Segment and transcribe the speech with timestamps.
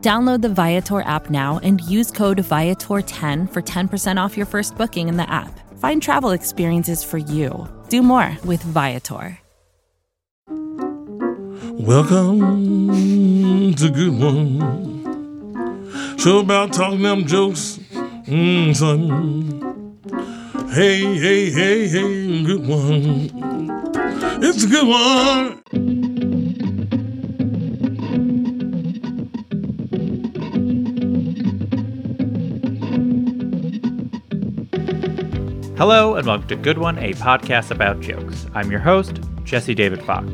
[0.00, 5.08] Download the Viator app now and use code Viator10 for 10% off your first booking
[5.08, 5.58] in the app.
[5.80, 7.66] Find travel experiences for you.
[7.88, 9.40] Do more with Viator.
[11.80, 12.94] Welcome
[13.74, 14.98] to Good One.
[16.16, 17.80] Show about talking them jokes,
[18.26, 19.98] mm, son.
[20.70, 23.30] Hey, hey, hey, hey, good one.
[24.42, 26.17] It's a good one.
[35.78, 38.48] Hello, and welcome to Good One, a podcast about jokes.
[38.52, 40.26] I'm your host, Jesse David Fox.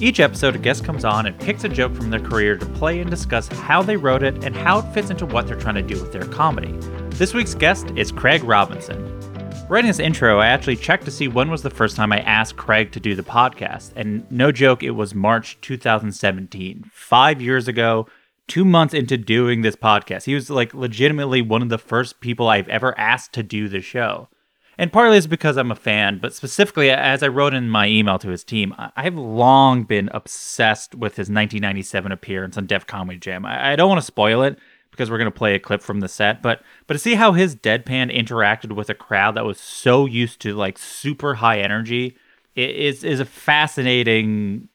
[0.00, 3.00] Each episode, a guest comes on and picks a joke from their career to play
[3.00, 5.82] and discuss how they wrote it and how it fits into what they're trying to
[5.82, 6.72] do with their comedy.
[7.10, 9.20] This week's guest is Craig Robinson.
[9.68, 12.56] Writing this intro, I actually checked to see when was the first time I asked
[12.56, 18.06] Craig to do the podcast, and no joke, it was March 2017, five years ago,
[18.48, 20.24] two months into doing this podcast.
[20.24, 23.82] He was like legitimately one of the first people I've ever asked to do the
[23.82, 24.30] show.
[24.78, 28.18] And partly it's because I'm a fan, but specifically, as I wrote in my email
[28.18, 33.46] to his team, I've long been obsessed with his 1997 appearance on Def Comedy Jam.
[33.46, 34.58] I don't want to spoil it
[34.90, 37.32] because we're going to play a clip from the set, but but to see how
[37.32, 42.16] his deadpan interacted with a crowd that was so used to like super high energy
[42.54, 44.68] is is a fascinating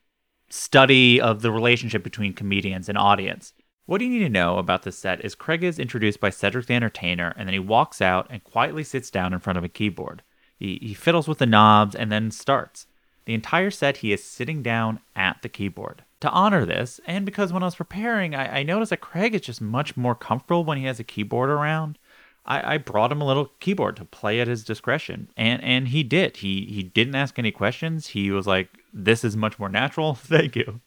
[0.49, 3.53] study of the relationship between comedians and audience.
[3.91, 6.75] What you need to know about this set is Craig is introduced by Cedric the
[6.75, 10.23] Entertainer, and then he walks out and quietly sits down in front of a keyboard.
[10.57, 12.87] He, he fiddles with the knobs and then starts.
[13.25, 16.05] The entire set, he is sitting down at the keyboard.
[16.21, 19.41] To honor this, and because when I was preparing, I, I noticed that Craig is
[19.41, 21.97] just much more comfortable when he has a keyboard around.
[22.45, 26.03] I, I brought him a little keyboard to play at his discretion, and and he
[26.03, 26.37] did.
[26.37, 28.07] He he didn't ask any questions.
[28.07, 30.15] He was like, "This is much more natural.
[30.15, 30.79] Thank you."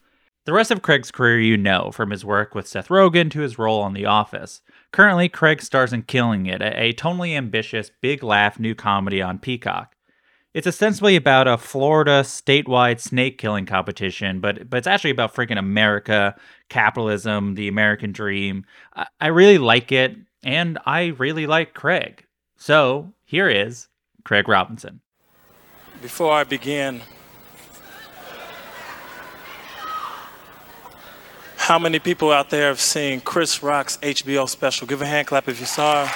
[0.44, 3.59] The rest of Craig's career you know, from his work with Seth Rogen to his
[3.59, 4.60] role on The Office.
[4.93, 9.97] Currently, Craig stars in Killing It, a, tonally ambitious, big laugh new comedy on Peacock.
[10.53, 15.59] It's ostensibly about a Florida statewide snake killing competition, but but it's actually about freaking
[15.59, 16.37] America,
[16.69, 18.65] capitalism, the American dream.
[18.94, 22.25] I, I really like it, and I really like Craig.
[22.56, 23.88] So here is
[24.25, 25.00] Craig Robinson.
[26.03, 27.00] Before I begin,
[31.65, 34.87] How many people out there have seen Chris Rock's HBO special?
[34.87, 36.11] Give a hand clap if you saw it.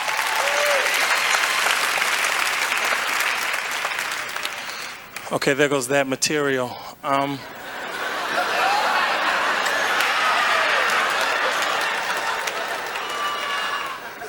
[5.32, 6.76] Okay, there goes that material.
[7.02, 7.38] Um,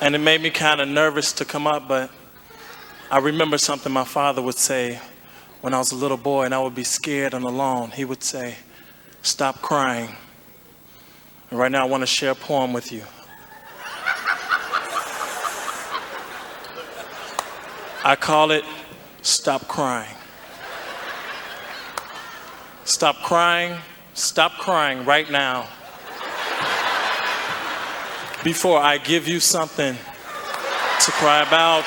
[0.00, 2.10] and it made me kind of nervous to come up, but
[3.10, 4.98] I remember something my father would say
[5.60, 7.90] when I was a little boy and I would be scared and alone.
[7.90, 8.56] He would say,
[9.20, 10.16] Stop crying.
[11.50, 13.02] And right now, I want to share a poem with you.
[18.04, 18.64] I call it
[19.22, 20.16] Stop Crying.
[22.84, 23.78] Stop crying,
[24.14, 25.68] stop crying right now.
[28.42, 31.86] Before I give you something to cry about.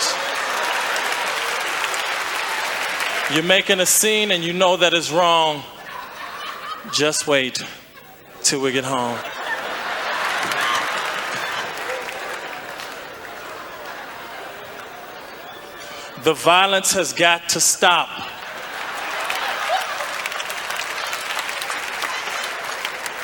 [3.34, 5.62] You're making a scene and you know that is wrong.
[6.92, 7.64] Just wait
[8.42, 9.20] till we get home.
[16.24, 18.08] The violence has got to stop.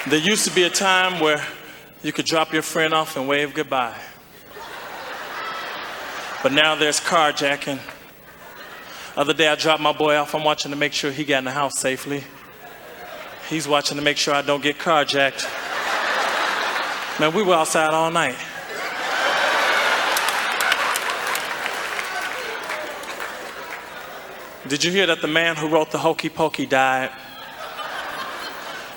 [0.06, 1.46] There used to be a time where
[2.04, 3.98] you could drop your friend off and wave goodbye.
[6.44, 7.80] But now there's carjacking.
[9.16, 10.36] Other day I dropped my boy off.
[10.36, 12.26] I'm watching to make sure he got in the house safely.
[13.50, 15.48] He's watching to make sure I don't get carjacked.
[17.18, 18.36] Man, we were outside all night.
[24.70, 27.10] Did you hear that the man who wrote the Hokey Pokey died?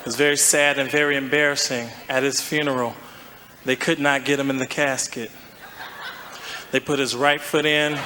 [0.01, 1.89] It was very sad and very embarrassing.
[2.07, 2.93] At his funeral,
[3.65, 5.31] they could not get him in the casket.
[6.69, 7.97] They put his right foot in.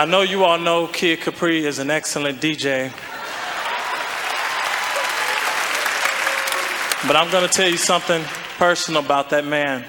[0.00, 2.90] I know you all know Kid Capri is an excellent DJ.
[7.06, 8.24] But I'm going to tell you something
[8.56, 9.84] personal about that man.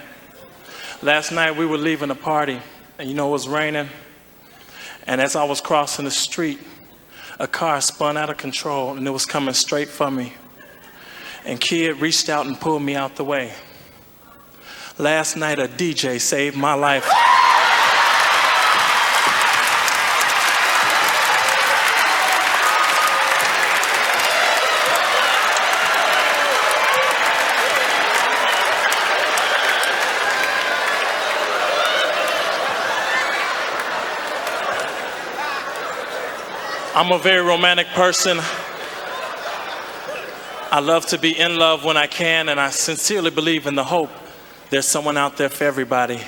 [1.01, 2.59] Last night we were leaving a party,
[2.99, 3.87] and you know it was raining.
[5.07, 6.59] And as I was crossing the street,
[7.39, 10.33] a car spun out of control and it was coming straight for me.
[11.45, 13.53] And Kid reached out and pulled me out the way.
[14.97, 17.09] Last night, a DJ saved my life.
[37.01, 38.37] I'm a very romantic person.
[40.71, 43.83] I love to be in love when I can, and I sincerely believe in the
[43.83, 44.11] hope
[44.69, 46.21] there's someone out there for everybody.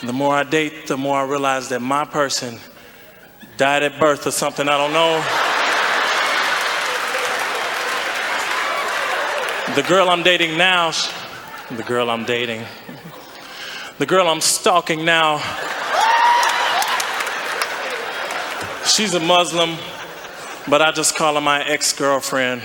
[0.00, 2.60] And the more I date, the more I realize that my person
[3.56, 5.24] died at birth or something, I don't know.
[9.74, 10.92] The girl I'm dating now,
[11.70, 12.62] the girl I'm dating,
[13.96, 15.38] the girl I'm stalking now,
[18.98, 19.76] She's a Muslim,
[20.68, 22.62] but I just call her my ex girlfriend.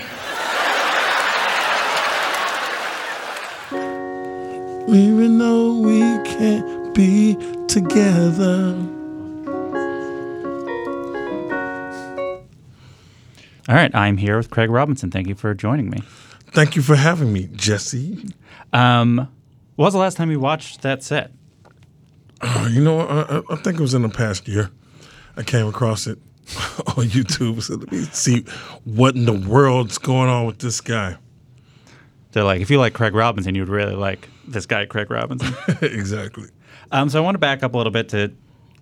[4.92, 7.36] Even though we can't be
[7.68, 8.74] together.
[13.68, 15.12] All right, I'm here with Craig Robinson.
[15.12, 16.02] Thank you for joining me.
[16.50, 18.26] Thank you for having me, Jesse.
[18.72, 19.28] Um,
[19.76, 21.30] what was the last time you watched that set?
[22.40, 24.72] Uh, you know, I, I think it was in the past year.
[25.36, 26.18] I came across it
[26.96, 27.62] on YouTube.
[27.62, 28.44] So let me see
[28.84, 31.16] what in the world's going on with this guy.
[32.32, 35.54] They're like, if you like Craig Robinson, you'd really like this guy, Craig Robinson.
[35.82, 36.48] exactly.
[36.90, 38.32] Um, so I want to back up a little bit to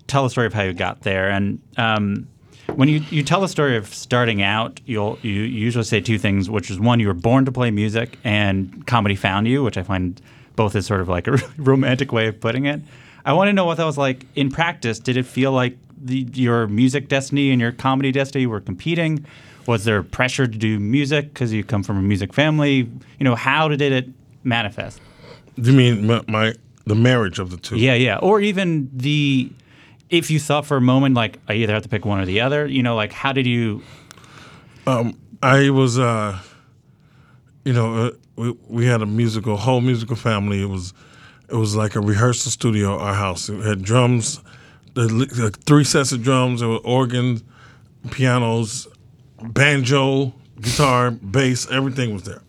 [0.06, 1.30] tell the story of how you got there.
[1.30, 2.28] And um,
[2.74, 6.48] when you, you tell the story of starting out, you'll you usually say two things,
[6.48, 9.82] which is one, you were born to play music, and comedy found you, which I
[9.82, 10.20] find
[10.56, 12.80] both is sort of like a romantic way of putting it.
[13.24, 14.98] I want to know what that was like in practice.
[14.98, 19.24] Did it feel like the, your music destiny and your comedy destiny were competing?
[19.66, 22.90] Was there pressure to do music because you come from a music family?
[23.18, 24.08] You know, how did it
[24.44, 25.00] manifest?
[25.60, 26.54] Do you mean my, my
[26.84, 27.76] the marriage of the two?
[27.76, 28.18] Yeah, yeah.
[28.18, 29.50] Or even the
[30.10, 32.40] if you thought for a moment like I either have to pick one or the
[32.40, 32.66] other.
[32.66, 33.82] You know, like how did you?
[34.86, 36.38] Um, I was, uh,
[37.64, 40.60] you know, uh, we, we had a musical, whole musical family.
[40.60, 40.92] It was,
[41.48, 42.98] it was like a rehearsal studio.
[42.98, 44.40] Our house it had drums,
[44.94, 46.60] the, the three sets of drums.
[46.60, 47.42] There were organs,
[48.10, 48.86] pianos,
[49.42, 51.70] banjo, guitar, bass.
[51.70, 52.42] Everything was there,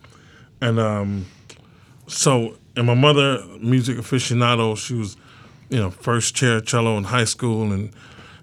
[0.60, 1.26] and um,
[2.06, 4.76] so and my mother, music aficionado.
[4.76, 5.16] She was,
[5.70, 7.90] you know, first chair cello in high school, and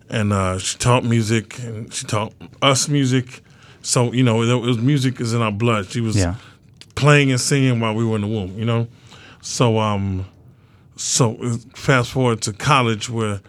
[0.09, 3.41] and uh, she taught music and she taught us music.
[3.81, 5.87] So you know, it was music is in our blood.
[5.89, 6.35] She was Yeah.
[6.95, 8.57] playing and singing while we were in the womb.
[8.57, 8.87] You know,
[9.41, 10.25] so um,
[10.95, 11.35] so
[11.73, 13.41] fast forward to college where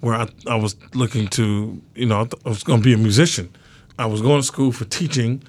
[0.00, 2.92] where I, I was looking to you know I, th- I was going to be
[2.92, 3.54] a musician.
[3.98, 5.42] I was going to school for teaching,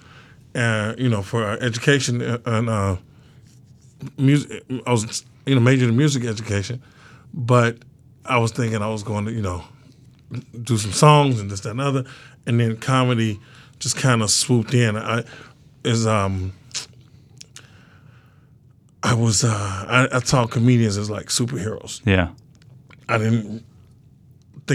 [0.55, 2.95] uh, you know, for uh, education uh, and uh,
[4.17, 4.63] music.
[4.87, 6.81] I was you know majoring in music education,
[7.33, 7.77] but
[8.25, 9.63] I was thinking I was going to you know
[10.63, 12.05] do some songs and this that and other,
[12.45, 13.39] and then comedy
[13.79, 14.97] just kind of swooped in.
[14.97, 15.23] I
[15.83, 16.53] is um
[19.03, 22.01] I was uh I, I taught comedians as like superheroes.
[22.05, 22.29] Yeah.
[23.07, 23.63] I didn't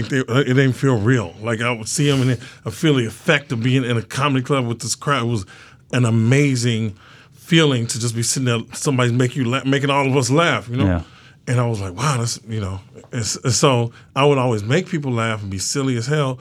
[0.01, 1.33] think they it didn't feel real.
[1.41, 4.43] Like I would see them and I feel the effect of being in a comedy
[4.43, 5.23] club with this crowd.
[5.23, 5.45] It was
[5.93, 6.95] an amazing
[7.31, 10.67] feeling to just be sitting there, somebody's making you laugh, making all of us laugh,
[10.67, 10.85] you know.
[10.85, 11.03] Yeah.
[11.47, 12.79] And I was like, wow, that's you know.
[13.11, 16.39] And so I would always make people laugh and be silly as hell.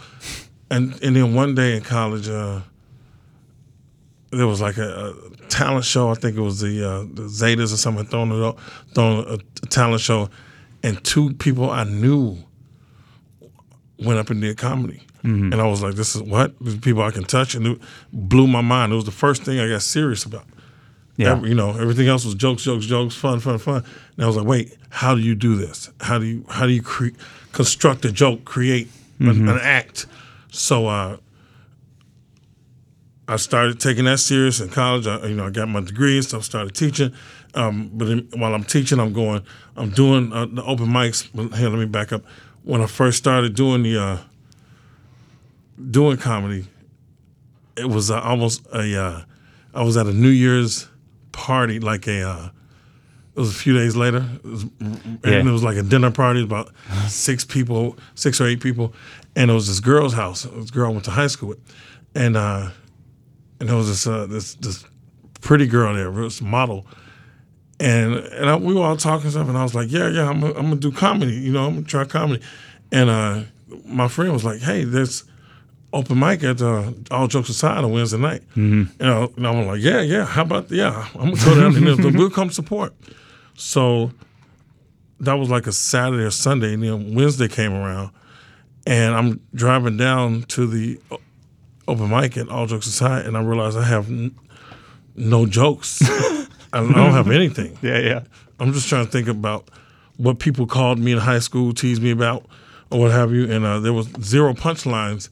[0.70, 2.61] And and then one day in college, uh,
[4.30, 6.11] there was like a, a talent show.
[6.11, 8.58] I think it was the, uh, the Zetas or something throwing it up,
[8.94, 10.30] throwing a, a talent show,
[10.82, 12.38] and two people I knew
[13.99, 15.03] went up and did comedy.
[15.23, 16.53] And I was like, this is what?
[16.61, 17.55] These people I can touch.
[17.55, 17.79] And it
[18.13, 18.93] blew my mind.
[18.93, 20.45] It was the first thing I got serious about.
[21.17, 21.33] Yeah.
[21.33, 23.85] Every- you know, everything else was jokes, jokes, jokes, fun, fun, fun.
[24.17, 25.89] And I was like, wait, how do you do this?
[26.01, 27.17] How do you how do you cre-
[27.53, 30.07] construct a joke, create an, an act?
[30.51, 31.17] So uh,
[33.27, 35.07] I started taking that serious in college.
[35.07, 36.45] I, you know, I got my degree and stuff.
[36.45, 37.13] Started teaching,
[37.55, 39.43] um, but in, while I'm teaching, I'm going,
[39.77, 41.23] I'm doing uh, the open mics.
[41.57, 42.23] Here, let me back up.
[42.64, 44.18] When I first started doing the uh,
[45.90, 46.66] doing comedy,
[47.76, 48.99] it was uh, almost a.
[49.00, 49.23] Uh,
[49.75, 50.88] I was at a New Year's
[51.33, 52.23] party, like a.
[52.23, 52.49] Uh,
[53.37, 55.40] it was a few days later, it was, and Yeah.
[55.40, 56.71] it was like a dinner party, about
[57.09, 58.94] six people, six or eight people,
[59.35, 60.44] and it was this girl's house.
[60.44, 61.59] This girl I went to high school with,
[62.14, 62.71] and uh,
[63.59, 64.85] and there was this uh, this this
[65.40, 66.87] pretty girl there, this model,
[67.81, 70.40] and and I, we were all talking stuff, and I was like, yeah, yeah, I'm
[70.40, 72.43] gonna, I'm gonna do comedy, you know, I'm gonna try comedy,
[72.93, 73.43] and uh,
[73.87, 75.25] my friend was like, hey, there's
[75.93, 79.81] open mic at uh, All Jokes Aside on Wednesday night, you know, and I'm like,
[79.81, 82.93] yeah, yeah, how about yeah, I'm gonna go down and we'll come support.
[83.57, 84.11] So
[85.21, 88.11] that was like a Saturday or Sunday, and then Wednesday came around,
[88.87, 91.00] and I'm driving down to the
[91.87, 94.35] open mic at All Jokes Aside, and I realized I have n-
[95.16, 96.02] no jokes.
[96.78, 97.78] I don't have anything.
[97.83, 98.21] Yeah, yeah.
[98.59, 99.69] I'm just trying to think about
[100.16, 102.47] what people called me in high school, teased me about,
[102.90, 103.50] or what have you.
[103.50, 105.28] And uh, there was zero punchlines.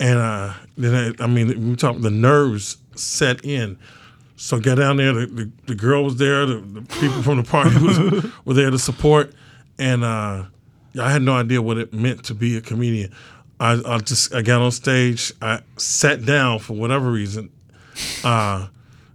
[0.00, 3.78] And uh, then I, I mean, we talk the nerves set in.
[4.36, 5.12] So got down there.
[5.12, 6.46] The, the, the girl was there.
[6.46, 9.32] The, the people from the party was, were there to support.
[9.78, 10.44] And uh,
[11.00, 13.12] I had no idea what it meant to be a comedian.
[13.60, 15.32] I, I just I got on stage.
[15.40, 17.50] I sat down for whatever reason.
[18.24, 18.66] Uh,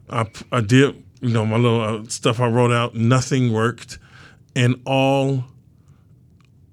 [0.10, 2.96] I, I did, you know, my little uh, stuff I wrote out.
[2.96, 4.00] Nothing worked,
[4.56, 5.44] and all.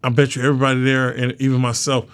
[0.03, 2.05] I bet you everybody there, and even myself,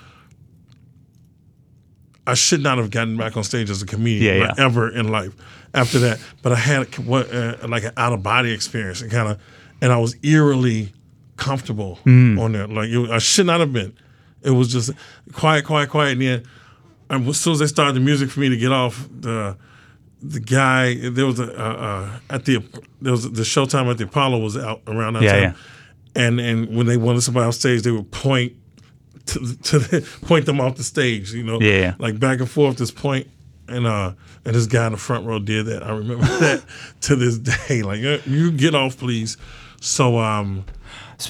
[2.26, 4.64] I should not have gotten back on stage as a comedian Yeah, yeah.
[4.64, 5.34] ever in life
[5.74, 6.20] after that.
[6.42, 9.40] But I had what uh, like an out of body experience, and kind of,
[9.80, 10.92] and I was eerily
[11.36, 12.38] comfortable Mm.
[12.40, 12.66] on there.
[12.68, 13.92] Like it, I should not have been.
[14.42, 14.92] It was just
[15.32, 16.42] quiet, quiet, quiet, and then.
[17.08, 19.56] And as soon as they started the music for me to get off, the
[20.22, 22.62] the guy there was a uh, uh, at the
[23.00, 26.22] there was the showtime at the Apollo was out around that Yeah, time, yeah.
[26.26, 28.52] and and when they wanted somebody off stage, they would point
[29.26, 32.76] to, to the, point them off the stage, you know, Yeah, like back and forth
[32.76, 33.28] this point,
[33.68, 34.12] and uh
[34.44, 35.82] and this guy in the front row did that.
[35.82, 36.64] I remember that
[37.02, 37.82] to this day.
[37.82, 39.36] Like "Uh, you get off, please.
[39.80, 40.79] So um So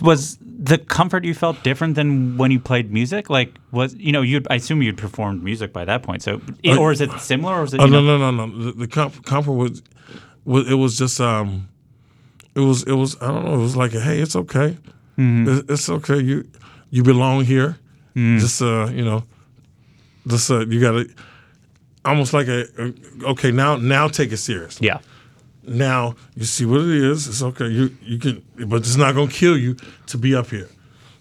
[0.03, 3.31] was the comfort you felt different than when you played music?
[3.31, 6.23] Like, was you know, you I assume you'd performed music by that point.
[6.23, 6.41] So,
[6.79, 7.81] or is it similar, or is it?
[7.81, 8.65] Oh no no no no.
[8.65, 9.83] The, the comfort, comfort was,
[10.45, 11.69] was it was just um,
[12.55, 13.55] it was it was I don't know.
[13.55, 14.77] It was like hey, it's okay,
[15.17, 16.19] It- it's okay.
[16.21, 16.47] You
[16.91, 17.79] you belong here.
[18.15, 19.25] Just uh, you know,
[20.27, 21.09] just uh, you got to
[22.05, 22.93] almost like a, a
[23.31, 24.79] okay now now take it serious.
[24.81, 24.99] Yeah.
[25.63, 27.27] Now you see what it is.
[27.29, 27.69] It's okay.
[27.69, 29.77] You you can, but it's not gonna kill you
[30.07, 30.69] to be up here.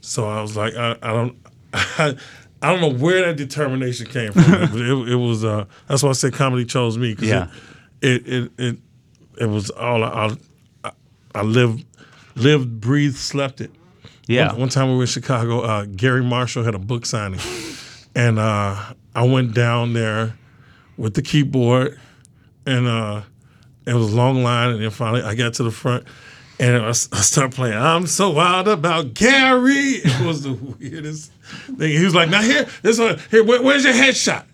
[0.01, 1.37] So I was like, I, I don't,
[1.73, 2.15] I,
[2.61, 5.43] I don't know where that determination came from, but it, it was.
[5.43, 7.47] Uh, that's why I said comedy chose me because Yeah.
[8.01, 8.77] it, it it it
[9.41, 10.35] it was all I,
[10.83, 10.91] I,
[11.35, 11.85] I lived,
[12.35, 13.71] lived, breathed, slept it.
[14.27, 14.51] Yeah.
[14.51, 15.61] One, one time we were in Chicago.
[15.61, 17.39] Uh, Garry Marshall had a book signing,
[18.15, 18.75] and uh,
[19.15, 20.37] I went down there
[20.97, 21.99] with the keyboard,
[22.65, 23.21] and uh,
[23.89, 24.69] it was a long line.
[24.71, 26.05] And then finally, I got to the front,
[26.59, 27.77] and I started playing.
[27.77, 30.01] I'm so wild about Gary.
[30.03, 31.31] It was the weirdest
[31.77, 31.91] thing.
[31.97, 33.19] He was like, "Now here, this one.
[33.31, 34.45] Here, where, where's your headshot?"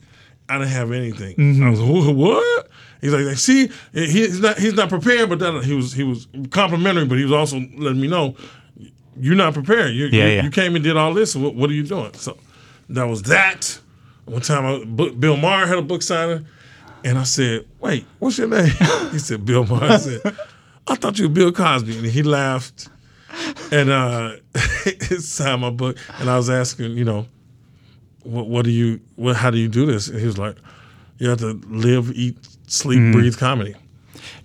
[0.48, 1.36] I didn't have anything.
[1.38, 1.64] Mm-hmm.
[1.64, 2.70] I was like, what?
[3.02, 6.28] He's like, see, he- he's not he's not prepared, but that he was he was
[6.52, 8.36] complimentary, but he was also letting me know
[9.20, 9.94] you're not prepared.
[9.96, 10.44] You, Yeah, you, yeah.
[10.44, 11.36] you came and did all this.
[11.36, 12.14] What, what are you doing?
[12.14, 12.38] So
[12.90, 13.80] that was that.
[14.26, 16.46] One time, I, Bill Maher had a book signing,
[17.06, 18.66] and I said, "Wait, what's your name?"
[19.12, 20.22] he said, "Bill Maher." I said,
[20.88, 22.90] "I thought you were Bill Cosby," and he laughed.
[23.72, 24.32] And uh,
[24.84, 27.28] he signed my book, and I was asking, you know,
[28.24, 30.08] what, what do you, what, how do you do this?
[30.08, 30.58] And he was like,
[31.20, 33.12] "You have to live, eat, sleep, Mm-hmm.
[33.14, 33.76] breathe comedy."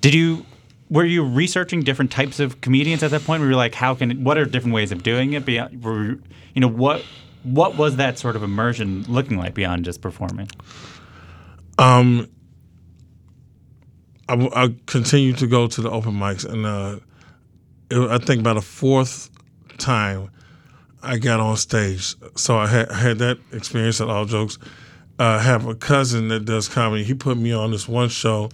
[0.00, 0.44] Did you?
[0.90, 3.42] Were you researching different types of comedians at that point?
[3.42, 4.24] Were you like, how can?
[4.24, 5.44] What are different ways of doing it?
[5.44, 6.22] Beyond, were, you
[6.54, 7.04] you know, what
[7.44, 10.48] what was that sort of immersion looking like beyond just performing?
[11.78, 12.28] Um,
[14.30, 17.00] I, I continued to go to the open mics, and uh,
[17.90, 19.28] it, I think about the fourth
[19.78, 20.30] time
[21.02, 22.14] I got on stage.
[22.36, 24.58] So I had, I had that experience at All Jokes.
[25.18, 27.02] Uh, I have a cousin that does comedy.
[27.02, 28.50] He put me on this one show,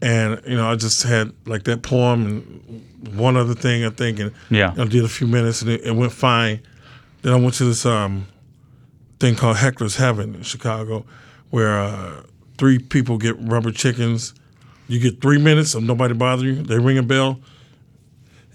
[0.00, 4.18] and you know I just had like that poem and one other thing I think,
[4.18, 4.72] and Yeah.
[4.78, 6.60] I did a few minutes and it, it went fine.
[7.22, 8.26] Then I went to this um,
[9.20, 11.04] thing called Heckler's Heaven in Chicago,
[11.50, 12.22] where uh,
[12.56, 14.34] three people get rubber chickens.
[14.88, 16.62] You get three minutes of nobody bother you.
[16.62, 17.40] They ring a bell.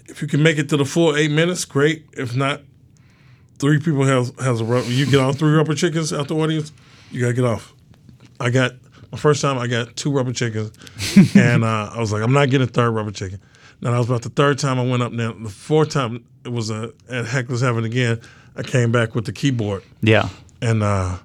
[0.06, 2.06] If you can make it to the full eight minutes, great.
[2.12, 2.60] If not,
[3.58, 4.88] three people has has a rubber.
[4.88, 6.72] You get all three rubber chickens out the audience.
[7.10, 7.72] You gotta get off.
[8.38, 8.72] I got
[9.12, 9.58] my first time.
[9.58, 10.72] I got two rubber chickens,
[11.34, 13.40] and uh, I was like, I'm not getting a third rubber chicken.
[13.80, 15.12] Now I was about the third time I went up.
[15.12, 18.20] Now the fourth time it was uh, at Heckler's Heaven again.
[18.56, 20.28] I came back with the keyboard, Yeah.
[20.60, 21.18] and uh,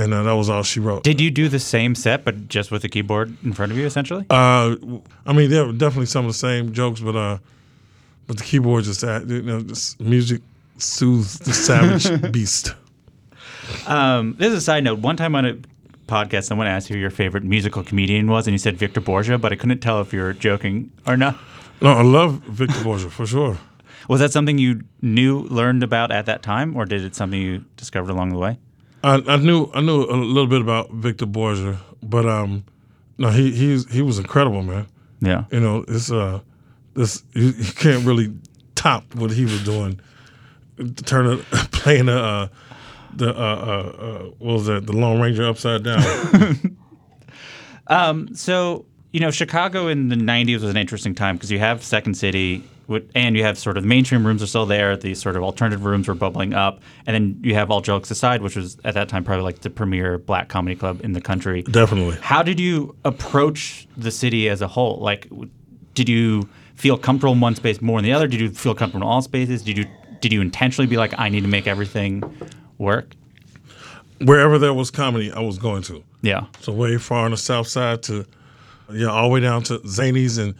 [0.00, 1.04] and uh, that was all she wrote.
[1.04, 3.86] Did you do the same set but just with the keyboard in front of you
[3.86, 4.24] essentially?
[4.30, 4.76] Uh,
[5.26, 7.38] I mean, there were definitely some of the same jokes, but uh,
[8.26, 10.40] but the keyboard just uh, you know, just music
[10.78, 12.74] soothes the savage beast.
[13.86, 15.00] Um, this is a side note.
[15.00, 15.58] One time on a
[16.06, 19.52] podcast, someone asked who your favorite musical comedian was, and you said Victor Borge, but
[19.52, 21.38] I couldn't tell if you were joking or not.
[21.80, 23.58] No, I love Victor Borge for sure.
[24.08, 27.64] Was that something you knew, learned about at that time, or did it something you
[27.76, 28.58] discovered along the way?
[29.02, 32.64] I, I knew I knew a little bit about Victor Borge, but um,
[33.18, 34.86] no, he he's he was incredible, man.
[35.20, 35.44] Yeah.
[35.50, 36.40] You know, it's uh,
[36.94, 38.34] this you, you can't really
[38.74, 40.00] top what he was doing.
[41.04, 41.38] Turning,
[41.72, 42.48] playing the uh,
[43.14, 44.86] the uh, uh, uh, what was that?
[44.86, 46.76] The Lone Ranger upside down.
[48.34, 52.14] So, you know, Chicago in the 90s was an interesting time because you have Second
[52.14, 52.62] City
[53.14, 54.96] and you have sort of mainstream rooms are still there.
[54.96, 56.80] These sort of alternative rooms were bubbling up.
[57.06, 59.70] And then you have All Jokes Aside, which was at that time probably like the
[59.70, 61.62] premier black comedy club in the country.
[61.62, 62.16] Definitely.
[62.20, 64.98] How did you approach the city as a whole?
[64.98, 65.28] Like,
[65.94, 68.26] did you feel comfortable in one space more than the other?
[68.26, 69.62] Did you feel comfortable in all spaces?
[69.62, 69.86] Did you
[70.20, 72.22] did you intentionally be like, I need to make everything
[72.76, 73.14] work?
[74.20, 76.04] Wherever there was comedy, I was going to.
[76.20, 76.46] Yeah.
[76.60, 78.26] So way far on the south side to
[78.92, 80.54] yeah, all the way down to Zanies and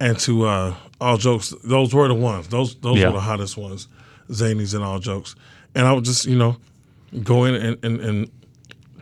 [0.00, 0.74] and to uh,
[1.04, 1.54] all jokes.
[1.64, 2.48] Those were the ones.
[2.48, 3.08] Those those Yeah.
[3.08, 3.88] were the hottest ones.
[4.30, 5.34] Zanies and all jokes.
[5.74, 6.56] And I would just you know
[7.22, 8.30] go in and, and, and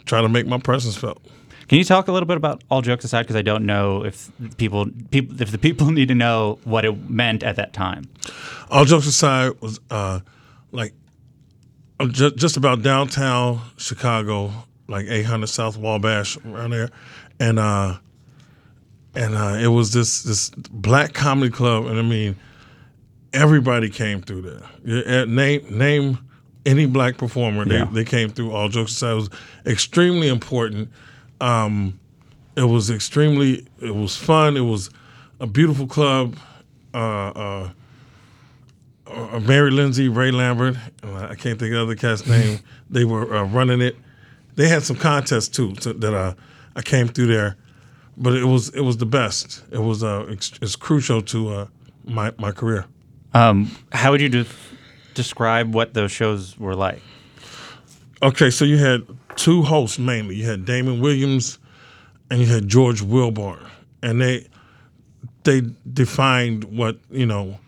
[0.04, 1.22] try to make my presence felt.
[1.68, 3.22] Can you talk a little bit about all jokes aside?
[3.22, 7.08] Because I don't know if people, people, if the people need to know what it
[7.08, 8.04] meant at that time.
[8.70, 10.20] All jokes aside was uh,
[10.72, 10.92] like
[12.00, 14.52] uh, ju- just about downtown Chicago,
[14.88, 16.90] like 800 South Wabash around there,
[17.40, 17.98] and uh,
[19.14, 22.36] and uh, it was this this black comedy club, and I mean
[23.32, 24.62] everybody came through there.
[24.84, 26.18] Yeah, uh, Name name
[26.64, 27.88] any black performer, they, Yeah.
[27.92, 28.52] they came through.
[28.52, 29.30] All jokes aside, it was
[29.66, 30.90] extremely important.
[31.40, 31.98] Um,
[32.56, 33.66] it was extremely.
[33.80, 34.56] It was fun.
[34.56, 34.90] It was
[35.40, 36.36] a beautiful club.
[36.94, 37.70] Uh, uh,
[39.06, 42.60] uh, Mary Lindsay, Ray Lambert, I can't think of the other cat's name.
[42.90, 43.96] They were uh, running it.
[44.54, 46.34] They had some contests too so that uh,
[46.76, 47.56] I came through there,
[48.16, 49.62] but it was it was the best.
[49.70, 51.66] It was uh, it's, it's crucial to uh,
[52.04, 52.86] my my career.
[53.34, 54.46] Um, how would you de-
[55.14, 57.00] describe what those shows were like?
[58.22, 60.36] Okay, so you had two hosts mainly.
[60.36, 61.58] You had Damon Williams
[62.30, 63.66] and you had George Willborn,
[64.02, 64.46] and they
[65.44, 67.58] they defined what you know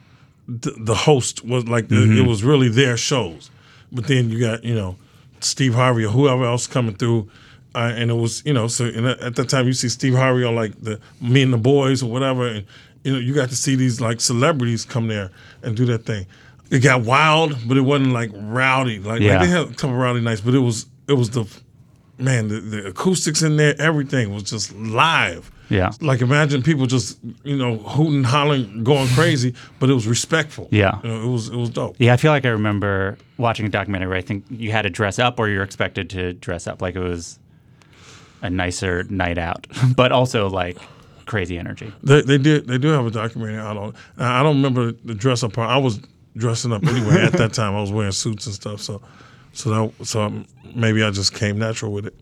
[0.48, 1.90] the, the host was like.
[1.90, 3.50] It was really their shows,
[3.92, 4.96] but then you got you know
[5.40, 7.30] Steve Harvey or whoever else coming through.
[7.74, 10.54] Uh, and it was, you know, so at that time you see Steve Harvey on
[10.54, 12.64] like the Me and the Boys or whatever, and
[13.02, 15.30] you know you got to see these like celebrities come there
[15.62, 16.26] and do that thing.
[16.70, 18.98] It got wild, but it wasn't like rowdy.
[19.00, 19.38] Like, Yeah.
[19.38, 21.44] like they had a couple rowdy nights, but it was it was the
[22.18, 25.50] man the, the acoustics in there, everything was just live.
[25.70, 25.90] Yeah.
[26.00, 30.68] Like imagine people just you know hooting, hollering, going crazy, but it was respectful.
[30.70, 31.00] Yeah.
[31.02, 31.96] you know, it was it was dope.
[31.98, 34.90] Yeah, I feel like I remember watching a documentary where I think you had to
[34.90, 37.38] dress up or you're expected to dress up like it was
[38.44, 40.78] a nicer night out, but also like
[41.26, 41.92] crazy energy.
[42.02, 43.94] They, they did they do have a documentary out on.
[44.18, 45.70] I don't remember the dress up part.
[45.70, 45.98] I was
[46.36, 47.74] dressing up anyway at that time.
[47.74, 48.80] I was wearing suits and stuff.
[48.80, 49.02] So
[49.52, 52.14] so that so maybe I just came natural with it.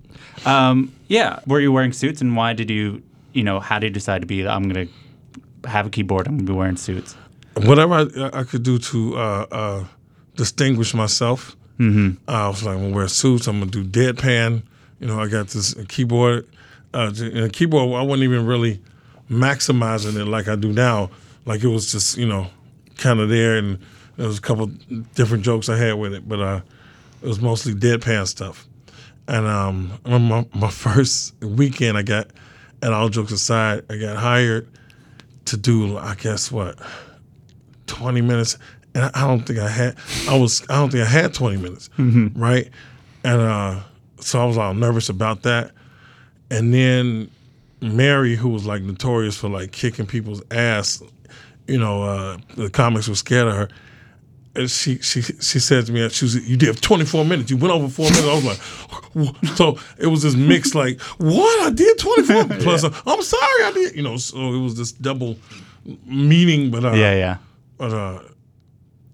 [0.46, 1.40] Um, yeah.
[1.46, 4.26] Were you wearing suits and why did you, you know, how did you decide to
[4.26, 7.16] be, I'm going to have a keyboard, I'm to be wearing suits?
[7.54, 9.84] whatever I, I could do to uh, uh,
[10.36, 11.56] distinguish myself.
[11.78, 12.18] Mm-hmm.
[12.28, 13.46] I was like, I'm gonna wear suits.
[13.46, 14.62] I'm gonna do deadpan.
[15.02, 16.46] You know, I got this keyboard.
[16.94, 18.80] Uh, a keyboard, I wasn't even really
[19.28, 21.10] maximizing it like I do now.
[21.44, 22.46] Like it was just, you know,
[22.98, 23.80] kind of there, and
[24.16, 24.68] there was a couple
[25.16, 26.60] different jokes I had with it, but uh,
[27.20, 28.68] it was mostly deadpan stuff.
[29.26, 32.28] And um, I remember my, my first weekend, I got,
[32.80, 34.68] and all jokes aside, I got hired
[35.46, 36.78] to do, I guess what,
[37.88, 38.56] 20 minutes
[38.94, 39.96] and I I don't think I had
[40.28, 42.70] I was I don't think I had 20 minutes right
[43.24, 43.80] and uh
[44.22, 45.72] so I was all nervous about that
[46.50, 47.30] and then
[47.80, 51.02] Mary, who was like notorious for like kicking people's ass,
[51.66, 53.68] you know, uh, the comics were scared of her.
[54.54, 57.50] And she she she said to me, she was, you did 24 minutes.
[57.50, 58.26] You went over four minutes.
[58.26, 58.44] I was
[59.24, 61.66] like, so it was this mix like, what?
[61.66, 62.84] I did 24 plus.
[62.84, 63.96] uh, I'm sorry, I did.
[63.96, 65.38] You know, so it was this double
[66.04, 67.36] meaning, but uh, Yeah, yeah.
[67.78, 68.20] but uh,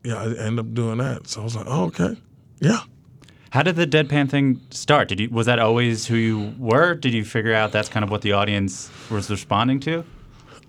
[0.03, 1.29] yeah, I ended up doing that.
[1.29, 2.17] So I was like, oh, okay,
[2.59, 2.81] yeah.
[3.51, 5.09] How did the deadpan thing start?
[5.09, 6.95] Did you was that always who you were?
[6.95, 10.05] Did you figure out that's kind of what the audience was responding to?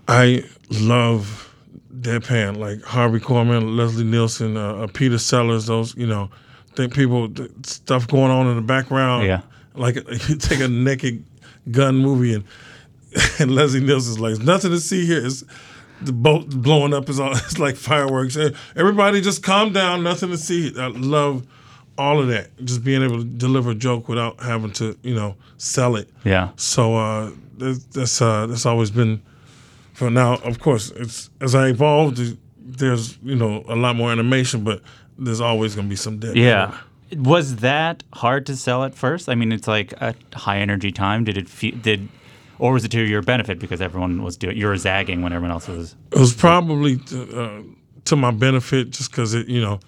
[0.08, 1.54] I love
[2.00, 5.66] deadpan, like Harvey Korman, Leslie Nielsen, uh, uh, Peter Sellers.
[5.66, 6.30] Those, you know,
[6.74, 7.30] think people
[7.64, 9.26] stuff going on in the background.
[9.26, 9.42] Yeah.
[9.74, 9.96] like
[10.28, 11.24] you take a naked
[11.70, 12.44] gun movie and
[13.38, 15.24] and Leslie Nielsen's like, "There's nothing to see here.
[15.24, 15.44] It's
[16.00, 17.32] the boat blowing up is all.
[17.36, 18.36] It's like fireworks.
[18.76, 20.02] Everybody just calm down.
[20.02, 20.72] Nothing to see.
[20.78, 21.46] I love
[22.00, 22.48] all of that.
[22.64, 26.08] Just being able to deliver a joke without having to, you know, sell it.
[26.24, 26.50] Yeah.
[26.56, 29.22] So uh, that's that's, uh, that's always been.
[29.92, 32.18] For now, of course, it's as I evolved.
[32.58, 34.80] There's you know a lot more animation, but
[35.18, 36.36] there's always going to be some dead.
[36.36, 36.78] Yeah.
[37.16, 39.28] Was that hard to sell at first?
[39.28, 41.24] I mean, it's like a high energy time.
[41.24, 42.08] Did it fe- did,
[42.58, 44.56] or was it to your benefit because everyone was doing?
[44.56, 45.96] You were zagging when everyone else was.
[46.12, 47.62] It was probably to, uh,
[48.04, 49.80] to my benefit, just because it you know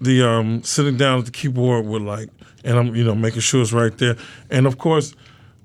[0.00, 2.28] the um, sitting down at the keyboard with like,
[2.64, 4.16] and I'm you know making sure it's right there,
[4.50, 5.14] and of course.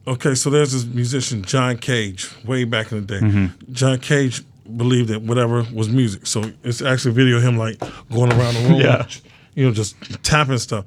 [0.05, 3.49] Okay, so there's this musician John Cage, way back in the day.
[3.71, 4.41] John Cage
[4.75, 6.27] believed that whatever was music.
[6.27, 7.79] So it's actually a video of him like
[8.11, 9.07] going around the room, Yeah.
[9.55, 10.83] you know, just tapping stuff.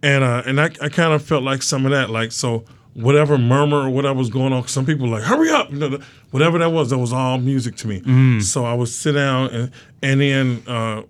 [0.00, 3.36] And uh, and I, I kind of felt like some of that, like so whatever
[3.36, 4.68] murmur or whatever was going on.
[4.68, 7.38] Some people were like, hurry up, you know, the- whatever that was, that was all
[7.38, 8.40] music to me.
[8.42, 9.70] So I would sit down and
[10.04, 11.02] and then uh,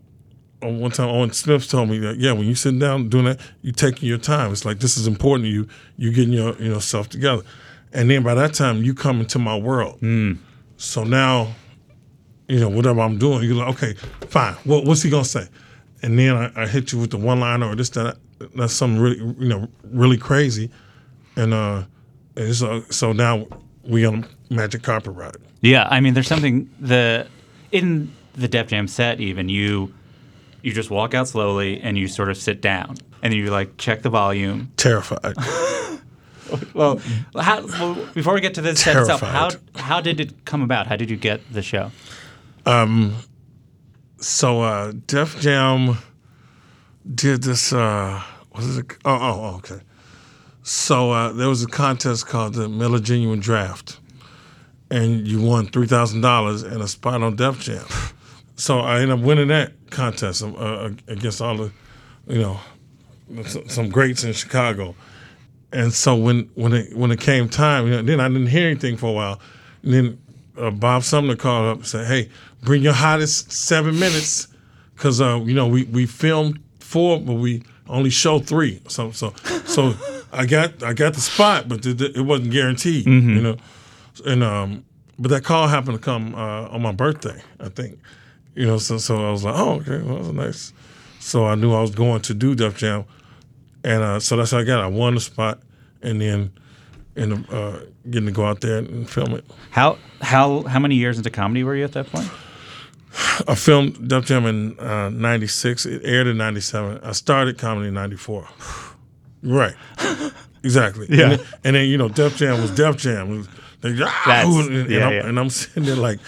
[0.63, 3.73] one time Owen Smith told me that yeah, when you sit down doing that, you
[3.73, 4.53] taking your time.
[4.53, 5.69] It's like this is important to you.
[5.97, 7.43] You getting your you know self together,
[7.93, 9.99] and then by that time you come into my world.
[10.77, 11.55] So now,
[12.49, 13.95] you know whatever I'm doing, you're like okay,
[14.29, 14.55] fine.
[14.65, 15.47] What, what's he gonna say?
[16.03, 18.17] And then I, I hit you with the one liner or this that
[18.55, 20.71] that's something really you know really crazy,
[21.37, 21.85] and uh,
[22.37, 23.47] and so so now
[23.85, 25.37] we on magic carpet ride.
[25.61, 27.27] Yeah, I mean, there's something the
[27.71, 29.21] in the Def Jam set.
[29.21, 29.93] Even you,
[30.63, 34.03] you just walk out slowly and you sort of sit down, and you like check
[34.03, 34.73] the volume.
[34.77, 35.35] Terrified.
[36.75, 37.01] Well,
[37.35, 40.87] how, well before we get to the set itself, how how did it come about?
[40.87, 41.91] How did you get the show?
[42.67, 43.15] Um,
[44.19, 45.97] So uh, Def Jam
[47.15, 47.73] did this.
[47.73, 48.93] Uh, what is it?
[49.05, 49.81] Oh, oh, oh, okay.
[50.63, 53.99] So uh, there was a contest called the Miller Genuine Draft,
[54.91, 57.87] and you won three thousand dollars and a spot on Def Jam.
[58.63, 61.73] So I ended up winning that contest uh, against all the,
[62.29, 62.61] you know,
[63.67, 64.95] some greats in Chicago.
[65.73, 68.69] And so when when it when it came time, you know, then I didn't hear
[68.69, 69.41] anything for a while.
[69.83, 70.23] And then
[70.57, 72.31] uh, Bob Sumner called up and said, "Hey,
[72.63, 74.47] bring your hottest seven minutes,
[74.95, 78.81] because uh, you know we we filmed four, but we only show three.
[78.87, 79.95] So so so
[80.33, 83.57] I got I got the spot, but it, it wasn't guaranteed, you know.
[84.25, 84.85] And um,
[85.19, 87.99] but that call happened to come uh, on my birthday, I think.
[88.55, 90.73] You know, so so I was like, oh, okay, well, that was nice.
[91.21, 93.05] So I knew I was going to do Def Jam,
[93.85, 94.81] and uh, so that's how I got.
[94.81, 94.85] it.
[94.85, 95.61] I won the spot,
[96.03, 96.53] and then
[97.17, 99.45] and uh, getting to go out there and film it.
[99.71, 102.29] How how how many years into comedy were you at that point?
[103.47, 105.87] I filmed Def Jam in uh, '96.
[105.87, 107.01] It aired in '97.
[107.03, 108.49] I started comedy in '94.
[109.45, 109.75] Right.
[110.65, 111.07] Exactly.
[111.11, 111.23] Yeah.
[111.23, 113.39] And then, and then, you know, Def Jam was Def Jam.
[113.39, 113.49] Was,
[113.81, 115.27] they, ah, and, yeah, I'm, yeah.
[115.27, 116.21] and I'm sitting there like,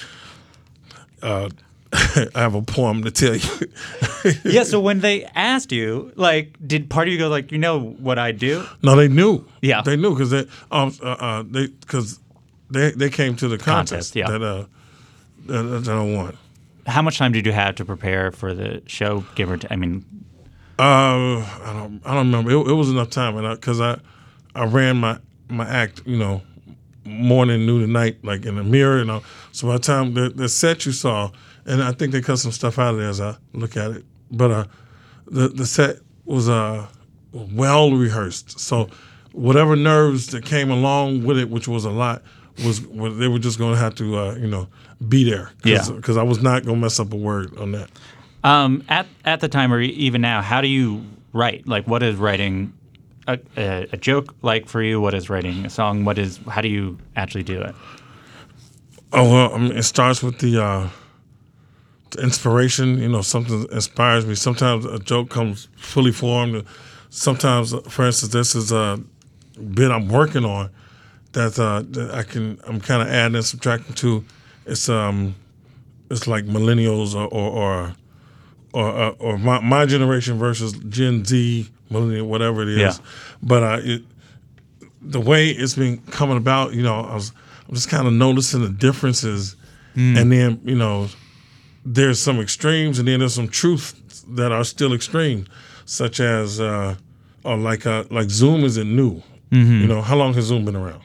[1.22, 1.48] uh,
[2.35, 3.48] I have a poem to tell you.
[4.44, 4.64] yeah.
[4.64, 8.18] So when they asked you, like, did part of you go like, you know what
[8.18, 8.66] I do?
[8.83, 9.44] no, they knew.
[9.62, 9.83] Yeah.
[9.83, 12.18] They knew because they, um, uh, uh, they, because
[12.70, 14.30] they, they came to the Contest, contest, yeah.
[14.30, 14.64] that, uh,
[15.46, 16.37] that, that I won.
[16.87, 19.24] How much time did you have to prepare for the show?
[19.37, 20.04] Give or t- I mean,
[20.78, 22.50] Uh, I don't, I don't remember.
[22.50, 23.98] It, it was enough time, and because I,
[24.54, 26.42] I, ran my my act, you know,
[27.04, 29.22] morning, noon, and night, like in the mirror, you know.
[29.52, 31.30] So by the time the, the set you saw,
[31.66, 34.05] and I think they cut some stuff out of there as I look at it,
[34.31, 34.64] but uh,
[35.27, 36.87] the the set was uh
[37.33, 38.59] well rehearsed.
[38.61, 38.88] So
[39.33, 42.22] whatever nerves that came along with it, which was a lot,
[42.64, 44.68] was they were just going to have to, uh, you know,
[45.09, 45.50] be there.
[45.62, 45.96] Cause, Yeah.
[45.96, 47.90] Because I was not going to mess up a word on that.
[48.44, 51.66] um, at at the time or even now, how do you write?
[51.66, 52.72] Like, what is writing
[53.27, 55.00] a, a, a joke like for you?
[55.00, 56.05] What is writing a song?
[56.05, 57.74] What is how do you actually do it?
[59.12, 60.90] Oh well, I mean, it starts with the, uh, the
[62.16, 62.98] inspiration.
[62.98, 64.35] You know, something inspires me.
[64.35, 66.64] Sometimes a joke comes fully formed.
[67.11, 69.00] Sometimes, for instance, this is a
[69.74, 70.70] bit I'm working on
[71.33, 74.24] that uh, that I can I'm kind of adding and subtracting to.
[74.66, 75.35] It's um,
[76.11, 77.94] it's like millennials or or or
[78.72, 82.79] or, uh, or my, my generation versus Gen Z, millennial, whatever it is.
[82.79, 83.05] Yeah.
[83.40, 84.03] But uh, it,
[85.00, 87.33] the way it's been coming about, you know, I was
[87.68, 89.57] I'm just kind of noticing the differences,
[90.18, 91.09] and then you know,
[91.84, 93.94] there's some extremes, and then there's some truths
[94.28, 95.46] that are still extreme,
[95.84, 96.94] such as uh,
[97.44, 99.22] or like uh, like Zoom isn't new.
[99.50, 101.00] You know, how long has Zoom been around?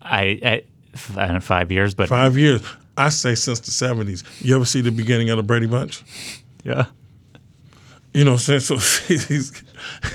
[0.00, 0.62] I, I,
[0.94, 2.62] f- I don't know, five years, but Five years.
[2.96, 4.22] I say since the '70s.
[4.40, 6.02] You ever see the beginning of the Brady Bunch?
[6.62, 6.84] yeah.
[8.14, 8.76] You know, saying so
[9.08, 9.62] he's, he's,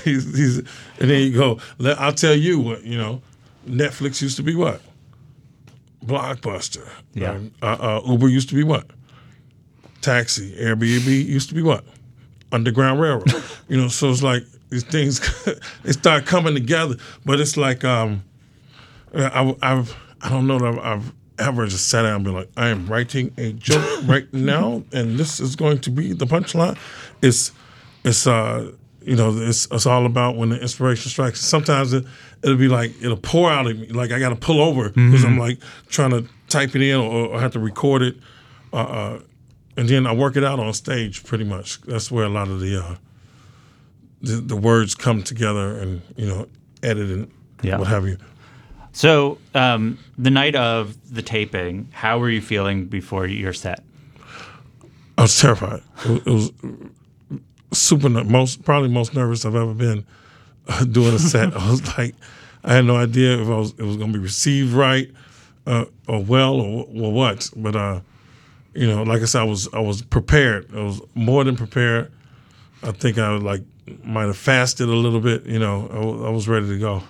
[0.04, 1.58] he's, and then you go.
[1.78, 2.84] Let, I'll tell you what.
[2.84, 3.22] You know,
[3.68, 4.80] Netflix used to be what?
[6.04, 6.88] Blockbuster.
[7.14, 7.38] Yeah.
[7.60, 8.86] Uh, uh, Uber used to be what?
[10.06, 10.52] Taxi.
[10.52, 11.84] Airbnb used to be what?
[12.52, 13.32] Underground Railroad.
[13.68, 15.20] you know, so it's like these things
[15.82, 18.22] they start coming together, but it's like um,
[19.14, 22.50] I, I've I don't know that I've, I've ever just sat down and been like,
[22.56, 26.78] I am writing a joke right now, and this is going to be the punchline.
[27.20, 27.50] It's
[28.04, 31.40] it's uh you know it's it's all about when the inspiration strikes.
[31.40, 32.04] Sometimes it
[32.44, 35.24] it'll be like it'll pour out of me, like I got to pull over because
[35.24, 38.16] I'm like trying to type it in or, or have to record it,
[38.72, 39.20] uh, uh,
[39.76, 41.24] and then I work it out on stage.
[41.24, 42.94] Pretty much, that's where a lot of the uh,
[44.22, 46.46] the, the words come together and you know
[46.82, 47.30] edit and
[47.62, 47.78] Yeah.
[47.78, 48.16] what have you.
[48.92, 53.82] So um, the night of the taping, how were you feeling before your set?
[55.18, 55.82] I was terrified.
[56.06, 57.40] It was, it was
[57.72, 60.06] super most probably most nervous I've ever been
[60.68, 61.54] uh, doing a set.
[61.56, 62.14] I was like,
[62.64, 65.10] I had no idea if I was it was going to be received right
[65.66, 67.50] uh, or well or, or what.
[67.56, 68.00] But uh,
[68.76, 70.68] you know, like I said, I was I was prepared.
[70.74, 72.12] I was more than prepared.
[72.82, 73.62] I think I like
[74.04, 75.46] might have fasted a little bit.
[75.46, 75.88] You know,
[76.24, 77.02] I I was ready to go,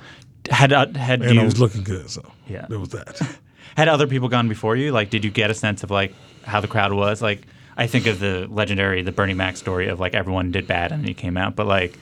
[0.50, 2.08] Had uh, had and you I was looking good.
[2.10, 2.66] So Yeah.
[2.68, 3.20] there was that.
[3.76, 4.92] had other people gone before you?
[4.92, 7.20] Like, did you get a sense of like how the crowd was?
[7.20, 10.92] Like, I think of the legendary the Bernie Mac story of like everyone did bad
[10.92, 11.98] and then you came out, but like,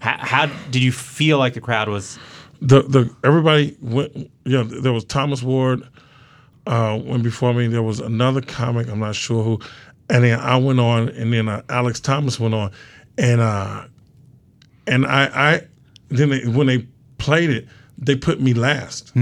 [0.00, 2.18] how, how did you feel like the crowd was?
[2.60, 4.14] the the everybody went.
[4.16, 5.82] Yeah, you know, there was Thomas Ward
[6.66, 7.66] uh, went before me.
[7.66, 8.88] There was another comic.
[8.88, 9.60] I'm not sure who,
[10.08, 12.70] and then I went on, and then uh, Alex Thomas went on,
[13.18, 13.84] and uh,
[14.86, 15.60] and I I
[16.08, 16.86] then they, when they
[17.18, 17.66] played it,
[17.98, 19.14] they put me last.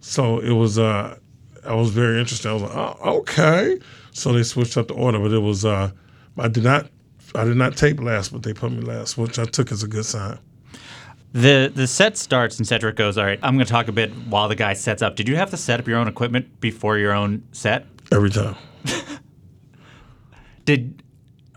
[0.00, 1.16] So it was uh,
[1.64, 2.48] I was very interested.
[2.48, 3.78] I was like, oh, okay.
[4.12, 5.90] So they switched up the order, but it was uh,
[6.38, 6.88] I did not.
[7.34, 9.86] I did not tape last, but they put me last, which I took as a
[9.88, 10.38] good sign.
[11.32, 14.10] The the set starts and Cedric goes, all right, I'm going to talk a bit
[14.28, 15.14] while the guy sets up.
[15.14, 17.86] Did you have to set up your own equipment before your own set?
[18.10, 18.56] Every time.
[20.64, 21.02] Did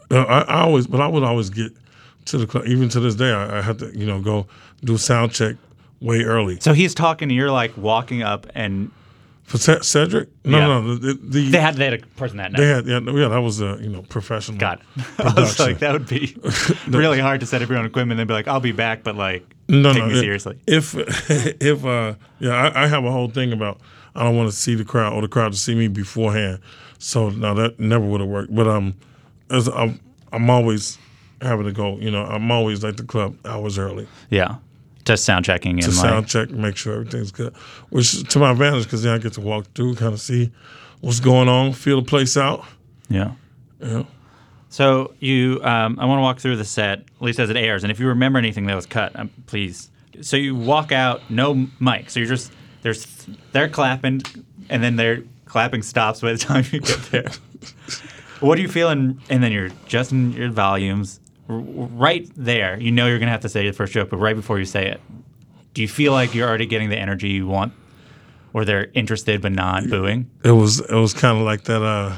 [0.09, 0.15] I,
[0.47, 1.71] I always, but I would always get
[2.25, 2.65] to the club.
[2.67, 4.47] Even to this day, I, I have to, you know, go
[4.83, 5.55] do sound check
[6.01, 6.59] way early.
[6.59, 8.91] so he's talking and you're like walking up and
[9.43, 10.67] For Ce- Cedric, no, Yeah.
[10.67, 12.59] no, no, the, the, they had they had a person that night.
[12.59, 14.57] they had, yeah, yeah, that was a, you know, professional.
[14.57, 15.05] Got it.
[15.19, 16.35] I was like, that would be
[16.87, 19.15] really hard to set up your own equipment and be like, I'll be back, but
[19.15, 20.59] like, no, take no, me if- seriously.
[20.67, 20.95] If,
[21.61, 23.79] if, uh, yeah, I, I have a whole thing about
[24.15, 26.59] I don't want to see the crowd or the crowd to see me beforehand.
[26.99, 28.53] So now that never would have worked.
[28.53, 28.93] But um,
[29.49, 29.99] as I'm,
[30.31, 30.97] I'm always
[31.41, 31.97] having to go.
[31.97, 34.07] You know, I'm always at the club hours early.
[34.29, 34.55] Yeah.
[35.05, 37.55] Just sound checking to like, sound check, make sure everything's good,
[37.89, 40.51] which to my advantage because then I get to walk through, kind of see
[40.99, 42.63] what's going on, feel the place out.
[43.09, 43.31] yeah.
[43.79, 44.03] Yeah.
[44.71, 47.83] So you, um, I want to walk through the set, at least as it airs,
[47.83, 49.91] and if you remember anything that was cut, um, please.
[50.21, 52.09] So you walk out, no mic.
[52.09, 53.05] So you're just there's
[53.51, 54.21] they're clapping,
[54.69, 57.29] and then their clapping stops by the time you get there.
[58.39, 58.87] what do you feel?
[58.87, 62.79] And and then you're adjusting your volumes, r- right there.
[62.79, 64.87] You know you're gonna have to say the first joke, but right before you say
[64.87, 65.01] it,
[65.73, 67.73] do you feel like you're already getting the energy you want,
[68.53, 70.31] or they're interested but not booing?
[70.45, 71.83] It was it was kind of like that.
[71.83, 72.15] Uh,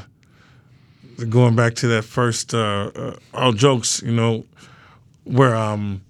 [1.28, 4.44] going back to that first uh, uh, all jokes, you know,
[5.24, 6.00] where um,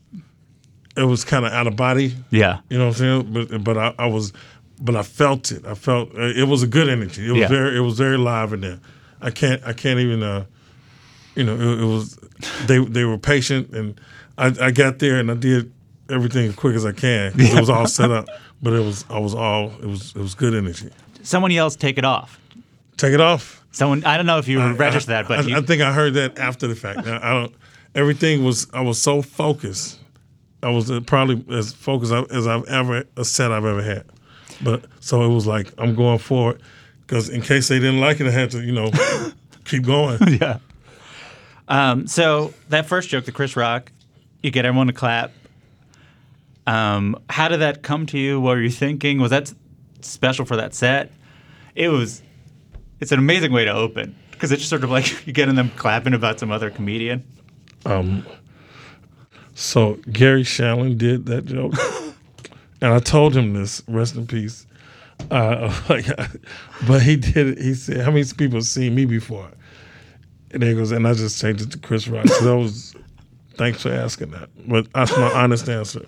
[0.97, 2.15] it was kind of out of body.
[2.31, 2.61] Yeah.
[2.69, 3.33] You know what I'm saying?
[3.33, 4.33] But but I, I was,
[4.81, 5.65] but I felt it.
[5.67, 7.27] I felt uh, it was a good energy.
[7.27, 7.49] It was Yeah.
[7.49, 8.81] very it was very live in there.
[9.21, 10.45] I can't I can't even uh,
[11.35, 12.17] you know it, it was
[12.67, 14.01] they they were patient and
[14.37, 15.73] I, I got there and I did
[16.11, 17.33] everything as quick as I can.
[17.33, 18.27] 'cause It was all set up,
[18.63, 20.91] but it was I was all it was it was good energy.
[21.23, 22.39] Someone yells, "Take it off."
[22.99, 23.64] Take it off.
[23.75, 26.15] Someone I don't know if you registered that, but I, you, I think I heard
[26.15, 27.09] that after the fact.
[27.09, 27.55] I, I don't.
[27.97, 28.69] Everything was.
[28.73, 29.99] I was so focused.
[30.63, 34.05] I was uh, probably as focused as I've ever a set I've ever had.
[34.63, 36.61] But so it was like I'm going for it
[37.01, 38.93] because in case they didn't like it, I had to you know
[39.65, 40.21] keep going.
[40.41, 40.59] yeah.
[41.67, 43.91] Um, so that first joke, the Chris Rock,
[44.41, 45.33] you get everyone to clap.
[46.69, 48.41] Um, how did that come to you?
[48.41, 49.21] What were you thinking?
[49.21, 49.53] Was that
[50.01, 51.11] special for that set.
[51.75, 52.23] It was.
[53.01, 56.15] It's an amazing way to open because it's sort of like you getting them clapping
[56.15, 57.25] about some other comedian.
[57.85, 58.25] Um,
[59.55, 61.75] So Garry Shandling did that joke,
[62.81, 63.83] and I told him this.
[63.87, 64.67] Rest in peace.
[65.31, 66.07] Uh, like,
[66.89, 67.59] but he did it.
[67.59, 69.51] He said, "How many people have seen me before?"
[70.51, 72.27] And he goes, and I just changed it to Chris Rock.
[72.29, 72.95] So that was.
[73.57, 74.49] Thanks for asking that.
[74.67, 76.05] But that's my honest answer.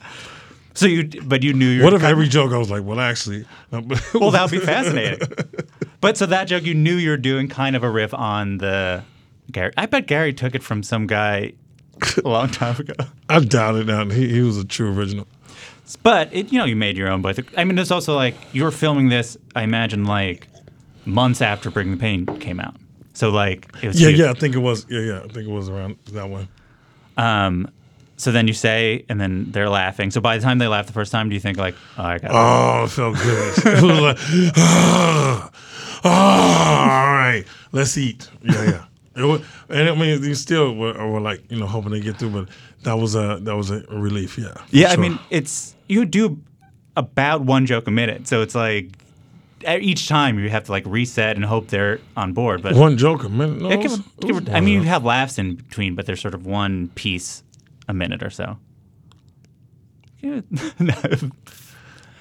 [0.75, 1.85] So you, but you knew you.
[1.85, 5.21] What if every joke I was like, well, actually, Well, that would be fascinating.
[6.01, 9.03] But so that joke, you knew you were doing kind of a riff on the
[9.51, 9.73] Gary.
[9.77, 11.53] I bet Gary took it from some guy
[12.25, 12.95] a long time ago.
[13.29, 13.87] I doubt it.
[13.87, 15.27] Now he, he was a true original.
[16.03, 17.23] But it, you know, you made your own.
[17.23, 19.37] But I mean, it's also like you were filming this.
[19.55, 20.49] I imagine like
[21.05, 22.75] months after Bring the Pain came out.
[23.15, 24.19] So like it was Yeah, huge.
[24.21, 24.85] yeah, I think it was.
[24.91, 26.49] Yeah, yeah, I think it was around that one.
[27.17, 27.71] Um,
[28.19, 30.11] so then you say, and then they're laughing.
[30.11, 32.19] So by the time they laugh the first time, do you think like, oh, I
[32.19, 33.55] got Oh, it felt good.
[33.65, 34.19] it was like,
[34.57, 35.51] ah,
[36.09, 38.29] ah, all right, let's eat.
[38.43, 38.85] Yeah, yeah.
[39.17, 39.41] It was,
[39.71, 42.49] and I mean, you still were, were like, you know, hoping to get through, but
[42.83, 44.37] that was a that was a relief.
[44.39, 44.55] Yeah.
[44.71, 46.39] Yeah, I mean, it's you do
[46.97, 48.91] about one joke a minute, so it's like
[49.67, 52.63] each time you have to like reset and hope they're on board.
[52.63, 53.63] But one joke a minute.
[53.63, 55.95] No, Yeah, it give was- it give was I mean, you have laughs in between,
[55.95, 57.43] but they're sort of one piece
[57.89, 58.59] a minute or so.
[60.21, 60.41] Yeah.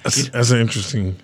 [0.03, 1.15] that's, that's an interesting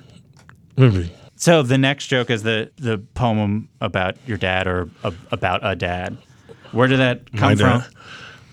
[0.78, 1.12] movie.
[1.42, 5.76] So the next joke is the the poem about your dad or a, about a
[5.76, 6.16] dad.
[6.72, 7.84] Where did that come from?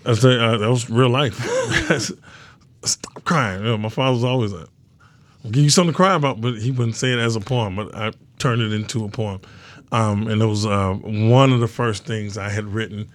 [0.06, 1.34] I say uh, that was real life.
[2.84, 3.60] Stop crying.
[3.60, 4.68] You know, my father was always like,
[5.44, 7.76] "I'll give you something to cry about," but he wouldn't say it as a poem.
[7.76, 9.42] But I turned it into a poem,
[9.92, 13.06] um, and it was uh, one of the first things I had written.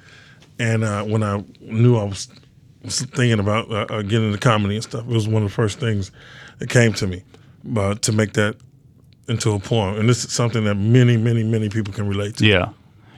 [0.60, 2.28] And uh, when I knew I was,
[2.84, 5.56] was thinking about uh, uh, getting into comedy and stuff, it was one of the
[5.56, 6.12] first things
[6.60, 7.24] that came to me.
[7.64, 8.58] But to make that
[9.28, 12.46] into a poem, and this is something that many, many, many people can relate to.
[12.46, 12.70] Yeah.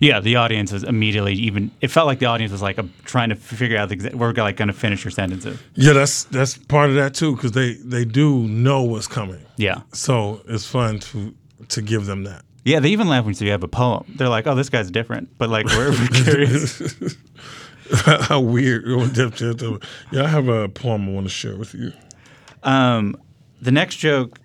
[0.01, 1.71] Yeah, the audience is immediately even.
[1.79, 4.57] It felt like the audience was like trying to figure out the exa- we're like
[4.57, 5.57] going to finish your sentences.
[5.75, 9.39] Yeah, that's that's part of that too, because they they do know what's coming.
[9.55, 11.33] Yeah, So it's fun to
[11.69, 12.43] to give them that.
[12.65, 12.81] yeah.
[12.81, 14.03] They even laugh when you say you have a poem.
[14.17, 17.15] They're like, "Oh, this guy's different," but like we're, we're curious.
[18.27, 18.83] How weird.
[20.11, 21.93] Yeah, I have a poem I want to share with you.
[22.63, 23.15] Um,
[23.61, 24.39] the next joke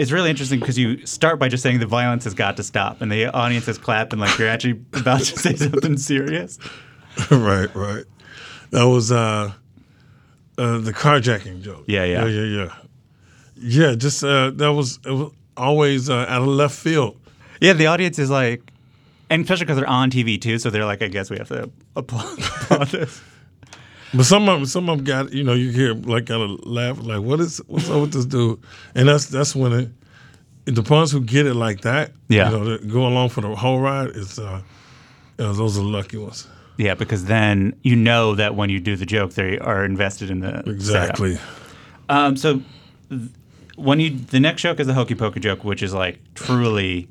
[0.00, 3.02] is really interesting because you start by just saying the violence has got to stop,
[3.02, 6.58] and the audience is clapping like you're actually about to say something serious.
[7.30, 8.04] right, right.
[8.70, 9.52] That was uh,
[10.56, 11.84] uh, the carjacking joke.
[11.86, 12.24] Yeah, yeah.
[12.24, 12.74] yeah, yeah, yeah.
[13.62, 17.20] Yeah, just uh, that was it was always uh, out of left field.
[17.60, 18.72] Yeah, the audience is like,
[19.28, 21.70] and especially because they're on TV too, so they're like, I guess we have to
[21.94, 23.20] applaud, applaud this.
[24.12, 26.98] But some of them, some of them got you know you hear like of laugh
[27.02, 28.58] like what is what's up with this dude,
[28.94, 29.88] and that's that's when it.
[30.66, 32.50] The ones who get it like that, Yeah.
[32.50, 34.60] you know, go along for the whole ride, it's uh,
[35.38, 36.46] you know, those are the lucky ones.
[36.76, 40.40] Yeah, because then you know that when you do the joke, they are invested in
[40.40, 40.58] the.
[40.68, 41.38] Exactly.
[42.08, 42.62] Um, so
[43.08, 43.30] th-
[43.76, 47.08] when you the next joke is the hokey pokey joke, which is like truly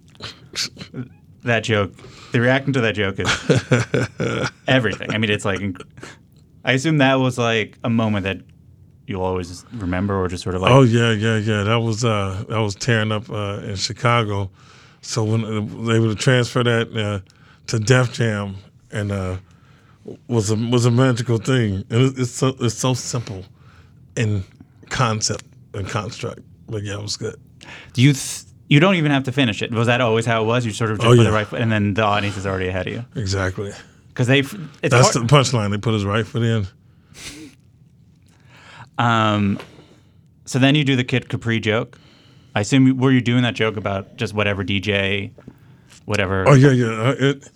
[1.43, 1.93] that joke.
[2.31, 5.12] The reaction to that joke is everything.
[5.13, 5.62] I mean, it's like
[6.63, 8.41] I assume that was like a moment that
[9.07, 11.63] you'll always remember, or just sort of like Oh yeah, yeah, yeah.
[11.63, 14.49] That was uh, that was tearing up uh, in Chicago.
[15.01, 17.19] So when uh, they able to transfer that uh,
[17.67, 18.57] to Def Jam
[18.91, 19.37] and uh,
[20.27, 21.85] was a was a magical thing.
[21.89, 23.45] And it, it's so it's so simple
[24.17, 24.43] in
[24.89, 26.41] concept and construct.
[26.67, 27.35] But yeah, it was good.
[27.95, 28.13] you.
[28.13, 29.71] Th- you don't even have to finish it.
[29.71, 30.63] Was that always how it was?
[30.63, 31.23] You sort of just Oh, yeah.
[31.23, 33.71] the right foot, and then the audience is already ahead of you Exactly.
[34.19, 34.39] Because they.
[34.39, 35.71] It's That's hard- the punchline.
[35.71, 36.67] They put his right foot in.
[38.97, 39.58] Um,
[40.43, 41.97] so then you do the Kid Capri joke.
[42.53, 45.32] I assume were you doing that joke about just whatever DJ,
[46.03, 46.43] whatever?
[46.49, 46.88] Oh yeah, yeah.
[46.88, 47.47] Uh, It,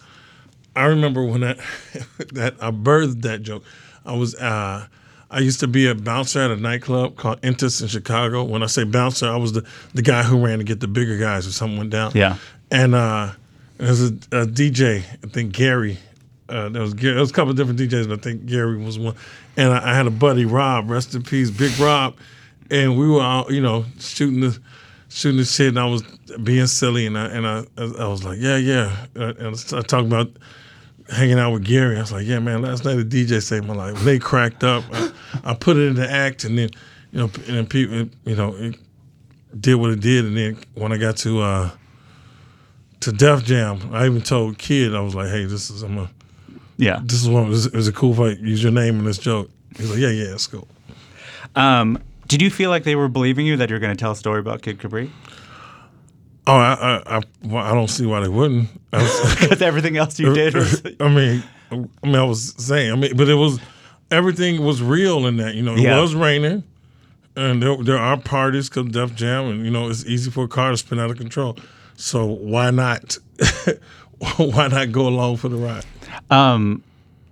[0.73, 1.57] I remember when that
[2.33, 3.65] that I birthed that joke.
[4.05, 4.87] I was uh,
[5.29, 8.41] I used to be a bouncer at a nightclub called Intus in Chicago.
[8.45, 11.17] When I say bouncer, I was the, the guy who ran to get the bigger
[11.17, 12.13] guys if something went down.
[12.15, 12.37] Yeah.
[12.71, 13.33] And uh,
[13.79, 15.97] there was a, a DJ, I think Gary.
[16.49, 18.99] Uh, there was there was a couple of different DJs, but I think Gary was
[18.99, 19.15] one.
[19.55, 22.15] And I, I had a buddy, Rob, rest in peace, Big Rob,
[22.69, 24.59] and we were all, you know, shooting the
[25.09, 26.01] shooting the shit, and I was
[26.43, 30.07] being silly, and I and I I was like, yeah, yeah, uh, and I talked
[30.07, 30.31] about
[31.09, 31.97] hanging out with Gary.
[31.97, 33.99] I was like, yeah, man, last night a DJ saved my life.
[34.01, 35.11] They cracked up, I,
[35.43, 36.69] I put it in the act, and then
[37.11, 38.75] you know, and then people, you know, it
[39.59, 41.71] did what it did, and then when I got to uh,
[43.01, 46.09] to Def Jam, I even told Kid, I was like, hey, this is I'm a,
[46.77, 46.99] yeah.
[47.03, 47.51] this is one.
[47.51, 48.39] Is it was a cool fight.
[48.39, 49.49] Use your name in this joke?
[49.77, 50.67] He's like, yeah, yeah, it's cool.
[51.55, 54.15] Um, did you feel like they were believing you that you're going to tell a
[54.15, 55.11] story about Kid Capri?
[56.45, 58.69] Oh, I, I, I, well, I don't see why they wouldn't.
[58.91, 60.81] Because everything else you did was.
[60.99, 63.59] I mean, I mean, I was saying, I mean, but it was
[64.11, 65.55] everything was real in that.
[65.55, 66.01] You know, it Yeah.
[66.01, 66.63] was raining,
[67.35, 70.47] and there, there are parties because Def Jam, and you know, it's easy for a
[70.47, 71.57] car to spin out of control.
[71.95, 73.17] So why not?
[74.37, 75.85] why not go along for the ride?
[76.29, 76.83] Um,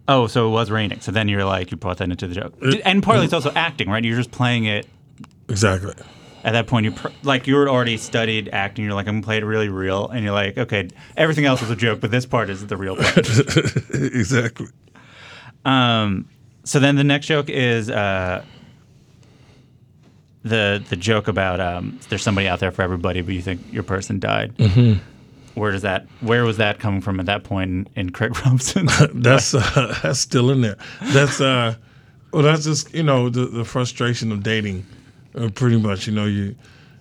[0.08, 1.00] oh, so it was raining.
[1.02, 2.54] So then you're like, you brought that into the joke.
[2.86, 4.04] And partly it's also acting, right?
[4.04, 4.88] You're just playing it.
[5.50, 5.94] Exactly.
[6.44, 8.84] At that point, you pr- like you were already studied acting.
[8.84, 11.70] You're like, I'm gonna play it really real, and you're like, okay, everything else is
[11.70, 13.18] a joke, but this part is the real part.
[13.94, 14.68] exactly.
[15.66, 16.28] Um,
[16.64, 18.44] so then the next joke is uh,
[20.44, 23.84] the the joke about um, there's somebody out there for everybody, but you think your
[23.84, 24.56] person died.
[24.58, 25.00] Mm-hmm.
[25.56, 26.08] Where does that?
[26.22, 28.88] Where was that coming from at that point in, in Craig Robinson?
[29.14, 30.78] That's uh, that's still in there.
[31.02, 31.76] That's uh,
[32.32, 34.86] well, that's just you know the, the frustration of dating,
[35.36, 36.08] uh, pretty much.
[36.08, 36.56] You know, you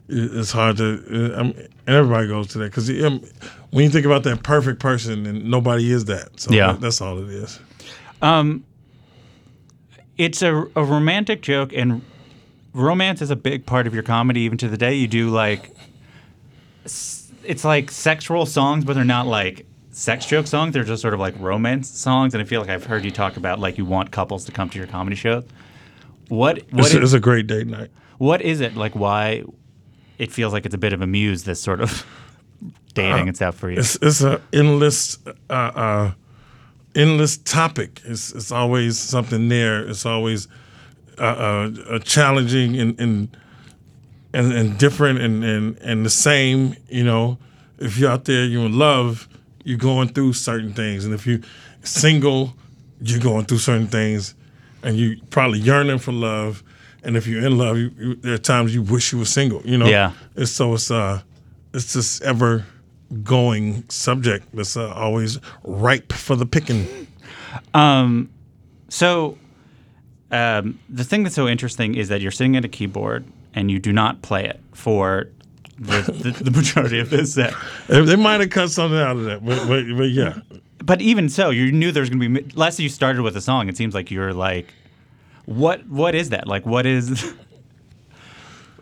[0.09, 1.05] it's hard to.
[1.37, 3.23] Uh, I mean, everybody goes to that because um,
[3.71, 6.41] when you think about that perfect person, and nobody is that.
[6.41, 6.73] So Yeah.
[6.73, 7.61] that's all it is.
[10.19, 12.03] it's a, a romantic joke, and
[12.75, 14.41] romance is a big part of your comedy.
[14.41, 15.71] Even to the day, you do like
[17.45, 20.73] it's like sexual songs, but they're not like sex joke songs.
[20.75, 22.35] They're just sort of like romance songs.
[22.35, 24.69] And I feel like I've heard you talk about like you want couples to come
[24.71, 25.45] to your comedy shows.
[26.29, 27.91] What what It's, is, it's a great date night.
[28.19, 28.95] what is it like?
[28.95, 29.45] Why
[30.19, 32.07] it feels like it's a bit of a muse this sort of
[32.95, 33.79] dating and stuff for you?
[33.79, 35.19] It's it's a endless
[35.49, 36.13] uh, uh,
[36.95, 38.01] endless topic.
[38.05, 39.89] It's it's always something there.
[39.89, 40.47] It's always
[41.19, 43.37] uh, uh, uh, challenging and and
[44.33, 46.77] and, and different and, and and the same.
[46.89, 47.39] You know,
[47.79, 49.29] if you're out there, you're in love,
[49.65, 51.41] you're going through certain things, and if you're
[51.83, 52.55] single,
[53.01, 54.35] you're going through certain things,
[54.83, 56.63] and you probably yearning for love.
[57.03, 59.63] And if you're in love, you, you, there are times you wish you were single.
[59.65, 60.13] You know, Yeah.
[60.37, 61.23] It's so it's uh,
[61.73, 62.67] it's this ever
[63.23, 66.87] going subject that's uh, always ripe for the picking.
[67.75, 68.31] Um,
[68.89, 69.39] So,
[70.31, 73.25] um, the thing that's so interesting is that you're sitting at a keyboard
[73.55, 75.29] and you do not play it for
[75.79, 77.55] the, the, the majority of this set.
[77.89, 80.41] They might have cut something out of that, but but, but yeah.
[80.83, 82.81] But even so, you knew there was going to be less.
[82.81, 83.69] You started with a song.
[83.69, 84.73] It seems like you're like,
[85.47, 85.87] what?
[85.87, 86.47] What is that?
[86.47, 87.35] Like, what is?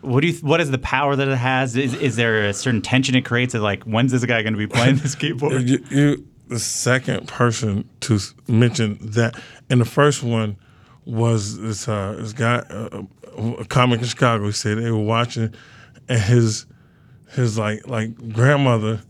[0.01, 0.33] What do you?
[0.35, 1.75] What is the power that it has?
[1.75, 3.53] Is, is there a certain tension it creates?
[3.53, 5.67] Of like, when's this guy going to be playing this keyboard?
[5.67, 9.39] You, you the second person to mention that,
[9.69, 10.57] and the first one
[11.05, 13.03] was this uh, this guy, uh,
[13.37, 14.45] a comic in Chicago.
[14.45, 15.53] He said they were watching,
[16.07, 16.65] and his
[17.31, 19.01] his like like grandmother,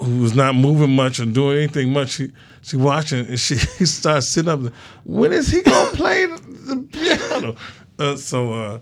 [0.00, 3.86] who was not moving much or doing anything much, she she watching and she he
[3.86, 4.60] starts sitting up.
[5.04, 7.56] When is he gonna play the, piano?
[7.98, 8.78] Uh, so uh,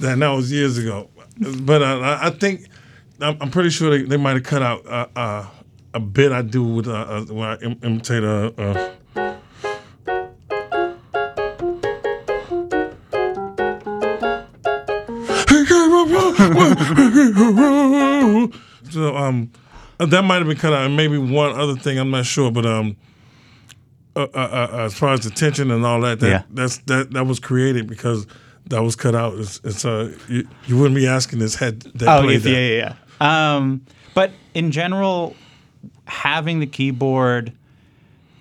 [0.00, 1.10] that that was years ago,
[1.60, 2.68] but uh, I, think
[3.20, 5.46] I'm, I'm pretty sure they, they might have cut out uh, uh,
[5.92, 8.90] a bit I do with uh, when I im- imitate uh,
[18.90, 19.50] so um,
[19.98, 22.66] that might have been cut out, and maybe one other thing I'm not sure, but
[22.66, 22.96] um,
[24.16, 26.42] uh, uh, uh, as far as the tension and all that, that Yeah.
[26.50, 28.26] that's that that was created because
[28.66, 29.34] that was cut out.
[29.38, 32.50] It's, it's uh, you, you wouldn't be asking this had they Oh, yeah, that.
[32.50, 33.54] yeah, yeah, yeah.
[33.56, 33.82] Um,
[34.14, 35.36] but in general,
[36.06, 37.52] having the keyboard,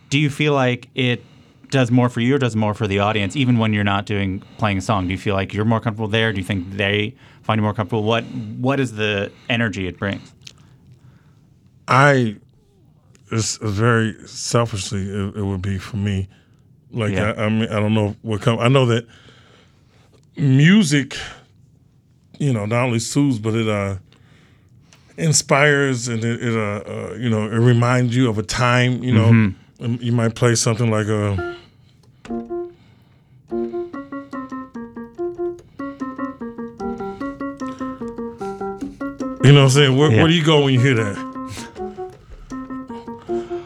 [0.09, 1.23] do you feel like it
[1.69, 4.41] does more for you or does more for the audience, even when you're not doing
[4.57, 5.07] playing a song?
[5.07, 6.31] Do you feel like you're more comfortable there?
[6.31, 8.03] Do you think they find you more comfortable?
[8.03, 8.23] What
[8.57, 10.33] What is the energy it brings?
[11.87, 12.37] I,
[13.31, 16.27] it's, very selfishly, it, it would be for me.
[16.91, 17.33] Like Yeah.
[17.37, 18.59] I, I mean, I don't know what come.
[18.59, 19.05] I know that
[20.37, 21.17] music,
[22.39, 23.97] you know, not only soothes, but it uh
[25.17, 29.03] inspires and it, it uh, uh you know it reminds you of a time.
[29.03, 31.57] You know, Um, you might play something like a.
[39.43, 39.97] You know what I'm saying?
[39.97, 40.17] Where, Yeah.
[40.19, 41.17] where do you go when you hear that?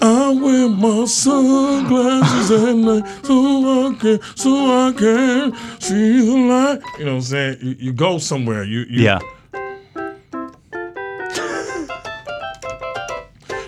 [0.01, 6.79] I wear my sunglasses at night so I can, so I can see the light.
[6.99, 7.57] You know what I'm saying?
[7.61, 8.63] You, you go somewhere.
[8.63, 9.19] You, you Yeah.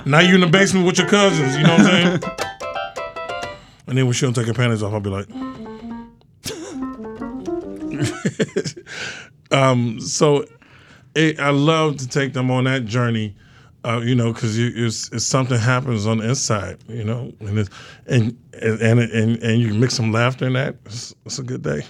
[0.05, 1.55] Now you're in the basement with your cousins.
[1.55, 2.19] You know what I'm saying?
[3.87, 5.27] and then when she don't take her panties off, I'll be like.
[9.51, 9.99] um.
[9.99, 10.45] So,
[11.19, 13.35] it, I love to take them on that journey.
[13.85, 17.69] Uh, you know, because it's, it's something happens on the inside, you know, and it's,
[18.07, 20.75] and and and and, and you mix some laughter in that.
[20.85, 21.81] It's, it's a good day.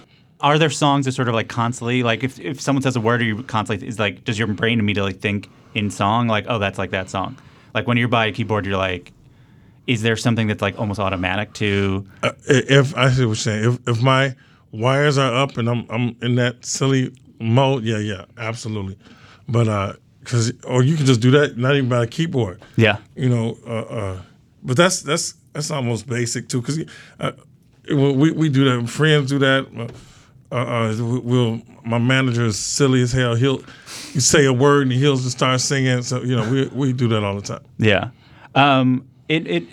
[0.41, 3.21] are there songs that sort of like constantly like if, if someone says a word
[3.21, 6.77] or you constantly is like does your brain immediately think in song like oh that's
[6.77, 7.35] like that song
[7.73, 9.11] like when you're by a keyboard you're like
[9.87, 13.63] is there something that's like almost automatic to Uh, if I see what you're saying,
[13.73, 14.35] if if my
[14.71, 18.95] wires are up and I'm I'm in that silly mode, yeah, yeah, absolutely.
[19.49, 22.61] But uh, because or you can just do that not even by a keyboard.
[22.75, 23.57] yeah you know.
[23.65, 24.21] Uh, uh,
[24.63, 26.79] but that's that's that's almost basic too, because
[27.19, 27.31] uh,
[27.89, 28.89] we we do that.
[28.89, 29.67] Friends do that.
[30.51, 33.35] Uh, uh, we'll my manager is silly as hell.
[33.35, 33.61] He'll
[34.13, 36.01] you say a word and he'll just start singing.
[36.01, 37.63] So you know we we do that all the time.
[37.77, 38.09] Yeah.
[38.55, 39.63] Um, it it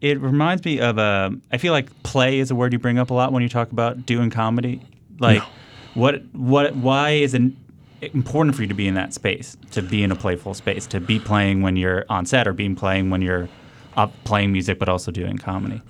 [0.00, 3.10] it reminds me of uh, I feel like play is a word you bring up
[3.10, 4.82] a lot when you talk about doing comedy.
[5.18, 5.42] Like,
[5.94, 7.42] what what why is it
[8.14, 11.00] important for you to be in that space, to be in a playful space, to
[11.00, 13.48] be playing when you're on set or being playing when you're
[13.96, 15.80] up playing music but also doing comedy?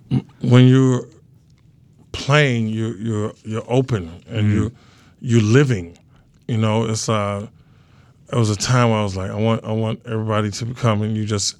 [0.41, 1.07] When you're
[2.13, 4.73] playing, you you're you're open and you
[5.21, 5.99] you're living.
[6.49, 7.47] You know, it's uh,
[8.33, 11.03] it was a time where I was like, I want I want everybody to come
[11.03, 11.57] and you just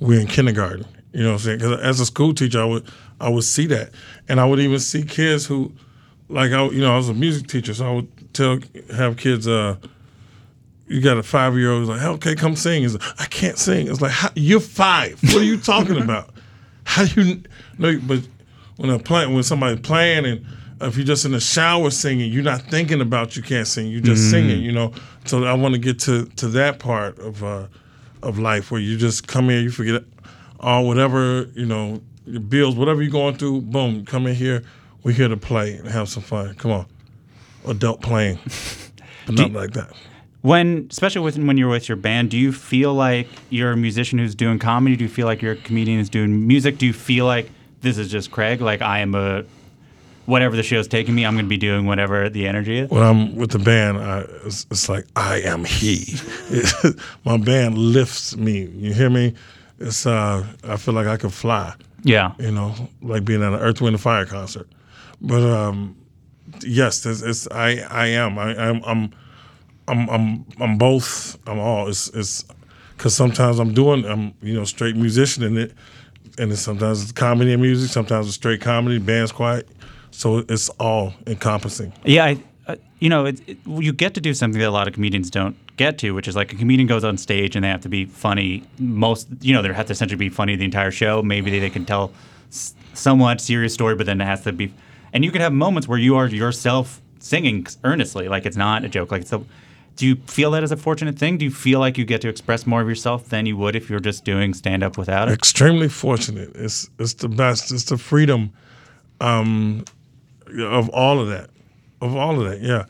[0.00, 0.86] we're in kindergarten.
[1.12, 1.58] You know what I'm saying?
[1.58, 2.86] Because as a school teacher, I would
[3.20, 3.90] I would see that,
[4.28, 5.72] and I would even see kids who,
[6.28, 8.58] like I you know I was a music teacher, so I would tell
[8.94, 9.76] have kids uh.
[10.90, 12.82] You got a five year old who's like, okay, come sing.
[12.82, 13.86] He's like, I can't sing.
[13.86, 15.22] It's like, how, you're five.
[15.22, 16.30] What are you talking about?
[16.82, 17.42] How do you
[17.78, 18.00] know?
[18.02, 18.26] But
[18.76, 20.44] when a play, when somebody's playing, and
[20.80, 23.86] if you're just in the shower singing, you're not thinking about you can't sing.
[23.86, 24.62] You're just singing.
[24.62, 24.92] You know.
[25.26, 27.68] So I want to get to to that part of uh,
[28.24, 30.02] of life where you just come here, you forget
[30.58, 33.60] all whatever you know your bills, whatever you're going through.
[33.60, 34.64] Boom, come in here.
[35.04, 36.56] We're here to play and have some fun.
[36.56, 36.86] Come on,
[37.68, 38.40] adult playing,
[39.26, 39.92] but not like that.
[40.42, 44.18] When, especially with, when you're with your band, do you feel like you're a musician
[44.18, 44.96] who's doing comedy?
[44.96, 46.78] Do you feel like you're a comedian who's doing music?
[46.78, 47.50] Do you feel like
[47.82, 48.60] this is just Craig?
[48.60, 49.44] Like I am a
[50.26, 52.90] whatever the show's taking me, I'm going to be doing whatever the energy is.
[52.90, 56.14] when I'm with the band, I, it's, it's like I am he.
[57.24, 58.66] My band lifts me.
[58.66, 59.34] You hear me?
[59.80, 61.74] It's uh, I feel like I could fly.
[62.02, 62.32] Yeah.
[62.38, 64.68] You know, like being at an Earth, Wind, and Fire concert.
[65.20, 65.96] But um,
[66.62, 69.12] yes, it's, it's I I am I, I'm I'm
[69.88, 71.38] I'm I'm I'm both.
[71.46, 71.88] I'm all.
[71.88, 72.44] It's it's
[72.96, 75.72] because sometimes I'm doing I'm you know straight musician in it,
[76.38, 77.90] and then sometimes it's comedy and music.
[77.90, 79.68] Sometimes it's straight comedy, band's quiet.
[80.10, 81.92] So it's all encompassing.
[82.04, 84.88] Yeah, I, uh, you know, it, it, you get to do something that a lot
[84.88, 87.68] of comedians don't get to, which is like a comedian goes on stage and they
[87.68, 88.64] have to be funny.
[88.78, 91.22] Most, you know, they have to essentially be funny the entire show.
[91.22, 92.12] Maybe they, they can tell
[92.50, 94.74] somewhat serious story, but then it has to be.
[95.12, 98.88] And you can have moments where you are yourself singing earnestly, like it's not a
[98.88, 99.10] joke.
[99.10, 99.42] Like it's a,
[100.00, 101.36] do you feel that as a fortunate thing?
[101.36, 103.90] Do you feel like you get to express more of yourself than you would if
[103.90, 105.34] you're just doing stand up without it?
[105.34, 106.52] extremely fortunate.
[106.54, 107.70] It's it's the best.
[107.70, 108.50] It's the freedom
[109.20, 109.84] um,
[110.58, 111.50] of all of that,
[112.00, 112.62] of all of that.
[112.62, 112.86] Yeah,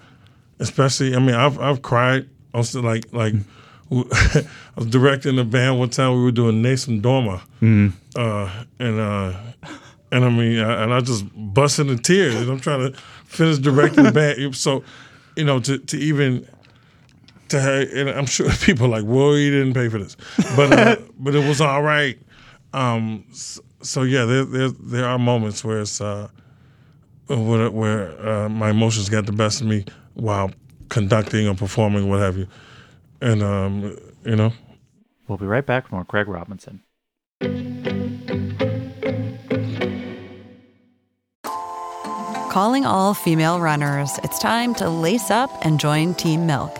[0.61, 1.17] especially.
[1.17, 2.29] I mean, I've I've cried.
[2.55, 3.35] Also, like like
[3.91, 4.45] I
[4.77, 6.15] was directing a band one time.
[6.15, 7.41] We were doing Nessun Dorma,
[8.15, 9.33] uh, and uh,
[10.13, 12.37] and I mean, I, and I just bust into tears.
[12.37, 14.55] And I'm trying to finish directing the band.
[14.55, 14.85] So,
[15.35, 16.47] you know, to to even
[17.51, 20.17] to have, and I'm sure people are like, "Well, you didn't pay for this,"
[20.57, 22.19] but uh, but it was all right.
[22.73, 26.29] Um, s- so yeah, there there there are moments where it's uh,
[27.27, 29.85] where, where uh, my emotions got the best of me
[30.15, 30.51] while
[30.89, 32.47] conducting or performing, what have you,
[33.21, 34.53] and um, you know.
[35.29, 36.83] We'll be right back with more Craig Robinson.
[42.53, 46.80] Calling all female runners, it's time to lace up and join Team Milk.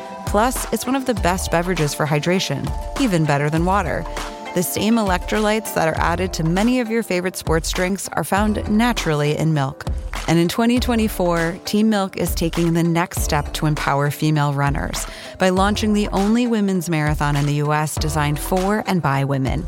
[0.31, 2.65] Plus, it's one of the best beverages for hydration,
[3.01, 4.05] even better than water.
[4.55, 8.71] The same electrolytes that are added to many of your favorite sports drinks are found
[8.71, 9.85] naturally in milk.
[10.29, 15.05] And in 2024, Team Milk is taking the next step to empower female runners
[15.37, 19.67] by launching the only women's marathon in the US designed for and by women.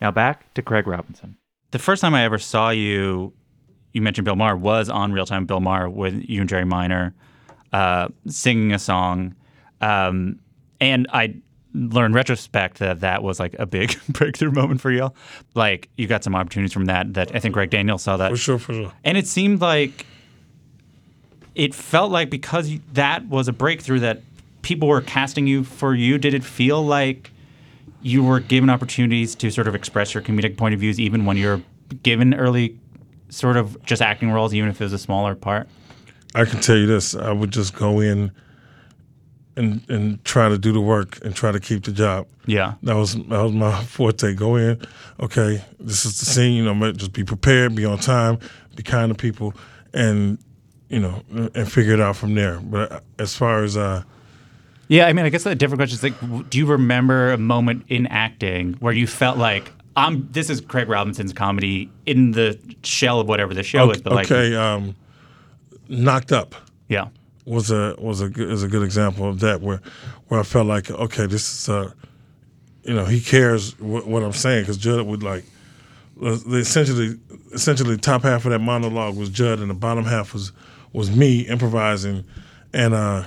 [0.00, 1.36] Now back to Craig Robinson.
[1.70, 3.32] The first time I ever saw you,
[3.92, 7.14] you mentioned Bill Maher, was on Real Time Bill Maher with you and Jerry Minor
[7.72, 9.34] uh, singing a song.
[9.80, 10.38] Um,
[10.80, 11.34] and I
[11.74, 15.12] learned retrospect that that was like a big breakthrough moment for you.
[15.54, 18.30] Like you got some opportunities from that that I think Greg Daniels saw that.
[18.30, 18.92] For sure, for sure.
[19.04, 20.06] And it seemed like
[21.54, 24.22] it felt like because that was a breakthrough that
[24.62, 26.18] people were casting you for you.
[26.18, 27.30] Did it feel like
[28.02, 31.36] you were given opportunities to sort of express your comedic point of views even when
[31.36, 31.60] you're
[32.02, 32.78] given early
[33.28, 35.68] sort of just acting roles, even if it was a smaller part?
[36.34, 38.32] I can tell you this: I would just go in
[39.56, 42.26] and and try to do the work and try to keep the job.
[42.46, 42.74] Yeah.
[42.82, 44.34] That was that was my forte.
[44.34, 44.80] Go in,
[45.20, 45.64] okay.
[45.80, 46.54] This is the scene.
[46.54, 48.38] You know, just be prepared, be on time,
[48.76, 49.54] be kind to people,
[49.92, 50.38] and
[50.88, 51.22] you know,
[51.54, 52.60] and figure it out from there.
[52.60, 54.04] But as far as uh,
[54.88, 57.84] Yeah, I mean, I guess the different question is like, do you remember a moment
[57.88, 60.28] in acting where you felt like I'm?
[60.32, 64.30] This is Craig Robinson's comedy in the shell of whatever the show is, but like,
[64.30, 64.96] okay, um,
[65.88, 66.54] knocked up
[66.88, 67.08] yeah,
[67.44, 69.80] was a was a good, is a good example of that where
[70.28, 71.92] where I felt like okay, this is uh,
[72.82, 75.44] you know, he cares what, what I'm saying because Judd would like
[76.16, 77.18] the essentially
[77.52, 80.52] essentially top half of that monologue was Judd and the bottom half was
[80.92, 82.24] was me improvising
[82.72, 83.24] and uh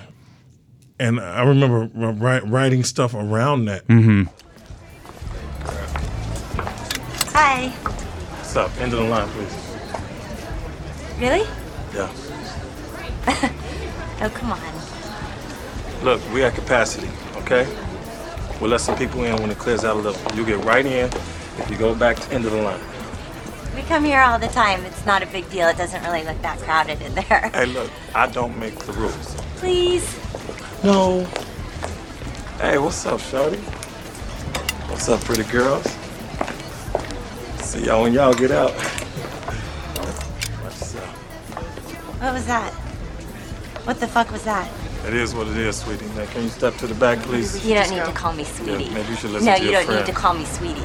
[1.02, 3.88] and I remember writing stuff around that.
[3.88, 4.24] Mm-hmm.
[7.34, 7.70] Hi.
[7.70, 8.70] What's up?
[8.80, 9.56] End of the line, please.
[11.20, 11.47] Really?
[11.93, 12.12] Yeah.
[14.24, 16.06] Oh, come on.
[16.06, 17.66] Look, we at capacity, okay?
[18.60, 20.38] We'll let some people in when it clears out a little.
[20.38, 21.06] You get right in.
[21.58, 22.80] If you go back to end of the line.
[23.76, 24.86] We come here all the time.
[24.86, 25.70] It's not a big deal.
[25.70, 27.49] It doesn't really look that crowded in there.
[27.52, 29.36] Hey, look, I don't make the rules.
[29.56, 30.06] Please.
[30.84, 31.24] No.
[32.60, 33.58] Hey, what's up, Shorty?
[34.90, 35.86] What's up, pretty girls?
[37.60, 38.72] See y'all when y'all get out.
[42.20, 42.74] What was that?
[43.84, 44.72] What the fuck was that?
[45.06, 46.06] It is what it is, sweetie.
[46.16, 47.64] Now, can you step to the back, please?
[47.66, 48.90] You don't need to call me sweetie.
[48.90, 50.06] maybe you should listen no, to you your don't friend.
[50.08, 50.82] need to call me sweetie.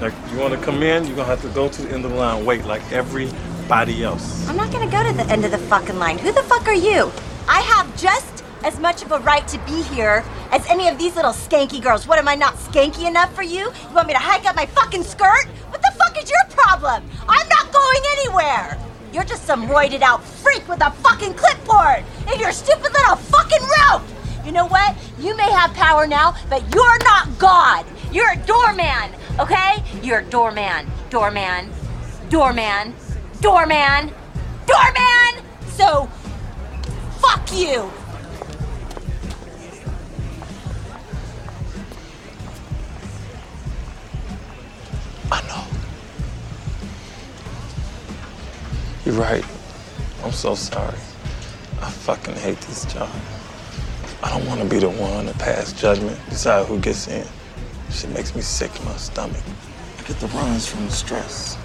[0.00, 2.04] Like, you want to come in, you're going to have to go to the end
[2.04, 4.48] of the line, wait like everybody else.
[4.48, 6.18] I'm not gonna go to the end of the fucking line.
[6.18, 7.10] Who the fuck are you?
[7.48, 8.33] I have just
[8.64, 12.08] as much of a right to be here as any of these little skanky girls.
[12.08, 13.70] What am I not skanky enough for you?
[13.70, 15.46] You want me to hike up my fucking skirt?
[15.68, 17.04] What the fuck is your problem?
[17.28, 18.78] I'm not going anywhere.
[19.12, 22.02] You're just some roided out freak with a fucking clipboard
[22.32, 24.02] in your stupid little fucking rope.
[24.44, 24.96] You know what?
[25.18, 27.84] You may have power now, but you're not God.
[28.12, 29.82] You're a doorman, okay?
[30.02, 31.70] You're a doorman, doorman,
[32.28, 32.94] doorman,
[33.40, 34.12] doorman,
[34.66, 35.44] doorman.
[35.68, 36.06] So,
[37.20, 37.90] fuck you.
[45.34, 45.64] I know.
[49.04, 49.44] You're right.
[50.22, 50.96] I'm so sorry.
[51.82, 53.10] I fucking hate this job.
[54.22, 57.26] I don't want to be the one to pass judgment, decide who gets in.
[57.90, 59.42] Shit makes me sick to my stomach.
[59.98, 61.58] I get the runs from the stress.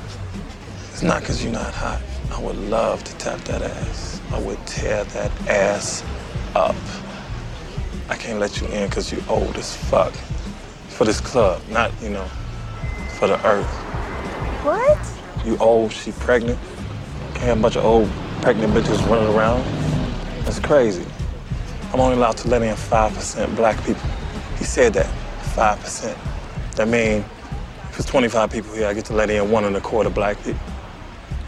[0.92, 2.02] It's not because you're not hot.
[2.32, 4.20] I would love to tap that ass.
[4.32, 6.04] I would tear that ass
[6.56, 6.76] up.
[8.10, 10.14] I can't let you in because you're old as fuck.
[10.88, 12.28] For this club, not, you know,
[13.20, 13.68] for the earth.
[14.64, 14.98] What?
[15.46, 16.58] You old, she pregnant.
[17.34, 18.10] Can't have a bunch of old
[18.42, 19.62] pregnant bitches running around.
[20.46, 21.06] That's crazy.
[21.92, 24.10] I'm only allowed to let in 5% black people.
[24.58, 25.06] He said that,
[25.56, 26.18] 5%.
[26.76, 27.26] That means
[27.90, 30.42] if it's 25 people here, I get to let in one and a quarter black
[30.44, 30.62] people.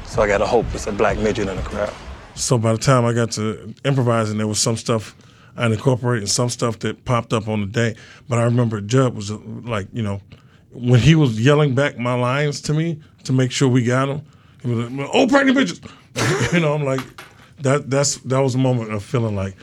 [0.05, 1.93] So I gotta hope it's a black midget in the crowd.
[2.35, 5.15] So by the time I got to improvising, there was some stuff
[5.55, 7.95] I incorporated and some stuff that popped up on the day.
[8.27, 10.21] But I remember Judd was like, you know,
[10.73, 14.21] when he was yelling back my lines to me to make sure we got him,
[14.61, 16.73] he was like, "Oh, pregnant bitches," you know.
[16.73, 17.01] I'm like,
[17.59, 17.89] that.
[17.89, 19.55] That's that was a moment of feeling like,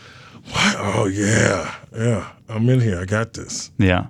[0.51, 0.77] what?
[0.79, 2.31] Oh yeah, yeah.
[2.49, 3.01] I'm in here.
[3.01, 3.71] I got this.
[3.79, 4.07] Yeah.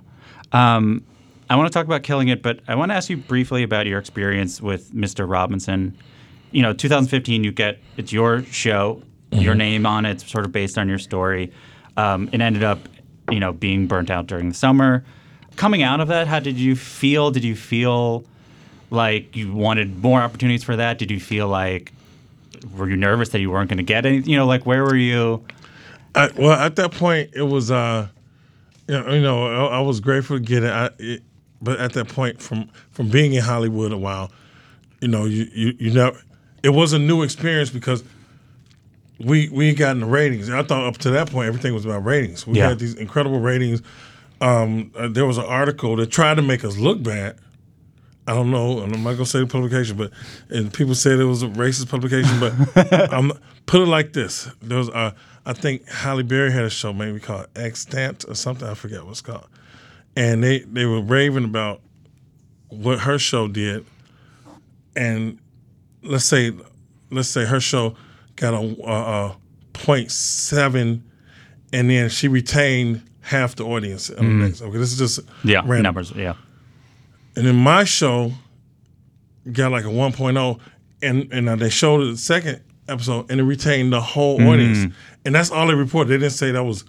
[0.51, 1.03] Um,
[1.49, 3.87] I want to talk about Killing It, but I want to ask you briefly about
[3.87, 5.29] your experience with Mr.
[5.29, 5.97] Robinson.
[6.51, 10.51] You know, 2015, you get it's your show, your name on it, it's sort of
[10.51, 11.51] based on your story.
[11.97, 12.79] Um, it ended up,
[13.29, 15.03] you know, being burnt out during the summer.
[15.59, 17.31] Coming out of that, how did you feel?
[17.31, 18.23] Did you feel
[18.91, 20.97] like you wanted more opportunities for that?
[20.97, 21.91] Did you feel like
[22.77, 24.19] were you nervous that you weren't going to get any?
[24.19, 25.43] You know, like where were you?
[26.15, 28.07] I, well, at that point, it was, uh,
[28.87, 31.23] you know, I, I was grateful to get it, I, it,
[31.61, 34.31] but at that point, from from being in Hollywood a while,
[35.01, 36.15] you know, you you, you know,
[36.63, 38.01] it was a new experience because
[39.19, 40.49] we we gotten the ratings.
[40.49, 42.47] I thought up to that point everything was about ratings.
[42.47, 42.69] We Yeah.
[42.69, 43.81] had these incredible ratings.
[44.41, 47.37] Um, uh, there was an article that tried to make us look bad.
[48.27, 50.11] I don't know, and I'm not gonna say the publication, but
[50.49, 52.53] and people said it was a racist publication, but
[53.11, 53.31] I'm
[53.65, 55.13] put it like this: there was, uh,
[55.47, 58.67] I think Halle Berry had a show maybe called Extant or something.
[58.67, 59.47] I forget what it's called,
[60.15, 61.81] and they they were raving about
[62.67, 63.83] what her show did,
[64.95, 65.39] and
[66.03, 66.53] let's say
[67.09, 67.95] let's say her show
[68.35, 69.37] got a, a, a
[69.73, 71.03] point seven,
[71.73, 74.07] and then she retained half the audience.
[74.07, 74.21] the.
[74.23, 75.83] Okay, this is just Yeah, random.
[75.83, 76.11] numbers.
[76.15, 76.33] Yeah.
[77.35, 78.31] And then my show
[79.51, 80.59] got like a 1.0,
[81.01, 84.93] and and they showed the second episode, and it retained the whole audience,
[85.25, 86.09] and that's all they reported.
[86.09, 86.83] They didn't say that was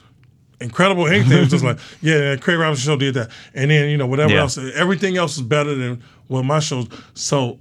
[0.61, 1.05] incredible.
[1.05, 3.97] or Anything it was just like, yeah, Craig Robinson show did that, and then you
[3.97, 4.41] know whatever Yeah.
[4.41, 6.88] else, everything else is better than what my shows.
[7.14, 7.59] So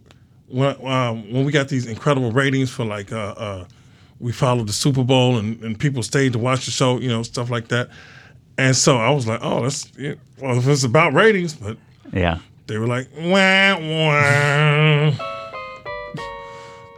[0.48, 3.12] when um, when we got these incredible ratings for like.
[3.12, 3.66] Uh, uh,
[4.22, 7.24] we followed the Super Bowl and, and people stayed to watch the show, you know,
[7.24, 7.88] stuff like that.
[8.60, 11.78] And so I was like, oh, that's yeah, well, if it's about ratings, but
[12.12, 12.40] Yeah.
[12.68, 15.14] they were like, wah, wah.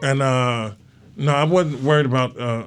[0.01, 0.71] And uh,
[1.15, 2.65] no, I wasn't worried about uh,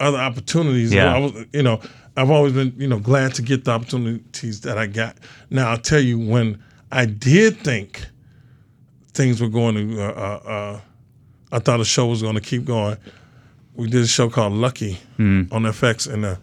[0.00, 0.92] other opportunities.
[0.92, 1.14] Yeah.
[1.14, 1.80] I was, you know,
[2.16, 5.16] I've always been, you know, glad to get the opportunities that I got.
[5.48, 6.62] Now I'll tell you when
[6.92, 8.06] I did think
[9.14, 10.08] things were going to, uh,
[10.44, 10.80] uh, uh,
[11.52, 12.98] I thought the show was going to keep going.
[13.76, 16.36] We did a show called Lucky on FX, and uh,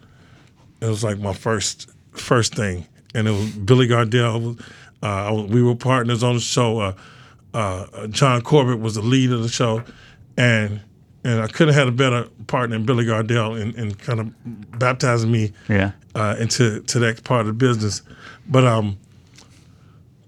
[0.83, 4.59] it was like my first first thing, and it was Billy Gardell.
[5.01, 6.79] Uh, we were partners on the show.
[6.79, 6.93] Uh,
[7.53, 9.83] uh, John Corbett was the lead of the show,
[10.37, 10.81] and
[11.23, 14.79] and I couldn't have had a better partner than Billy Gardell in, in kind of
[14.79, 15.91] baptizing me Yeah.
[16.15, 18.01] uh, into to that part of the business.
[18.47, 18.97] But um,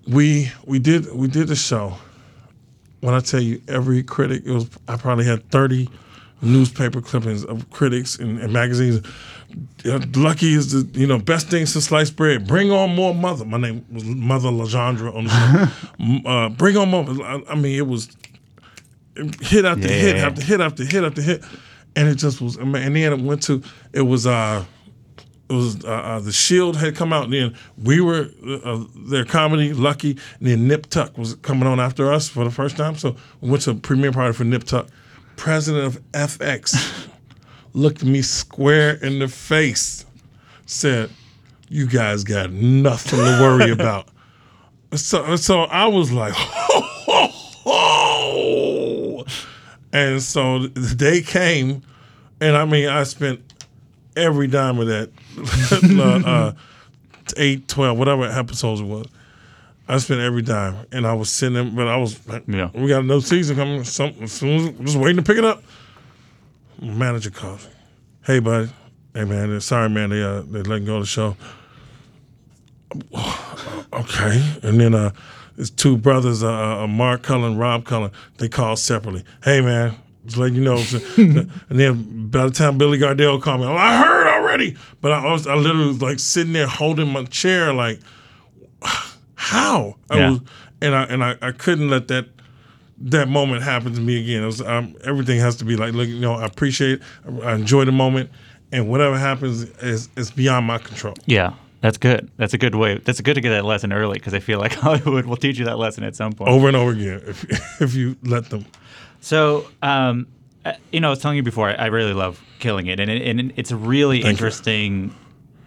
[0.07, 1.97] we we did we did the show.
[3.01, 5.89] When I tell you every critic, it was I probably had thirty
[6.41, 9.01] newspaper clippings of critics and, and magazines.
[9.85, 12.47] Uh, Lucky is the you know best thing since sliced bread.
[12.47, 13.45] Bring on more mother.
[13.45, 16.29] My name was Mother Legendre on the show.
[16.29, 17.05] Uh, bring on more.
[17.23, 18.09] I, I mean, it was
[19.41, 21.43] hit after hit after hit after hit after hit,
[21.95, 22.57] and it just was.
[22.57, 23.61] I mean, and then it went to
[23.93, 24.65] it was uh
[25.49, 28.29] it was uh, uh, the Shield had come out, and then we were
[28.63, 32.51] uh, their comedy Lucky, and then Nip Tuck was coming on after us for the
[32.51, 32.95] first time.
[32.95, 34.87] So we went to a premiere party for Nip Tuck.
[35.35, 37.07] President of FX
[37.75, 40.05] looked me square in the face,
[40.65, 41.09] said,
[41.69, 44.07] "You guys got nothing to worry about."
[44.93, 46.33] So, so I was like,
[49.93, 51.81] and so the day came,
[52.41, 53.41] and I mean, I spent
[54.15, 55.09] every dime of that
[56.25, 56.51] uh, uh,
[57.37, 59.07] eight, 12, whatever episodes it was.
[59.87, 62.69] I spent every dime, and I was sitting there, but I was like, Yeah.
[62.73, 63.83] we got another season coming.
[63.83, 65.63] Something, soon as, just waiting to pick it up.
[66.81, 67.67] Manager calls.
[68.23, 68.69] Hey, buddy.
[69.13, 69.59] Hey, man.
[69.61, 70.09] Sorry, man.
[70.09, 71.35] They uh, they letting go of the show.
[73.93, 74.55] Okay.
[74.61, 75.11] And then uh,
[75.55, 78.11] there's two brothers, uh, uh, Mark Cullen, Rob Cullen.
[78.39, 79.23] They called separately.
[79.41, 79.95] Hey, man.
[80.25, 80.83] Just letting you know.
[81.17, 84.75] and then by the time Billy Gardell called me, I heard already.
[84.99, 88.01] But I was, I literally was like sitting there holding my chair, like,
[89.35, 89.95] how?
[90.09, 90.29] I Yeah.
[90.31, 90.39] was,
[90.81, 92.27] and I and I, I couldn't let that
[92.97, 94.43] that moment happen to me again.
[94.43, 97.43] It was, um, everything has to be like, look, you know, I appreciate, it.
[97.43, 98.29] I enjoy the moment,
[98.71, 101.15] and whatever happens is is beyond my control.
[101.25, 101.53] Yeah.
[101.81, 102.31] That's good.
[102.37, 102.97] That's a good way.
[102.97, 105.65] That's good to get that lesson early because I feel like Hollywood will teach you
[105.65, 106.49] that lesson at some point.
[106.49, 108.65] over and over again if if you let them.
[109.21, 110.25] So, um,
[110.65, 113.21] uh, you know, I was telling you before, I, really love Killing It, and, it,
[113.27, 114.29] and it's a really Thank you.
[114.31, 115.15] interesting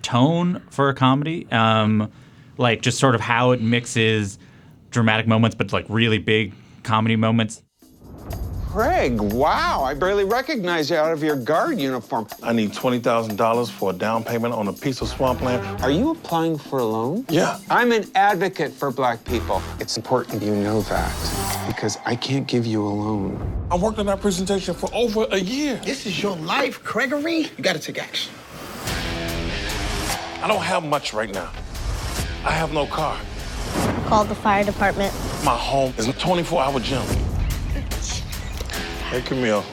[0.03, 1.47] tone for a comedy.
[1.53, 2.11] Um,
[2.57, 4.39] like just sort of how it mixes
[4.91, 6.53] dramatic moments, but like really big
[6.89, 7.63] comedy moments.
[8.71, 12.27] Craig, wow, I barely recognize you out of your guard uniform.
[12.43, 15.83] I need $20,000 for a down payment on a piece of swampland.
[15.83, 17.27] Are you applying for a loan?
[17.29, 17.59] Yeah.
[17.71, 19.63] I'm an advocate for black people.
[19.81, 21.13] It's important you know that
[21.67, 23.67] because I can't give you a loan.
[23.71, 25.81] I worked on that presentation for over a year.
[25.85, 27.51] This is your life, Gregory.
[27.57, 28.33] You gotta take action.
[30.43, 31.51] I don't have much right now.
[32.45, 33.19] I have no car.
[34.07, 35.13] call the fire department.
[35.45, 37.03] My home is a 24 hour gym.
[39.11, 39.65] Hey, Camille.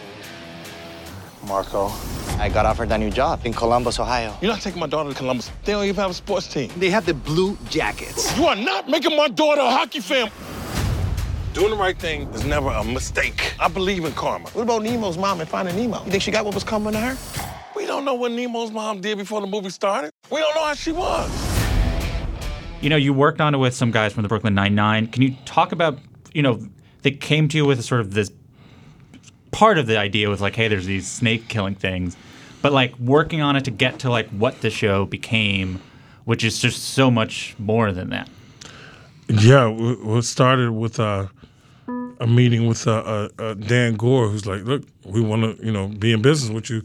[1.48, 1.92] Marco.
[2.38, 4.36] I got offered a new job in Columbus, Ohio.
[4.42, 5.52] You're not taking my daughter to Columbus.
[5.64, 6.70] They don't even have a sports team.
[6.78, 8.38] They have the blue jackets.
[8.38, 10.30] You are not making my daughter a hockey fan.
[11.54, 13.54] Doing the right thing is never a mistake.
[13.60, 14.50] I believe in karma.
[14.50, 16.04] What about Nemo's mom and finding Nemo?
[16.04, 17.18] You think she got what was coming to her?
[17.76, 20.12] We don't know what Nemo's mom did before the movie started.
[20.30, 21.32] We don't know how she was.
[22.86, 25.08] You know, you worked on it with some guys from the Brooklyn Nine Nine.
[25.08, 25.98] Can you talk about,
[26.36, 26.60] you know,
[27.02, 28.32] they came to you with sort of this
[29.50, 32.16] part of the idea was like, hey, there's these snake killing things,
[32.62, 35.82] but like working on it to get to like what the show became,
[36.26, 38.30] which is just so much more than that.
[39.30, 41.26] Yeah, we, we started with uh,
[42.20, 45.72] a meeting with uh, uh, uh, Dan Goor, who's like, "Look, we want to, you
[45.72, 46.84] know, be in business with you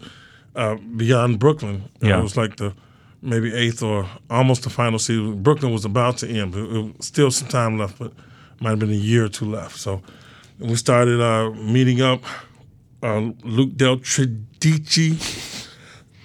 [0.56, 2.20] uh, beyond Brooklyn." And Yeah.
[2.20, 2.72] it was like the
[3.22, 5.42] maybe eighth or almost the final season.
[5.42, 8.12] Brooklyn was about to end, but it was still some time left, but
[8.60, 9.76] might have been a year or two left.
[9.76, 10.02] So
[10.58, 12.22] we started uh, meeting up.
[13.02, 15.16] Uh, Luke Del Tredici,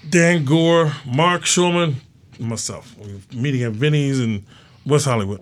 [0.09, 1.95] Dan Goor, Mark Schulman,
[2.37, 2.93] myself.
[2.97, 4.45] We meeting at Vinny's in
[4.85, 5.41] West Hollywood.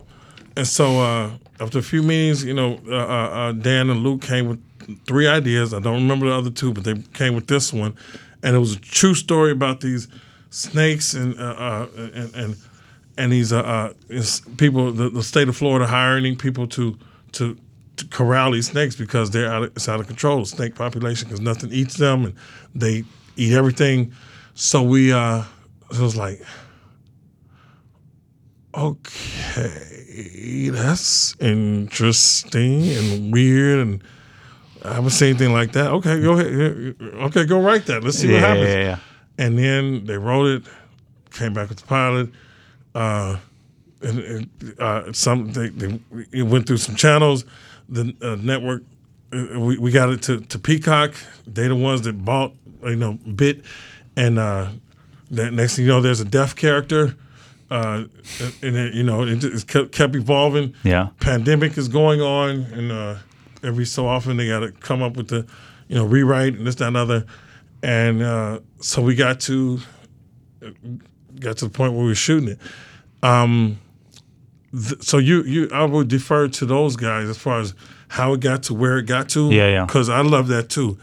[0.55, 4.21] And so uh, after a few meetings, you know, uh, uh, uh, Dan and Luke
[4.21, 4.61] came with
[5.05, 5.73] three ideas.
[5.73, 7.95] I don't remember the other two, but they came with this one,
[8.43, 10.07] and it was a true story about these
[10.53, 12.57] snakes and uh, uh, and and
[13.17, 13.93] and these uh, uh,
[14.57, 14.91] people.
[14.91, 16.97] The, the state of Florida hiring people to
[17.33, 17.57] to.
[17.97, 20.39] To corral these snakes because they're out of, it's out of control.
[20.39, 22.33] The snake population because nothing eats them and
[22.73, 23.03] they
[23.35, 24.13] eat everything.
[24.55, 25.43] So we uh,
[25.91, 26.41] it was like,
[28.73, 34.03] okay, that's interesting and weird, and
[34.83, 35.91] I haven't seen anything like that.
[35.91, 36.95] Okay, go ahead.
[36.99, 38.03] Okay, go write that.
[38.03, 38.67] Let's see what yeah, happens.
[38.69, 38.97] yeah, yeah.
[39.37, 40.63] And then they wrote it,
[41.31, 42.29] came back with the pilot.
[42.93, 43.37] Uh,
[44.01, 45.99] and, and uh, some they, they
[46.31, 47.45] it went through some channels.
[47.89, 48.83] The uh, network
[49.33, 51.15] uh, we, we got it to, to Peacock.
[51.47, 52.53] They the ones that bought
[52.83, 53.63] you know bit,
[54.15, 54.69] and uh,
[55.31, 57.15] the next thing you know, there's a deaf character,
[57.71, 58.03] uh,
[58.61, 60.73] and it, you know it just kept, kept evolving.
[60.83, 61.09] Yeah.
[61.19, 63.15] Pandemic is going on, and uh,
[63.63, 65.45] every so often they got to come up with the
[65.87, 67.25] you know rewrite and this that and other,
[67.83, 69.79] and uh, so we got to
[71.39, 72.59] got to the point where we were shooting it.
[73.21, 73.79] Um,
[74.71, 77.75] th- so you you I would defer to those guys as far as
[78.07, 79.51] how it got to where it got to.
[79.51, 79.85] Yeah, yeah.
[79.85, 80.97] Because I love that too.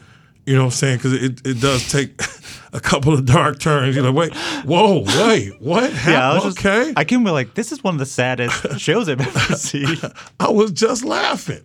[0.46, 0.96] You know what I'm saying?
[0.96, 2.20] Because it, it does take
[2.72, 3.94] a couple of dark turns.
[3.94, 5.92] You're like, wait, whoa, wait, what?
[6.06, 6.42] Yeah, I was happened?
[6.54, 6.92] just, okay.
[6.96, 9.96] I can be like, this is one of the saddest shows I've ever seen.
[10.40, 11.62] I was just laughing.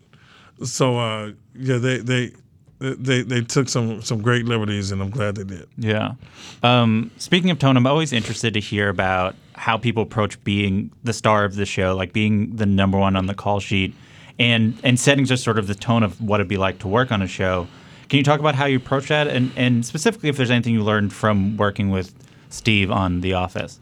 [0.63, 2.33] So uh, yeah, they they
[2.79, 5.67] they they took some some great liberties, and I'm glad they did.
[5.77, 6.13] Yeah.
[6.61, 11.13] Um, speaking of tone, I'm always interested to hear about how people approach being the
[11.13, 13.93] star of the show, like being the number one on the call sheet,
[14.39, 17.11] and and setting just sort of the tone of what it'd be like to work
[17.11, 17.67] on a show.
[18.09, 20.83] Can you talk about how you approach that, and and specifically if there's anything you
[20.83, 22.13] learned from working with
[22.49, 23.79] Steve on The Office?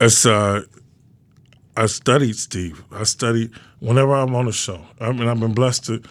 [0.00, 0.62] It's uh,
[1.76, 2.82] I studied Steve.
[2.90, 4.80] I studied whenever I'm on a show.
[5.00, 6.02] I mean, I've been blessed to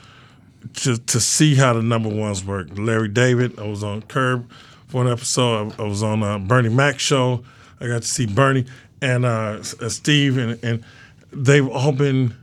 [0.73, 2.67] to to see how the number ones work.
[2.75, 3.59] Larry David.
[3.59, 4.49] I was on Curb
[4.87, 5.73] for an episode.
[5.77, 7.43] I, I was on uh, Bernie Mac show.
[7.79, 8.65] I got to see Bernie
[9.01, 10.83] and uh, uh, Steve, and and
[11.31, 12.35] they've all been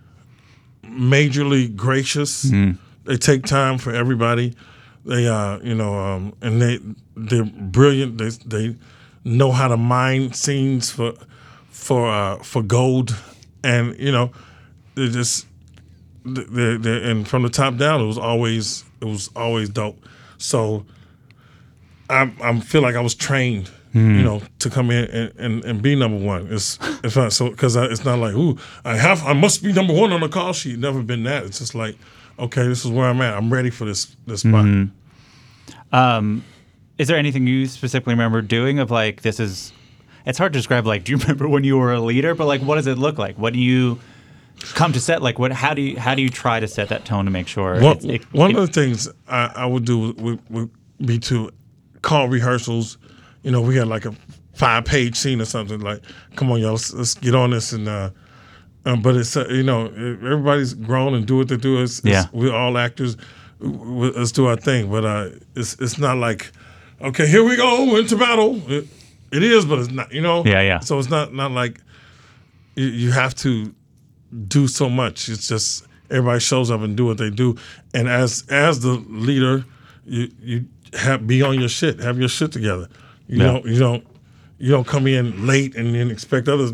[0.84, 2.42] majorly gracious.
[3.04, 4.54] They take time for everybody.
[5.04, 6.78] They uh, you know, um, and they
[7.16, 8.18] they're brilliant.
[8.18, 8.76] They they
[9.24, 11.14] know how to mine scenes for
[11.70, 13.16] for uh, for gold,
[13.64, 14.30] and you know,
[14.94, 15.46] they just
[16.24, 19.98] they they and from the top down, it was always it was always dope.
[20.38, 20.84] So
[22.10, 24.16] I I feel like I was trained, Hmm.
[24.16, 26.48] you know, to come in and, and, and be number one.
[26.50, 29.92] It's it's not so because it's not like ooh I have I must be number
[29.94, 30.78] one on the call sheet.
[30.78, 31.44] Never been that.
[31.44, 31.96] It's just like
[32.38, 33.34] okay, this is where I'm at.
[33.36, 34.64] I'm ready for this this spot.
[34.64, 34.90] Mhm.
[35.92, 36.44] Um,
[36.98, 39.72] is there anything you specifically remember doing of like this is?
[40.24, 40.86] It's hard to describe.
[40.86, 42.34] Like, do you remember when you were a leader?
[42.34, 43.36] But like, what does it look like?
[43.36, 43.98] What do you
[44.74, 45.22] come to set?
[45.22, 45.52] Like, what?
[45.52, 47.74] How do you how do you try to set that tone to make sure?
[47.80, 50.70] One, it's- it- one it- of the things I, I would do would, would
[51.04, 51.50] be to
[52.02, 52.98] call rehearsals.
[53.42, 54.14] You know, we had like a
[54.54, 55.80] five page scene or something.
[55.80, 56.02] Like,
[56.36, 57.72] come on, y'all, let's, let's get on this.
[57.72, 58.10] And uh,
[58.84, 61.82] um, but it's uh, you know everybody's grown and do what they do.
[61.82, 62.38] It's, it's- Yeah.
[62.38, 63.16] we're all actors.
[63.60, 64.90] We- Let's do our thing.
[64.90, 66.52] But uh, it's it's not like
[67.00, 68.60] okay, here we go into battle.
[68.70, 68.86] It,
[69.32, 70.12] it is, but it's not.
[70.12, 70.44] You know.
[70.44, 70.80] Yeah, yeah.
[70.80, 71.80] So it's not not like
[72.76, 73.74] you, you have to
[74.48, 75.28] do so much.
[75.28, 77.56] It's just everybody shows up and do what they do.
[77.94, 79.64] And as as the leader,
[80.04, 80.64] you you
[80.94, 82.00] have be on your shit.
[82.00, 82.88] Have your shit together.
[83.28, 83.44] You Yeah.
[83.44, 84.06] don't you don't
[84.58, 86.72] you don't come in late and then expect others.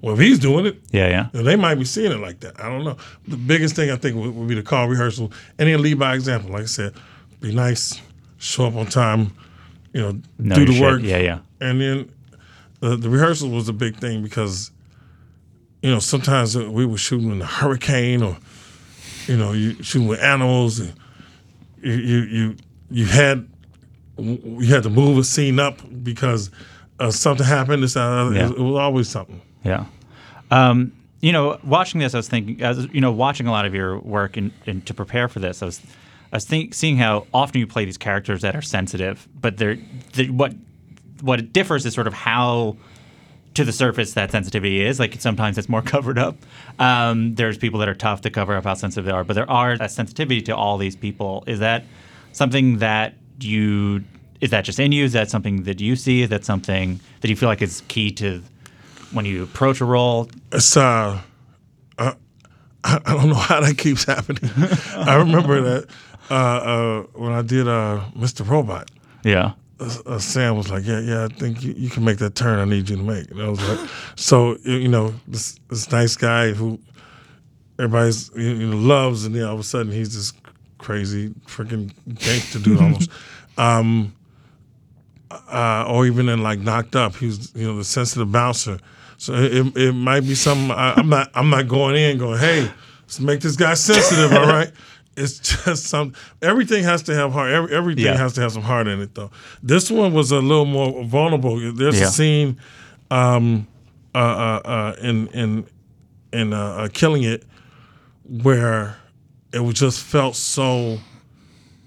[0.00, 1.42] Well, if he's doing it, Yeah, yeah.
[1.42, 2.58] they might be seeing it like that.
[2.60, 2.96] I don't know.
[3.28, 5.30] The biggest thing I think would, would be the call rehearsal,
[5.60, 6.50] and then lead by example.
[6.50, 6.94] Like I said,
[7.40, 8.00] be nice,
[8.38, 9.30] show up on time,
[9.92, 10.82] you know, Know do the shit.
[10.82, 11.02] work.
[11.04, 11.38] Yeah, yeah.
[11.60, 12.10] And then
[12.80, 14.71] the, the rehearsal was a big thing because,
[15.82, 18.38] you know, sometimes we were shooting in a hurricane or,
[19.26, 20.94] you know, you shooting with animals and
[21.82, 22.56] you you you,
[22.90, 23.48] you had
[24.18, 26.50] you had to move a scene up because
[27.00, 27.82] uh, something happened.
[27.82, 28.50] This, uh, Yeah.
[28.50, 29.40] it, was always something.
[29.64, 29.86] Yeah.
[30.50, 33.74] Um, you know, watching this, I was thinking, as you know, watching a lot of
[33.74, 35.80] your work and, and to prepare for this, I was,
[36.32, 39.78] I was think, seeing how often you play these characters that are sensitive, but they're,
[40.12, 40.52] they what,
[41.20, 42.76] what differs is sort of how
[43.54, 44.98] to the surface that sensitivity is.
[44.98, 46.36] Like sometimes it's more covered up.
[46.78, 49.50] Um, there's people that are tough to cover up how sensitive they are, but there
[49.50, 51.44] are a sensitivity to all these people.
[51.46, 51.84] Is that
[52.32, 54.04] something that you
[54.40, 55.04] is that just in you?
[55.04, 56.22] Is that something that you see?
[56.22, 58.42] Is that something that you feel like is key to
[59.12, 60.28] when you approach a role?
[60.50, 61.20] It's uh,
[61.98, 62.14] I,
[62.84, 64.50] I I don't know how that keeps happening.
[64.96, 65.86] I remember that
[66.30, 68.48] uh, uh, when I did uh, Mr.
[68.48, 68.90] Robot.
[69.24, 69.52] Yeah.
[69.82, 72.58] Uh, Sam was like, "Yeah, yeah, I think you, you can make that turn.
[72.58, 76.16] I need you to make." And I was like, "So you know, this this nice
[76.16, 76.78] guy who
[77.78, 80.32] everybody's you know, loves, and then all of a sudden he's this
[80.78, 83.10] crazy freaking gangster dude almost."
[83.58, 84.14] um,
[85.30, 88.78] uh, or even in like Knocked Up, he was you know the sensitive bouncer.
[89.18, 90.70] So it, it, it might be something.
[90.70, 92.70] I, I'm not I'm not going in going, "Hey,
[93.02, 94.70] let's make this guy sensitive." all right.
[95.16, 96.14] It's just some.
[96.40, 97.50] Everything has to have heart.
[97.52, 98.16] Every, everything Yeah.
[98.16, 99.30] has to have some heart in it, though.
[99.62, 101.58] This one was a little more vulnerable.
[101.74, 102.06] There's Yeah.
[102.06, 102.56] a scene,
[103.10, 103.66] um,
[104.14, 105.66] uh, uh, uh, in in
[106.32, 107.44] in uh, uh, killing it,
[108.24, 108.96] where
[109.52, 110.98] it was just felt so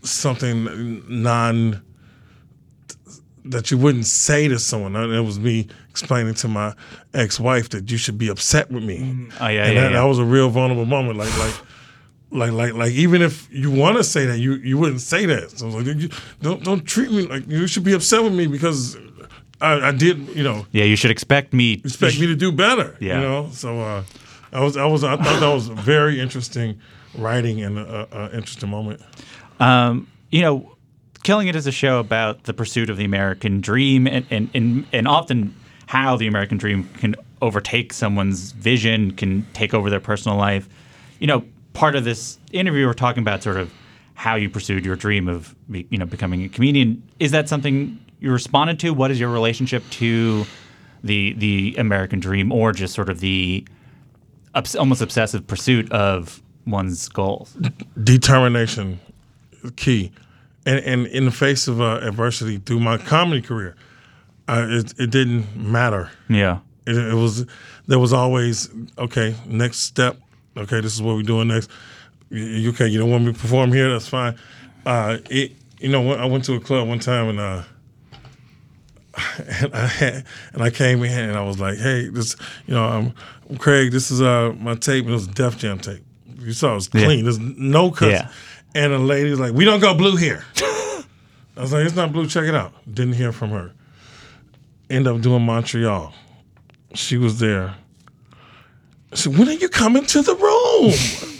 [0.04, 1.82] something non
[3.46, 4.96] that you wouldn't say to someone.
[4.96, 6.74] And It was me explaining to my
[7.14, 9.28] ex-wife that you should be upset with me.
[9.40, 10.02] Oh yeah, and yeah, that, yeah.
[10.02, 11.18] that was a real vulnerable moment.
[11.18, 11.54] Like like
[12.36, 15.52] like like like even if you want to say that, you you wouldn't say that.
[15.52, 16.10] So I was like, you,
[16.42, 18.98] don't don't treat me like you should be upset with me because
[19.62, 21.74] I, I did you know yeah, you should expect me.
[21.74, 22.98] expect me to do better.
[23.00, 23.16] Yeah.
[23.16, 24.04] You know, so uh,
[24.52, 26.80] I was I was I thought that was very interesting
[27.18, 29.02] writing and a, a, a interesting moment.
[29.60, 30.76] Um, you know,
[31.24, 34.86] Killing It is a show about the pursuit of the American dream and, and, and,
[34.92, 35.56] and often
[35.88, 40.70] how the American dream can overtake someone's vision, can take over their personal life.
[41.20, 41.44] You know,
[41.76, 43.72] part of this interview, we're talking about sort of
[44.16, 47.04] how you pursued your dream of, you know, becoming a comedian.
[47.20, 48.94] Is that something you responded to?
[48.94, 50.46] What is your relationship to
[51.04, 53.68] the the American dream, or just sort of the
[54.56, 57.56] obs- almost obsessive pursuit of one's goals?
[58.04, 59.00] determination
[59.76, 60.12] key
[60.66, 63.76] and, and in the face of uh, adversity through my comedy career
[64.48, 66.60] uh, it, it didn't matter Yeah.
[66.86, 67.46] it, it was
[67.88, 70.18] there was always okay next step
[70.58, 71.70] okay this is what we're doing next
[72.30, 74.36] you, okay you don't want me to perform here that's fine
[74.86, 77.64] uh, it you know i went to a club one time and uh
[79.62, 82.36] and I had, and I came in and I was like, "Hey, this,
[82.68, 83.14] you know, I'm,
[83.50, 83.94] I'm Craig.
[83.94, 85.06] This is uh my tape.
[85.06, 86.04] and It was a Def Jam tape.
[86.40, 87.06] You saw it was Yeah.
[87.06, 87.24] clean.
[87.24, 88.30] There's no cuss." Yeah.
[88.74, 92.28] And the lady's like, "We don't go blue here." I was like, "It's not blue.
[92.28, 93.72] Check it out." Didn't hear from her.
[94.90, 96.14] End up doing Montreal.
[96.94, 97.74] She was there.
[99.12, 101.36] I said, "When are you coming to the room?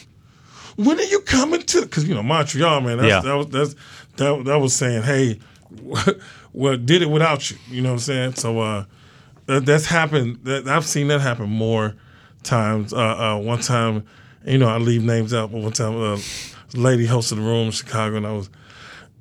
[0.78, 2.98] when are you coming to?" Because you know Montreal, man.
[2.98, 3.22] That's, Yeah.
[3.22, 3.76] That was that's
[4.18, 5.40] that that was saying, "Hey,
[6.54, 8.34] well, did it without you." You know what I'm saying?
[8.36, 8.86] So uh,
[9.48, 10.40] that, that's happened.
[10.44, 11.96] That, I've seen that happen more
[12.44, 12.94] times.
[12.94, 14.06] Uh, uh, one time,
[14.46, 17.68] you know, I leave names out, but one time, uh, a lady hosted a room
[17.68, 18.50] in Chicago, and I was,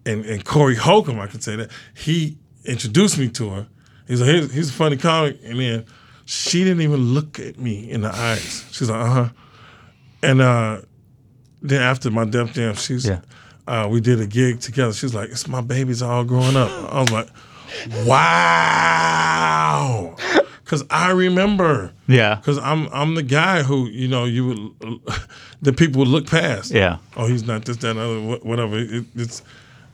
[0.06, 3.66] and, and Corey Holcomb, I can say that he introduced me to her.
[4.06, 5.84] He's like, he's, he's a funny comic, and then
[6.24, 8.64] she didn't even look at me in the eyes.
[8.72, 9.28] She's like, uh huh,
[10.22, 10.80] and uh,
[11.62, 13.06] then after my Def Jam, she's.
[13.06, 13.20] Yeah.
[13.66, 14.92] Uh, we did a gig together.
[14.92, 17.28] She's like, "It's my babies all growing up." I was like,
[18.06, 19.14] "Wow,"
[20.62, 21.90] because I remember.
[22.06, 22.34] Yeah.
[22.34, 24.58] Because I'm I'm the guy who you know you would
[25.62, 26.72] the people would look past.
[26.72, 26.98] Yeah.
[27.16, 28.76] Oh, he's not this, that, and other, whatever.
[28.78, 29.42] It, it's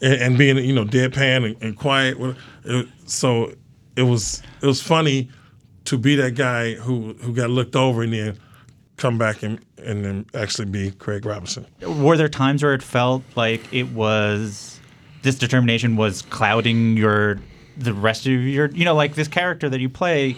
[0.03, 2.19] and, and being you know deadpan and, and quiet.
[2.65, 3.55] It, so
[3.95, 5.31] it was it was funny
[5.91, 8.39] to be that guy who who got looked over and then
[8.97, 11.67] come back and and then actually be Craig Robinson.
[11.83, 14.79] Were there times where it felt like it was
[15.23, 17.41] this determination was clouding your
[17.77, 20.37] the rest of your you know like this character that you play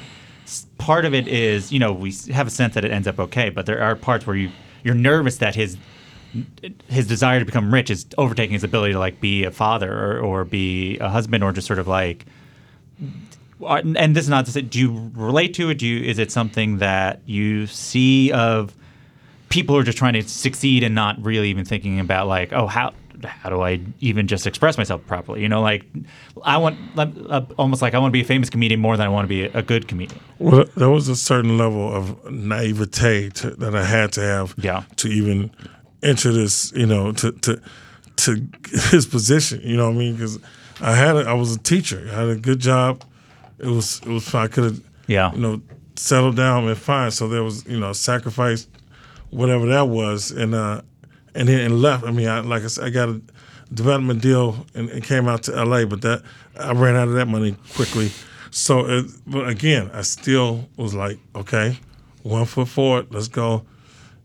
[0.78, 3.50] part of it is you know we have a sense that it ends up okay
[3.50, 4.50] but there are parts where you
[4.84, 5.76] you're nervous that his
[6.88, 10.18] his desire to become rich is overtaking his ability to like be a father or,
[10.18, 12.24] or be a husband or just sort of like
[13.66, 15.78] and this is not to say, do you relate to it?
[15.78, 18.74] Do you, is it something that you see of
[19.48, 22.66] people who are just trying to succeed and not really even thinking about like, oh,
[22.66, 22.92] how
[23.24, 25.42] how do I even just express myself properly?
[25.42, 25.84] You know, like
[26.42, 29.10] I want uh, almost like I want to be a famous comedian more than I
[29.10, 30.20] want to be a good comedian.
[30.40, 34.82] Well, there was a certain level of naivete to, that I had to have Yeah.
[34.96, 35.52] to even
[36.02, 37.60] enter this, you know, to to
[38.16, 38.42] to
[38.90, 39.60] his position.
[39.62, 40.14] You know what I mean?
[40.14, 40.40] Because
[40.80, 42.08] I had a, I was a teacher.
[42.12, 43.04] I had a good job.
[43.62, 44.44] It was it was fine.
[44.44, 45.32] I could have Yeah.
[45.32, 45.62] you know
[45.96, 47.10] settled down and fine.
[47.10, 48.66] So there was you know sacrifice,
[49.30, 50.82] whatever that was, and uh
[51.34, 52.04] and then and left.
[52.04, 53.20] I mean, I, like I said, I got a
[53.72, 55.86] development deal and, and came out to L.A.
[55.86, 56.22] But that
[56.60, 58.10] I ran out of that money quickly.
[58.50, 61.78] So, it, but again, I still was like, okay,
[62.22, 63.64] one foot forward, let's go.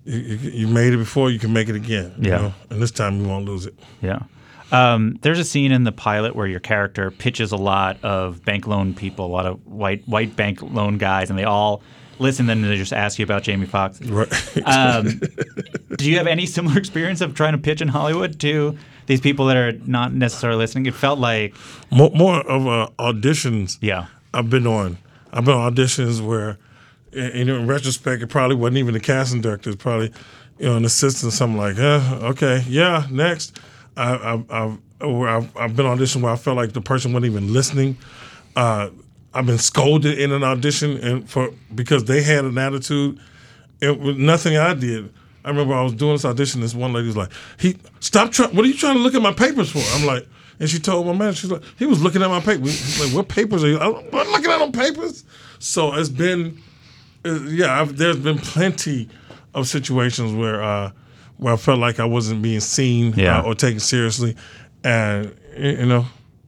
[0.04, 2.14] You, you, you made it before, you can make it again.
[2.18, 2.38] you Yeah.
[2.38, 2.54] know?
[2.70, 3.74] and this time you won't lose it.
[4.02, 4.20] Yeah.
[4.72, 8.68] Um, there's a scene in the pilot where your character pitches a lot of bank
[8.68, 11.82] loan people, a lot of white white bank loan guys, and they all
[12.20, 12.48] listen.
[12.48, 14.02] Then they just ask you about Jamie Foxx.
[14.02, 14.28] Right.
[14.68, 15.22] Um,
[15.98, 19.46] do you have any similar experience of trying to pitch in Hollywood to these people
[19.46, 20.86] that are not necessarily listening?
[20.86, 21.56] It felt like
[21.90, 23.78] more, more of uh, auditions.
[23.82, 24.98] Yeah, I've been on.
[25.32, 26.58] I've been on auditions where,
[27.14, 29.70] in, in- in retrospect, it probably wasn't even the casting director.
[29.70, 30.12] It's probably,
[30.60, 33.60] you know, an assistant, or something like, eh, okay, yeah, next.
[33.98, 34.52] I, I've,
[35.02, 37.98] I've, I've, been on audition where I felt like the person wasn't even listening.
[38.56, 38.90] Uh,
[39.34, 43.20] I've been scolded in an audition and for because they had an attitude.
[43.82, 45.14] It was nothing I did.
[45.46, 46.62] I remember I was doing this audition.
[46.62, 48.56] This one lady was like, "He stop trying.
[48.56, 50.28] What are you trying to look at my papers for?" I'm like,
[50.60, 53.00] and she told my manager, she's like, "He was looking at my papers.
[53.00, 53.80] Like, what papers are you?
[53.80, 55.24] I'm looking at them papers."
[55.60, 56.62] So it's been,
[57.26, 59.10] uh, yeah, I've, there's been plenty
[59.54, 60.92] of situations where uh,
[61.38, 63.40] where I felt like I wasn't being seen Yeah.
[63.40, 64.36] uh, or taken seriously,
[64.84, 66.06] and you know,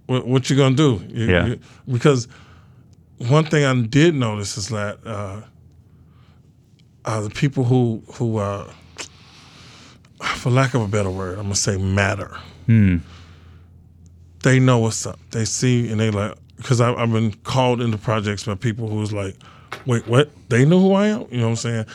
[0.08, 1.02] what, what you gonna do?
[1.10, 1.46] You- Yeah.
[1.48, 1.60] you-
[1.92, 2.28] because
[3.18, 5.42] one thing I did notice is that uh,
[7.06, 8.70] uh, the people who who, uh,
[10.22, 12.38] for lack of a better word, I'm gonna say matter.
[12.66, 12.98] Hmm.
[14.44, 15.20] They know what's up.
[15.32, 19.36] They see and they like because I've been called into projects by people who's like,
[19.86, 20.30] wait, what?
[20.50, 21.26] They know who I am.
[21.32, 21.86] You know what I'm saying?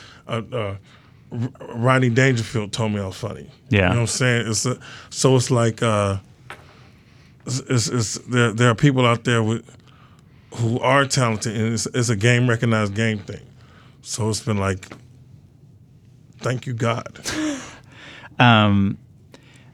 [1.74, 3.50] Rodney Dangerfield told me I was funny.
[3.68, 3.78] Yeah.
[3.78, 4.48] you know what I'm saying?
[4.48, 4.78] It's a,
[5.10, 6.18] so it's like uh,
[7.46, 8.52] it's, it's, it's there.
[8.52, 9.64] There are people out there with
[10.54, 13.44] who are talented, and it's, it's a game recognized game thing.
[14.02, 14.86] So it's been like,
[16.38, 17.20] thank you God.
[18.38, 18.98] Um,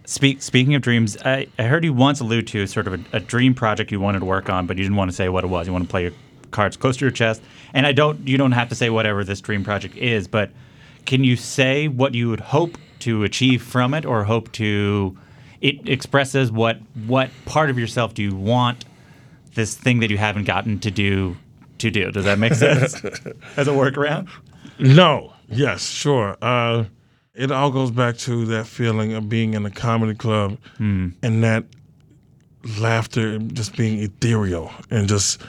[0.05, 3.21] speak, speaking of dreams, I, I heard you once allude to sort of a, a
[3.21, 5.47] dream project you wanted to work on, but you didn't want to say what it
[5.47, 5.67] was.
[5.67, 6.13] You want to play your
[6.51, 7.43] cards close to your chest.
[7.73, 8.27] And I don't.
[8.27, 10.51] You don't have to say whatever this dream project is, but
[11.07, 15.17] can you say what you would hope to achieve from it, or hope to?
[15.61, 18.85] It expresses what what part of yourself do you want
[19.55, 21.37] this thing that you haven't gotten to do
[21.79, 22.11] to do.
[22.13, 22.95] Does that make sense?
[23.57, 24.29] As a workaround?
[24.79, 25.33] No.
[25.49, 25.83] Yes.
[25.89, 26.37] Sure.
[26.41, 26.85] Uh,
[27.35, 31.09] it all goes back to that feeling of being in a comedy club Hmm.
[31.23, 31.65] and that
[32.79, 35.41] laughter just being ethereal and just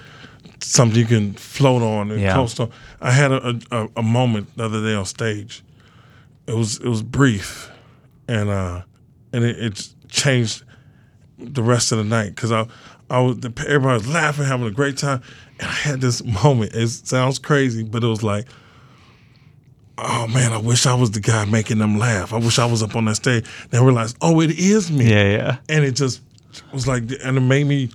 [0.62, 2.34] something you can float on and Yeah.
[2.34, 2.70] coast on.
[3.02, 5.64] I had a, a, a moment the other day on stage.
[6.48, 7.72] It was it was brief,
[8.28, 8.84] and uh,
[9.34, 10.64] and it, it changed
[11.38, 12.68] the rest of the night because I
[13.10, 15.22] I was everybody was laughing, having a great time,
[15.60, 16.74] and I had this moment.
[16.74, 18.48] It sounds crazy, but it was like
[20.02, 22.34] oh man, I wish I was the guy making them laugh.
[22.34, 23.46] I wish I was up on that stage.
[23.70, 25.10] Then I realized, oh, it is me.
[25.10, 25.58] Yeah, yeah.
[25.70, 26.22] And it just
[26.74, 27.90] was like, and it made me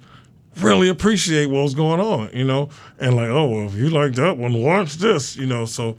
[0.61, 2.69] really appreciate what was going on, you know?
[2.99, 5.67] And like, oh, well, if you like that one, watch this, you know?
[5.67, 5.97] So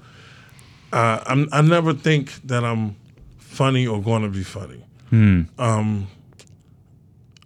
[0.91, 2.95] uh, I'm, I never think that I'm
[3.37, 4.83] funny or going to be funny.
[5.09, 5.43] Hmm.
[5.57, 6.07] Um,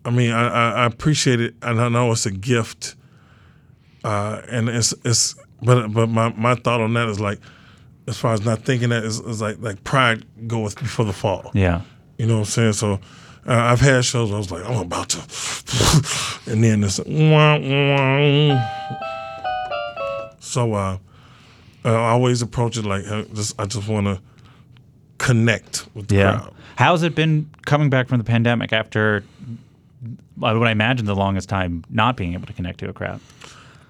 [0.04, 2.96] I mean, I, I, I appreciate it, and I know it's a gift.
[4.04, 7.40] Uh, and it's it's but but my, my thought on that is like,
[8.08, 11.52] as far as not thinking that is, is like like pride goeth before the fall.
[11.54, 11.82] Yeah.
[12.18, 12.74] You know what I'm saying?
[12.74, 13.00] So
[13.48, 15.20] uh, I've had shows I was like, I'm about to,
[16.52, 18.68] and then it's wah, wah.
[20.40, 20.98] so uh,
[21.84, 24.20] I always approach it like uh, just I just want to
[25.18, 26.38] connect with the Yeah.
[26.40, 26.54] crowd.
[26.76, 29.24] How's it been coming back from the pandemic after
[30.42, 33.20] I would imagine the longest time not being able to connect to a crowd?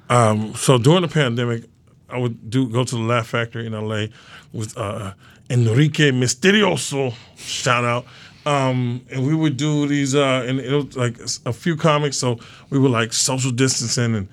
[0.10, 1.64] Um, so during the pandemic,
[2.10, 4.08] I would do go to the Laugh Factory in LA
[4.52, 5.14] with uh,
[5.50, 7.14] Enrique Misterioso.
[7.38, 8.06] Shout out.
[8.46, 12.18] Um, and we would do these, uh, and it was like a few comics.
[12.18, 12.40] So
[12.70, 14.28] we were like social distancing, and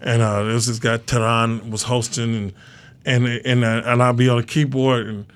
[0.00, 2.52] and uh, there was this guy Tehran was hosting, and
[3.06, 5.26] and and uh, and I'd be on the keyboard, and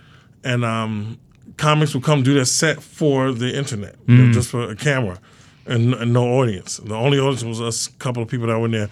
[0.45, 1.19] and um,
[1.57, 4.33] comics would come do their set for the internet, you know, Mm.
[4.35, 5.19] just for a camera,
[5.67, 6.77] and, and no audience.
[6.77, 8.91] The only audience was us, a couple of people that were in there,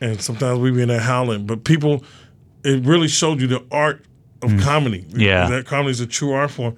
[0.00, 1.46] and sometimes we'd be in there howling.
[1.46, 2.02] But people,
[2.64, 4.04] it really showed you the art
[4.42, 5.04] of comedy.
[5.10, 5.48] Yeah.
[5.48, 6.76] that comedy is a true art form,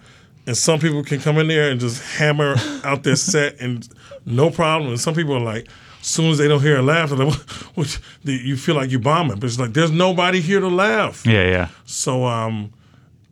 [0.50, 3.88] and some people can come in there and just hammer out their set and
[4.26, 4.90] no problem.
[4.90, 5.68] And some people are like,
[6.00, 7.32] as soon as they don't hear a laugh, like,
[7.76, 9.38] what, you feel like you're bombing.
[9.38, 11.24] But it's like there's nobody here to laugh.
[11.24, 11.68] Yeah, yeah.
[11.84, 12.72] So um,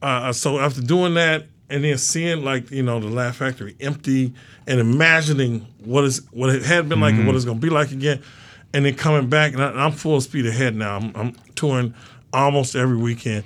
[0.00, 4.32] uh, so after doing that, and then seeing like you know the Laugh Factory empty,
[4.68, 7.68] and imagining what is what it had been like and what it's going to be
[7.68, 8.22] like again,
[8.72, 10.98] and then coming back, and, I, am full speed ahead now.
[10.98, 11.94] I'm, I'm touring
[12.32, 13.42] almost every weekend.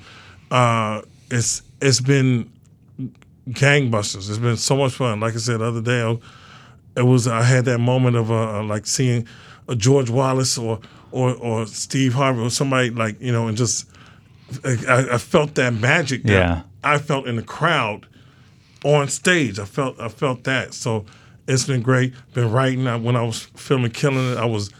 [0.51, 1.01] Uh,
[1.31, 2.52] it's it's been
[3.51, 4.29] gangbusters.
[4.29, 5.21] It's been so much fun.
[5.21, 6.19] Like I said the other day, I,
[6.97, 9.27] it was I had that moment of uh, like seeing
[9.69, 13.89] a George Wallace or or or Steve Harvey or somebody like you know, and just
[14.65, 16.25] I, I felt that magic.
[16.25, 16.63] That Yeah.
[16.85, 18.07] I felt in the crowd
[18.85, 19.59] on stage.
[19.59, 20.75] I felt I felt that.
[20.75, 21.05] So
[21.49, 22.15] it's been great.
[22.35, 24.39] Been writing I, when I was filming Killing It.
[24.39, 24.71] I was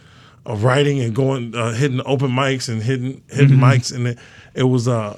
[0.47, 4.19] uh, writing and going uh, hitting open mics and hitting hitting mics, and it,
[4.53, 5.17] it was uh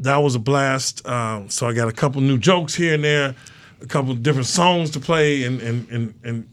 [0.00, 1.06] that was a blast.
[1.06, 3.34] Um, so I got a couple new jokes here and there,
[3.80, 6.48] a couple different songs to play, and and and and,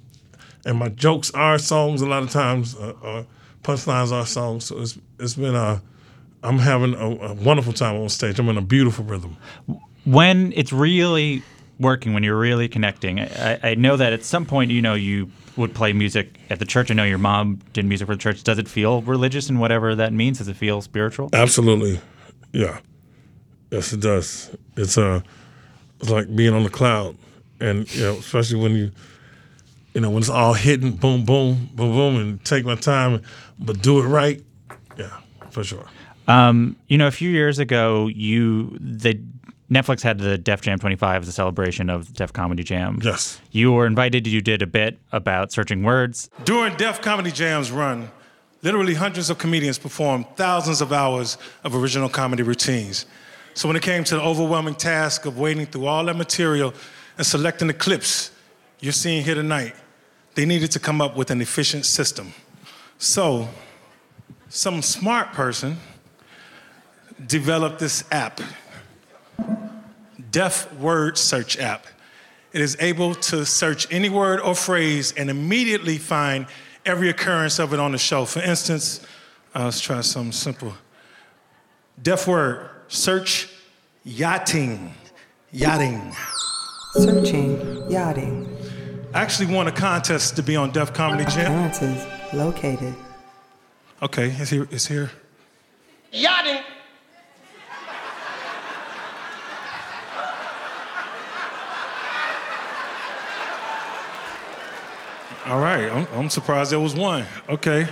[0.66, 2.76] and my jokes are songs a lot of times.
[2.76, 3.24] Uh, uh,
[3.64, 4.66] punchlines are songs.
[4.66, 5.80] So it's it's been uh,
[6.44, 8.40] I'm having a, a wonderful time on stage.
[8.40, 9.38] I'm in a beautiful rhythm.
[10.06, 11.44] when it's really
[11.80, 15.30] working, when you're really connecting, I, I know that at some point, you know, you
[15.58, 16.92] would play music at the church.
[16.92, 18.44] I know your mom did music for the church.
[18.44, 20.38] Does it feel religious and whatever that means?
[20.38, 21.30] Does it feel spiritual?
[21.34, 22.00] Absolutely,
[22.52, 22.80] yeah.
[23.72, 24.56] Yes, it does.
[24.76, 25.22] It's uh,
[26.00, 27.18] it's like being on the cloud,
[27.60, 28.92] and you know, especially when you,
[29.94, 33.22] you know, when it's all hitting, boom, boom, boom, boom, and take my time,
[33.60, 34.42] but do it right.
[34.98, 35.18] Yeah,
[35.50, 35.86] for sure.
[36.28, 39.20] Um, you know, a few years ago, you the
[39.70, 43.00] Netflix had the Def Jam 25 as a celebration of Def Comedy Jam.
[43.04, 43.40] Yes.
[43.52, 44.26] You were invited.
[44.26, 46.30] You did a bit about searching words.
[46.46, 48.10] During Def Comedy Jam's run,
[48.62, 53.06] literally hundreds of comedians performed thousands of hours of original comedy routines.
[53.58, 56.76] So when it came to the overwhelming task of wading through all that material
[57.18, 58.30] and selecting the clips
[58.82, 59.74] you're seeing here tonight,
[60.36, 62.34] they needed to come up with an efficient system.
[63.00, 63.50] So,
[64.48, 65.78] some smart person
[67.26, 68.42] developed this app,
[70.30, 71.88] Def Word Search app.
[72.54, 76.46] It is able to search any word or phrase and immediately find
[76.86, 78.24] every occurrence of it on the show.
[78.26, 79.02] For instance,
[79.56, 80.76] uh, let's try something simple.
[82.00, 83.50] Def word, search
[84.04, 84.94] yachting.
[85.52, 86.14] Yachting.
[86.94, 88.58] Searching yachting.
[89.14, 91.52] I actually won a contest to be on Def Comedy Jam.
[91.52, 92.96] Occurrences located.
[94.02, 94.68] Okay, it's here.
[94.70, 95.12] It's here.
[96.12, 96.64] Yachting.
[105.46, 107.26] All right, I'm, I'm surprised there was one.
[107.48, 107.88] Okay.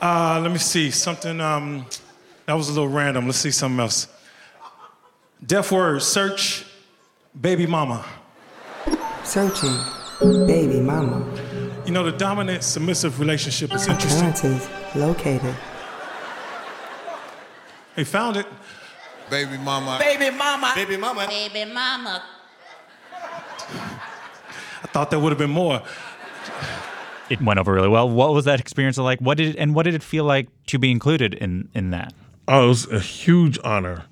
[0.00, 1.40] Uh, let me see something.
[1.42, 1.84] Um,
[2.46, 3.26] that was a little random.
[3.26, 4.08] Let's see something else.
[5.44, 6.02] Def word.
[6.02, 6.64] Search
[7.38, 8.04] baby mama.
[9.24, 9.76] Searching
[10.46, 11.26] baby mama.
[11.84, 14.28] You know, the dominant submissive relationship is interesting.
[14.28, 15.54] Occurrences located.
[17.94, 18.46] They found it.
[19.30, 19.98] Baby mama.
[19.98, 20.72] Baby mama.
[20.74, 21.26] Baby mama.
[21.26, 22.22] Baby mama.
[24.82, 25.82] I thought there would have been more.
[27.28, 28.08] It went over really well.
[28.08, 29.20] What was that experience like?
[29.20, 32.14] What did and what did it feel like to be included in in that?
[32.48, 34.04] Oh, it was a huge honor.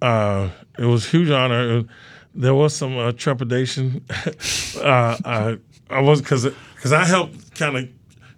[0.00, 1.84] Uh, it was a huge honor.
[2.34, 4.04] There was some uh, trepidation.
[4.82, 5.58] uh, I,
[5.90, 7.88] I was because because I helped kind of.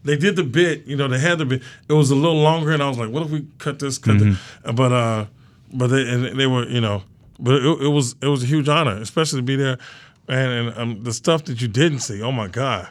[0.04, 1.08] They did the bit, you know.
[1.08, 1.62] They had the bit.
[1.88, 3.98] It was a little longer, and I was like, "What if we cut this?
[3.98, 4.38] Cut that?"
[4.74, 5.26] But uh,
[5.72, 7.02] but they and they were, you know,
[7.38, 9.78] but it, it was it was a huge honor, especially to be there,
[10.28, 12.22] and and um, the stuff that you didn't see.
[12.22, 12.88] Oh my God,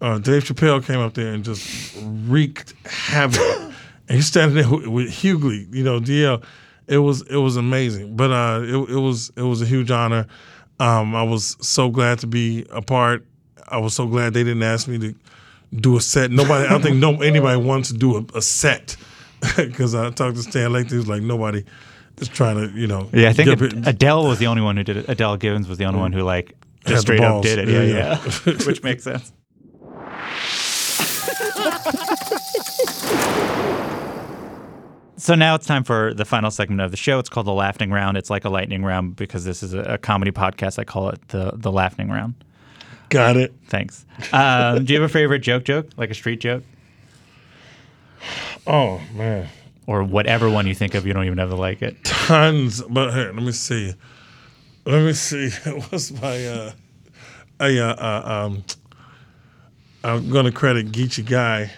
[0.00, 3.69] uh, Dave Chappelle came up there and just wreaked havoc.
[4.10, 6.42] And he's standing there with, with Hughley, you know, DL.
[6.88, 10.26] It was it was amazing, but uh, it, it was it was a huge honor.
[10.80, 13.24] Um, I was so glad to be a part.
[13.68, 15.14] I was so glad they didn't ask me to
[15.72, 16.32] do a set.
[16.32, 18.96] Nobody, I don't think no anybody wants to do a, a set
[19.56, 20.90] because I talked to Stan Lathan.
[20.90, 21.64] He was like, nobody
[22.18, 23.08] is trying to, you know.
[23.12, 25.08] Yeah, I think Ad- Adele was the only one who did it.
[25.08, 27.68] Adele Givens was the only one who like just straight up did it.
[27.68, 28.30] Yeah, Yeah, yeah.
[28.46, 29.32] yeah, which makes sense.
[35.20, 37.18] So now it's time for the final segment of the show.
[37.18, 38.16] It's called the laughing round.
[38.16, 40.78] It's like a lightning round because this is a, a comedy podcast.
[40.78, 42.34] I call it the the laughing round.
[43.10, 43.52] Got it.
[43.66, 44.06] Thanks.
[44.32, 45.64] Um, do you have a favorite joke?
[45.64, 46.62] Joke like a street joke,
[48.66, 49.48] Oh man,
[49.86, 51.06] or whatever one you think of.
[51.06, 52.02] You don't even have to like it.
[52.02, 52.80] tons.
[52.82, 53.92] But here, let me see.
[54.86, 55.50] Let me see.
[55.90, 56.72] What's my uh,
[57.58, 58.64] I, uh, uh um,
[60.02, 61.70] I'm gonna credit Geechy Guy.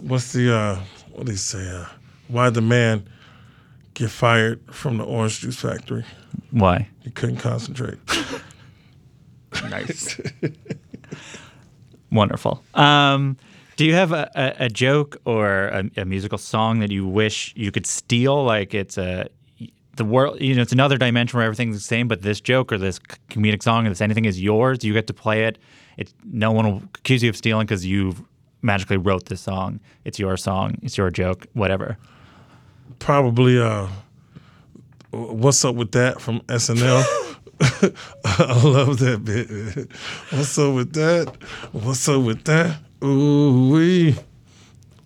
[0.00, 0.80] what's the uh,
[1.14, 1.68] what do you say?
[1.68, 1.86] Uh,
[2.28, 3.08] why the man
[3.94, 6.04] get fired from the orange juice factory?
[6.50, 6.88] Why?
[7.00, 7.98] He couldn't concentrate.
[9.70, 10.20] nice.
[12.10, 12.62] Wonderful.
[12.74, 13.36] Um,
[13.76, 17.52] do you have a, a, a joke or a, a, musical song that you wish
[17.56, 18.44] you could steal?
[18.44, 19.28] Like it's a
[19.96, 22.78] the world, you know, it's another dimension where everything's the same, but this joke or
[22.78, 22.98] this
[23.30, 24.84] comedic song or this anything is yours.
[24.84, 25.58] You get to play it.
[25.96, 28.14] It's no one will accuse you of stealing because you
[28.62, 29.80] magically wrote this song.
[30.04, 30.76] It's your song.
[30.82, 31.46] It's your joke.
[31.52, 31.98] Whatever.
[32.98, 33.60] Probably.
[33.60, 33.88] Uh,
[35.10, 37.04] what's up with that from SNL?
[38.24, 39.88] I love that bit.
[40.30, 41.36] What's up with that?
[41.72, 42.78] What's up with that?
[43.04, 44.16] Ooh wee.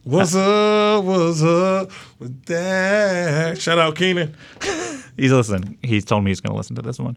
[0.05, 1.05] What's up?
[1.05, 3.59] What's up with that?
[3.59, 4.37] Shout out Kenan.
[5.17, 5.79] he's listening.
[5.83, 7.17] He's told me he's going to listen to this one.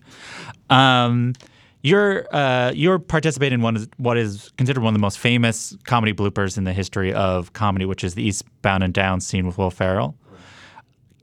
[0.70, 1.36] Um,
[1.81, 5.77] you're uh, you're participating in one of what is considered one of the most famous
[5.85, 9.57] comedy bloopers in the history of comedy, which is the Eastbound and Down scene with
[9.57, 10.15] Will Ferrell.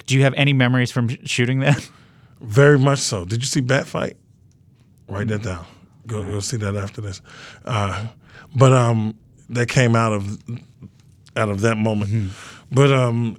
[0.07, 1.89] Do you have any memories from shooting that?
[2.41, 3.25] Very much so.
[3.25, 4.17] Did you see Bat Fight?
[5.09, 5.67] Write that down.
[6.07, 7.21] Go go see that after this.
[7.65, 8.07] Uh,
[8.55, 9.17] but um,
[9.51, 10.39] that came out of
[11.37, 12.11] out of that moment.
[12.11, 12.29] Mm-hmm.
[12.75, 13.37] But um,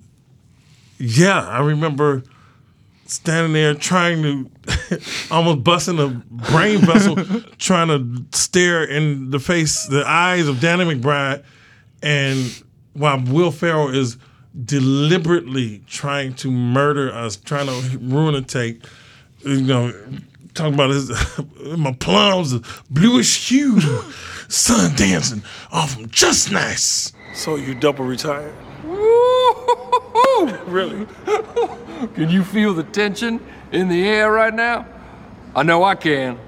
[0.98, 2.24] yeah, I remember
[3.08, 4.52] standing there trying to
[5.32, 7.16] almost busting a brain vessel,
[7.58, 11.44] trying to stare in the face, the eyes of Danny McBride,
[12.02, 12.64] and
[12.94, 14.18] while Will Ferrell is
[14.66, 18.84] deliberately trying to murder us, trying to ruin a take,
[19.46, 19.92] you know,
[20.54, 21.12] talking about his
[21.78, 22.60] my plums,
[22.90, 23.80] bluish hue,
[24.50, 27.14] sun dancing off them, just nice.
[27.34, 28.54] So you double retired?
[30.68, 31.08] really?
[32.16, 33.40] can you feel the tension
[33.72, 34.86] in the air right now?
[35.56, 36.40] I know I can.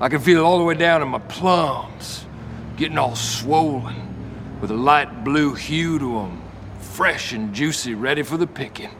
[0.00, 2.24] I can feel it all the way down in my plums,
[2.76, 6.42] getting all swollen, with a light blue hue to them,
[6.80, 8.90] fresh and juicy, ready for the picking.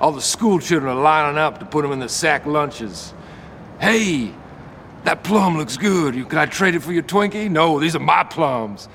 [0.00, 3.14] All the school children are lining up to put them in the sack lunches.
[3.80, 4.34] Hey,
[5.04, 6.14] that plum looks good.
[6.28, 7.50] Can I trade it for your Twinkie?
[7.50, 8.88] No, these are my plums.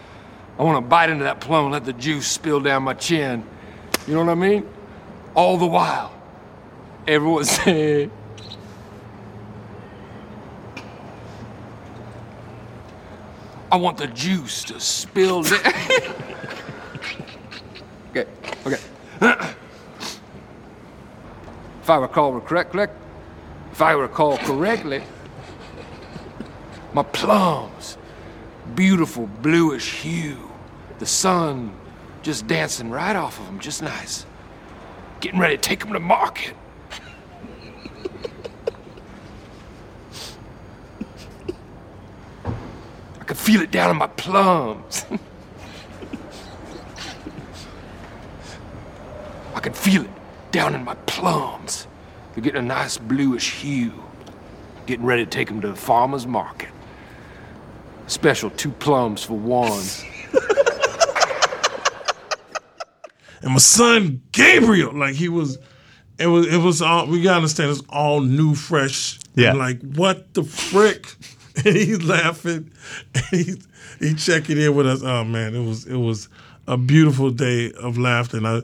[0.57, 3.45] I want to bite into that plum and let the juice spill down my chin.
[4.09, 4.67] You know what I mean?
[5.35, 6.11] All the while,
[7.07, 8.09] everyone said,
[13.71, 15.59] I want the juice to spill down.
[18.09, 18.25] okay,
[18.65, 18.79] okay.
[21.83, 22.87] if I recall correctly,
[23.71, 25.03] if I recall correctly,
[26.93, 27.99] my plums,
[28.73, 30.49] beautiful bluish hue
[30.97, 31.78] the sun
[32.21, 34.25] just dancing right off of them, just nice.
[35.19, 36.55] Getting ready to take them to market.
[43.19, 45.05] I can feel it down in my plums.
[49.55, 50.09] I can feel it
[50.51, 51.87] down in my plums.
[52.33, 53.93] They're getting a nice bluish hue.
[54.85, 56.69] Getting ready to take them to the farmer's market.
[58.07, 59.83] Special two plums for one.
[63.41, 65.57] and my son Gabriel, like he was,
[66.17, 69.19] it was it was all we gotta understand it's all new, fresh.
[69.35, 69.51] Yeah.
[69.51, 71.05] And like what the frick?
[71.65, 72.71] And he's laughing,
[73.13, 73.55] and he
[73.99, 75.01] he checking in with us.
[75.03, 76.29] Oh man, it was it was
[76.67, 78.61] a beautiful day of laughter, and I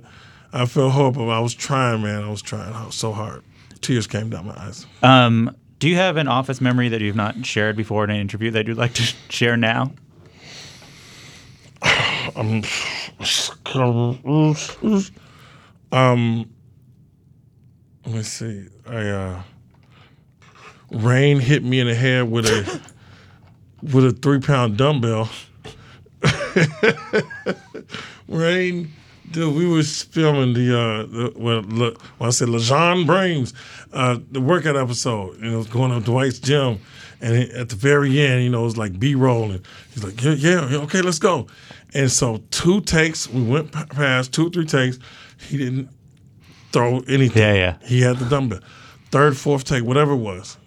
[0.53, 1.29] I felt horrible.
[1.29, 2.23] I was trying, man.
[2.23, 3.43] I was trying so hard.
[3.81, 4.85] Tears came down my eyes.
[5.03, 8.49] Um, do you have an office memory that you've not shared before in an interview
[8.51, 9.91] that you'd like to share now?
[12.35, 12.63] um,
[15.91, 16.49] um,
[18.05, 18.67] let me see.
[18.87, 19.41] I uh,
[20.91, 22.81] Rainn hit me in the head with a
[23.81, 25.29] with a three pound dumbbell.
[28.29, 28.89] Rainn,
[29.31, 29.55] dude.
[29.55, 33.53] We was filming the uh, the well, well I said Lejean Brains,
[33.93, 36.79] uh, the workout episode, and it was going to Dwight's gym.
[37.21, 39.63] And at the very end, you know, it was like B rolling.
[39.93, 41.47] He's like, yeah, yeah, okay, let's go.
[41.95, 44.99] And so two takes, we went past two, three takes.
[45.39, 45.89] He didn't
[46.73, 47.41] throw anything.
[47.41, 47.77] Yeah, yeah.
[47.85, 48.59] He had the dumbbell.
[49.11, 50.57] Third, fourth take, whatever it was.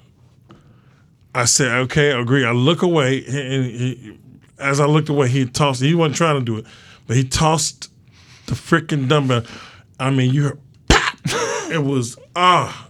[1.34, 2.46] I said, okay, I agree.
[2.46, 4.18] I look away, and he,
[4.58, 5.82] as I looked away, he tossed.
[5.82, 6.64] He wasn't trying to do it,
[7.06, 7.92] but he tossed
[8.46, 9.44] the freaking dumbbell.
[10.00, 11.18] I mean, you heard, pop!
[11.70, 12.88] it was ah,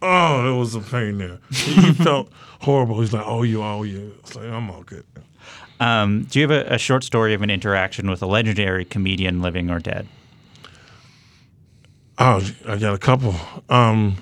[0.00, 1.38] oh, it was a pain there.
[1.50, 3.00] He felt horrible.
[3.00, 4.14] He's like, oh, you, oh, you.
[4.20, 5.04] It's like I'm all good.
[5.80, 9.40] Um, do you have a, a, short story of an interaction with a legendary comedian,
[9.40, 10.08] living or dead?
[12.18, 13.34] Oh, I got a couple.
[13.68, 14.16] Um,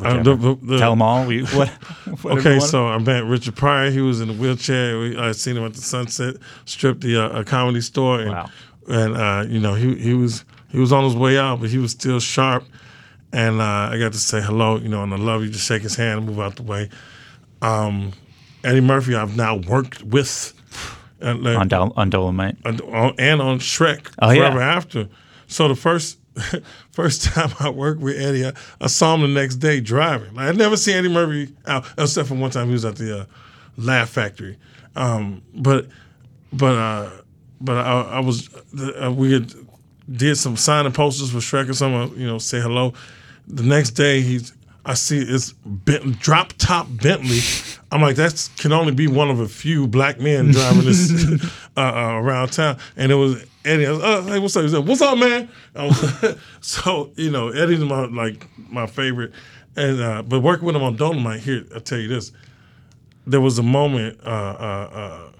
[0.00, 1.26] Uh, the- the- Tell them all.
[1.26, 1.70] We, what,
[2.24, 3.90] okay, so I met Richard Pryor.
[3.90, 4.98] He was in a wheelchair.
[4.98, 8.50] We, I seen him at the Sunset Strip, the uh, a comedy store, and
[8.88, 11.78] and uh, you know he he was he was on his way out, but he
[11.78, 12.64] was still sharp.
[13.32, 15.50] And uh, I got to say hello, you know, and I love you.
[15.50, 16.88] Just shake his hand and move out the way.
[17.62, 18.12] Um,
[18.64, 20.52] Eddie Murphy, I've now worked with
[21.22, 22.56] uh, like- on, Dol- on Dolemite.
[22.64, 24.40] and on, Shrek Oh, yeah.
[24.50, 25.08] forever after.
[25.46, 26.18] So the first
[26.92, 30.32] first time I worked with Eddie, I, I saw him the next day driving.
[30.34, 33.20] Like I'd never seen Eddie Murphy out except for one time he was at the
[33.20, 33.24] uh,
[33.76, 34.56] Laugh Factory.
[34.96, 35.86] Um, but
[36.52, 37.10] but uh,
[37.60, 38.48] but I, I was
[39.02, 39.52] uh, we had
[40.10, 42.18] did some signing posters for Shrek or something.
[42.18, 42.92] You know, say hello.
[43.48, 44.52] The next day he's.
[44.84, 47.40] I see it's Bent, drop top Bentley.
[47.92, 51.12] I'm like, that can only be one of a few black men driving this
[51.76, 52.78] uh, uh, around town.
[52.96, 53.86] And it was Eddie.
[53.86, 54.62] I was, uh, hey, what's up?
[54.62, 55.48] He said, what's up, man?
[55.74, 59.32] Was- so you know, Eddie's my like my favorite.
[59.76, 62.32] And uh, but working with him on Dolemite here, I'll tell you this.
[63.26, 64.18] There was a moment.
[64.24, 65.30] Uh, uh,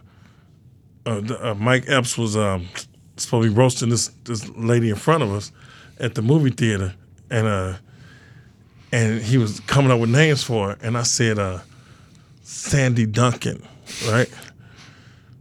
[1.07, 2.69] uh, uh, uh, Mike Epps was um,
[3.17, 5.51] supposed to be roasting this this lady in front of us
[5.99, 6.95] at the movie theater,
[7.31, 7.75] and uh,
[8.93, 11.61] and he was coming up with names for it, and I said uh,
[12.43, 13.63] Sandy Duncan,
[14.09, 14.31] right?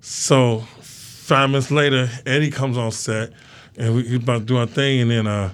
[0.02, 3.32] So five minutes later, Eddie comes on set,
[3.78, 5.52] and we, about to do our thing, and then uh,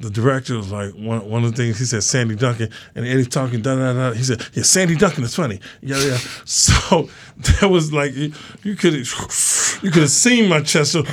[0.00, 3.28] the director was like, one, one of the things he said, Sandy Duncan, and Eddie's
[3.28, 4.12] talking, da da da.
[4.12, 6.18] He said, yeah, Sandy Duncan is funny, yeah, yeah.
[6.44, 8.30] So that was like you,
[8.76, 11.04] could you could have seen my chest, you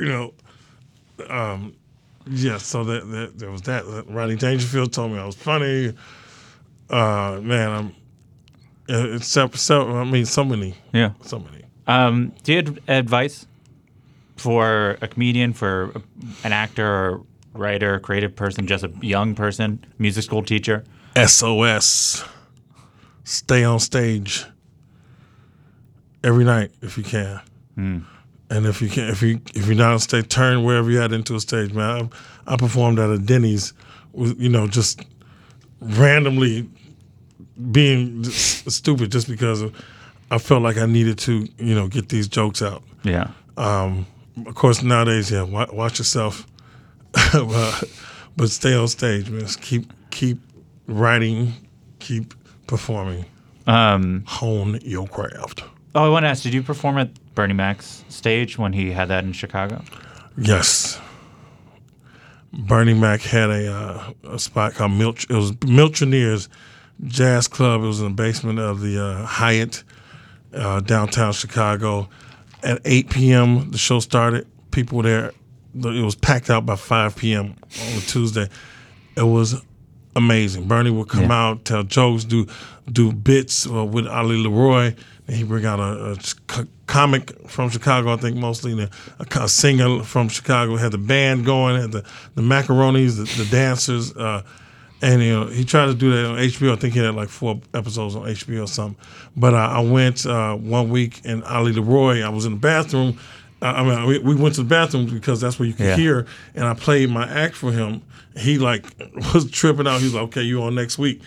[0.00, 0.32] know.
[1.28, 1.74] Um,
[2.30, 3.84] yeah, so that, that there was that.
[4.08, 5.94] Rodney Dangerfield told me I was funny.
[6.90, 7.94] Uh, man, I'm.
[8.88, 10.74] It's so, so, I mean, so many.
[10.92, 11.12] Yeah.
[11.22, 11.64] So many.
[11.86, 13.46] Um, do you have advice
[14.36, 15.92] for a comedian, for
[16.42, 17.22] an actor, or
[17.52, 20.84] writer, creative person, just a young person, music school teacher?
[21.16, 22.24] SOS.
[23.24, 24.46] Stay on stage
[26.24, 27.40] every night if you can.
[27.74, 27.98] Hmm.
[28.50, 31.12] And if you can't, if you if you're not on stage, turn wherever you're at
[31.12, 32.10] into a stage, man.
[32.46, 33.74] I, I performed at a Denny's,
[34.12, 35.02] with you know, just
[35.80, 36.68] randomly
[37.70, 39.74] being s- stupid just because of,
[40.30, 42.82] I felt like I needed to, you know, get these jokes out.
[43.02, 43.30] Yeah.
[43.56, 44.06] Um,
[44.46, 46.46] of course, nowadays, yeah, wa- watch yourself,
[47.32, 47.84] but,
[48.36, 49.40] but stay on stage, man.
[49.40, 50.38] Just keep keep
[50.86, 51.52] writing,
[51.98, 52.34] keep
[52.66, 53.24] performing,
[53.66, 55.64] Um, hone your craft.
[55.94, 59.06] oh, I want to ask: Did you perform at Bernie Mac's stage when he had
[59.10, 59.84] that in Chicago?
[60.36, 61.00] Yes.
[62.52, 65.24] Bernie Mac had a uh, a spot called Milch.
[65.30, 66.48] It was Milchoneers
[67.04, 67.82] Jazz Club.
[67.82, 69.84] It was in the basement of the uh, Hyatt
[70.52, 72.08] uh, downtown Chicago.
[72.64, 74.44] At 8 p.m., the show started.
[74.72, 75.32] People were there.
[75.76, 77.54] It was packed out by 5 p.m.
[77.82, 78.48] on a Tuesday.
[79.16, 79.62] It was
[80.16, 80.66] amazing.
[80.66, 82.48] Bernie would come out, tell jokes, do
[82.90, 84.96] do bits uh, with Ali LeRoi.
[85.28, 86.18] He bring out a
[86.86, 90.76] comic from Chicago, I think mostly, and a, a singer from Chicago.
[90.76, 94.42] Had the band going, had the the macaronis, the, the dancers, uh,
[95.02, 96.72] and you know he tried to do that on HBO.
[96.72, 98.96] I think he had like four episodes on HBO or something.
[99.36, 102.24] But uh, I went uh, one week, and Ali LeRoi.
[102.24, 103.18] I was in the bathroom.
[103.60, 105.96] I mean, we, we went to the bathroom because that's where you could Yeah.
[105.96, 106.26] hear.
[106.54, 108.02] And I played my act for him.
[108.36, 108.86] He like
[109.34, 109.98] was tripping out.
[109.98, 111.20] He was like, "Okay, you on next week?"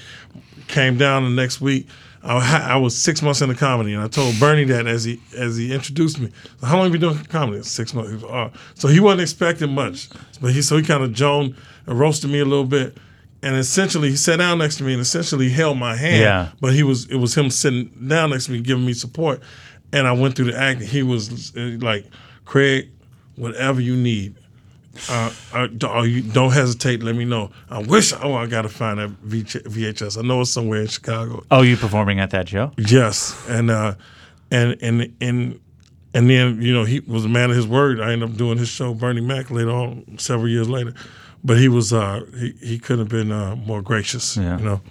[0.67, 1.87] Came down the next week.
[2.23, 5.57] I, I was six months into comedy, and I told Bernie that as he as
[5.57, 6.31] he introduced me.
[6.61, 7.63] How long have you been doing comedy?
[7.63, 8.09] Six months.
[8.11, 11.55] He was, "Oh." So he wasn't expecting much, but he so he kind of joned
[11.87, 12.97] and roasted me a little bit.
[13.43, 16.21] And essentially, he sat down next to me and essentially held my hand.
[16.21, 16.49] Yeah.
[16.59, 19.41] But he was it was him sitting down next to me, giving me support.
[19.91, 20.81] And I went through the act.
[20.81, 22.05] He was uh, like,
[22.45, 22.91] Craig,
[23.35, 24.35] whatever you need,
[25.09, 27.01] uh, uh, don't, you don't hesitate.
[27.03, 27.51] Let me know.
[27.69, 28.13] I wish.
[28.13, 30.17] Oh, I gotta find that VH- VHS.
[30.17, 31.43] I know it's somewhere in Chicago.
[31.49, 32.71] Oh, you performing at that show?
[32.77, 33.95] Yes, and uh,
[34.51, 35.59] and and and
[36.13, 38.01] and then you know he was a man of his word.
[38.01, 40.93] I ended up doing his show, Bernie Mac, later on, several years later.
[41.43, 44.35] But he was uh, he he couldn't have been uh, more gracious.
[44.37, 44.57] Yeah.
[44.57, 44.81] You know.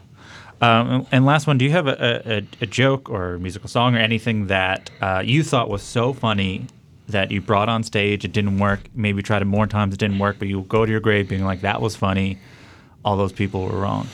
[0.62, 3.94] Um, and last one, do you have a, a, a joke or a musical song
[3.96, 6.66] or anything that uh, you thought was so funny
[7.10, 10.18] that you brought on stage, it didn't work, maybe tried it more times, it didn't
[10.18, 12.38] work, but you go to your grave being like, that was funny,
[13.04, 14.08] all those people were wrong?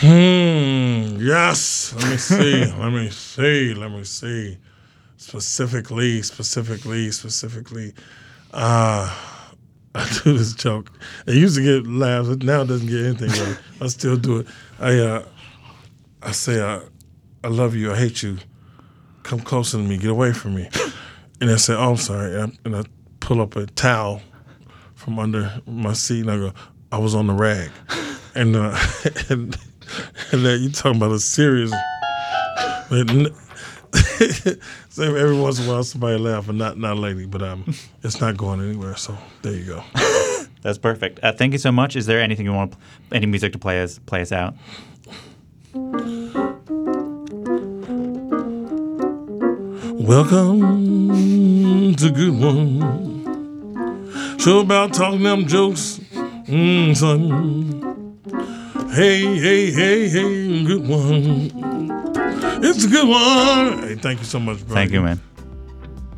[0.00, 1.18] Hmm.
[1.20, 1.94] Yes.
[1.96, 2.64] Let me see.
[2.78, 3.74] let me see.
[3.74, 4.58] Let me see.
[5.16, 7.92] Specifically, specifically, specifically.
[8.52, 9.14] Uh,
[9.94, 10.90] I do this joke.
[11.26, 12.28] It used to get laughs.
[12.28, 13.28] Now it doesn't get anything.
[13.28, 13.58] Right.
[13.80, 14.46] I still do it.
[14.80, 15.24] I uh,
[16.22, 16.80] I say, uh,
[17.44, 17.92] I love you.
[17.92, 18.38] I hate you.
[19.22, 19.98] Come closer to me.
[19.98, 20.68] Get away from me.
[21.40, 22.40] And I said, oh, I'm sorry.
[22.40, 22.82] And I, and I
[23.20, 24.22] pull up a towel
[24.94, 26.52] from under my seat and I go,
[26.92, 27.70] I was on the rag.
[28.34, 28.78] and uh,
[29.28, 29.56] and
[30.32, 31.72] and you talking about a serious.
[34.88, 38.20] so every once in a while, somebody laugh, and not not lately, but um, it's
[38.20, 38.96] not going anywhere.
[38.96, 39.84] So there you go.
[40.62, 41.20] That's perfect.
[41.22, 41.94] Uh, thank you so much.
[41.94, 42.74] Is there anything you want,
[43.12, 44.54] any music to play us play us out?
[50.06, 54.38] Welcome to Good One.
[54.38, 55.98] Show about talking them jokes,
[56.44, 58.20] mm, son.
[58.90, 61.50] Hey, hey, hey, hey, good one.
[62.62, 63.78] It's a good one.
[63.78, 64.74] Hey, thank you so much, bro.
[64.74, 65.22] Thank you, man.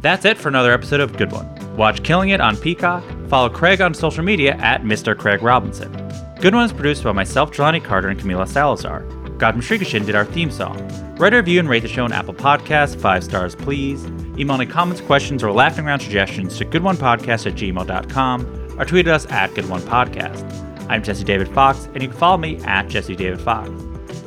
[0.01, 1.49] That's it for another episode of Good One.
[1.77, 3.05] Watch Killing It on Peacock.
[3.29, 5.17] Follow Craig on social media at Mr.
[5.17, 5.93] Craig Robinson.
[6.41, 9.05] Good One is produced by myself, Jelani Carter, and Camila Salazar.
[9.39, 10.77] Gautam Srikishan did our theme song.
[11.17, 14.05] Write a review and rate the show on Apple Podcasts, five stars please.
[14.39, 19.15] Email any comments, questions, or laughing around suggestions to goodonepodcast at gmail.com or tweet at
[19.15, 20.89] us at goodonepodcast.
[20.89, 23.69] I'm Jesse David Fox, and you can follow me at Jesse David Fox.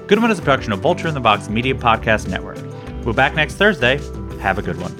[0.07, 2.57] Good One is a production of Vulture in the Box Media Podcast Network.
[3.05, 3.97] We'll be back next Thursday.
[4.41, 4.91] Have a good one.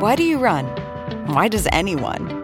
[0.00, 0.66] Why do you run?
[1.26, 2.43] Why does anyone?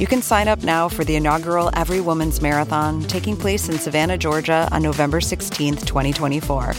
[0.00, 4.16] You can sign up now for the inaugural Every Woman's Marathon taking place in Savannah,
[4.16, 6.72] Georgia on November 16th, 2024.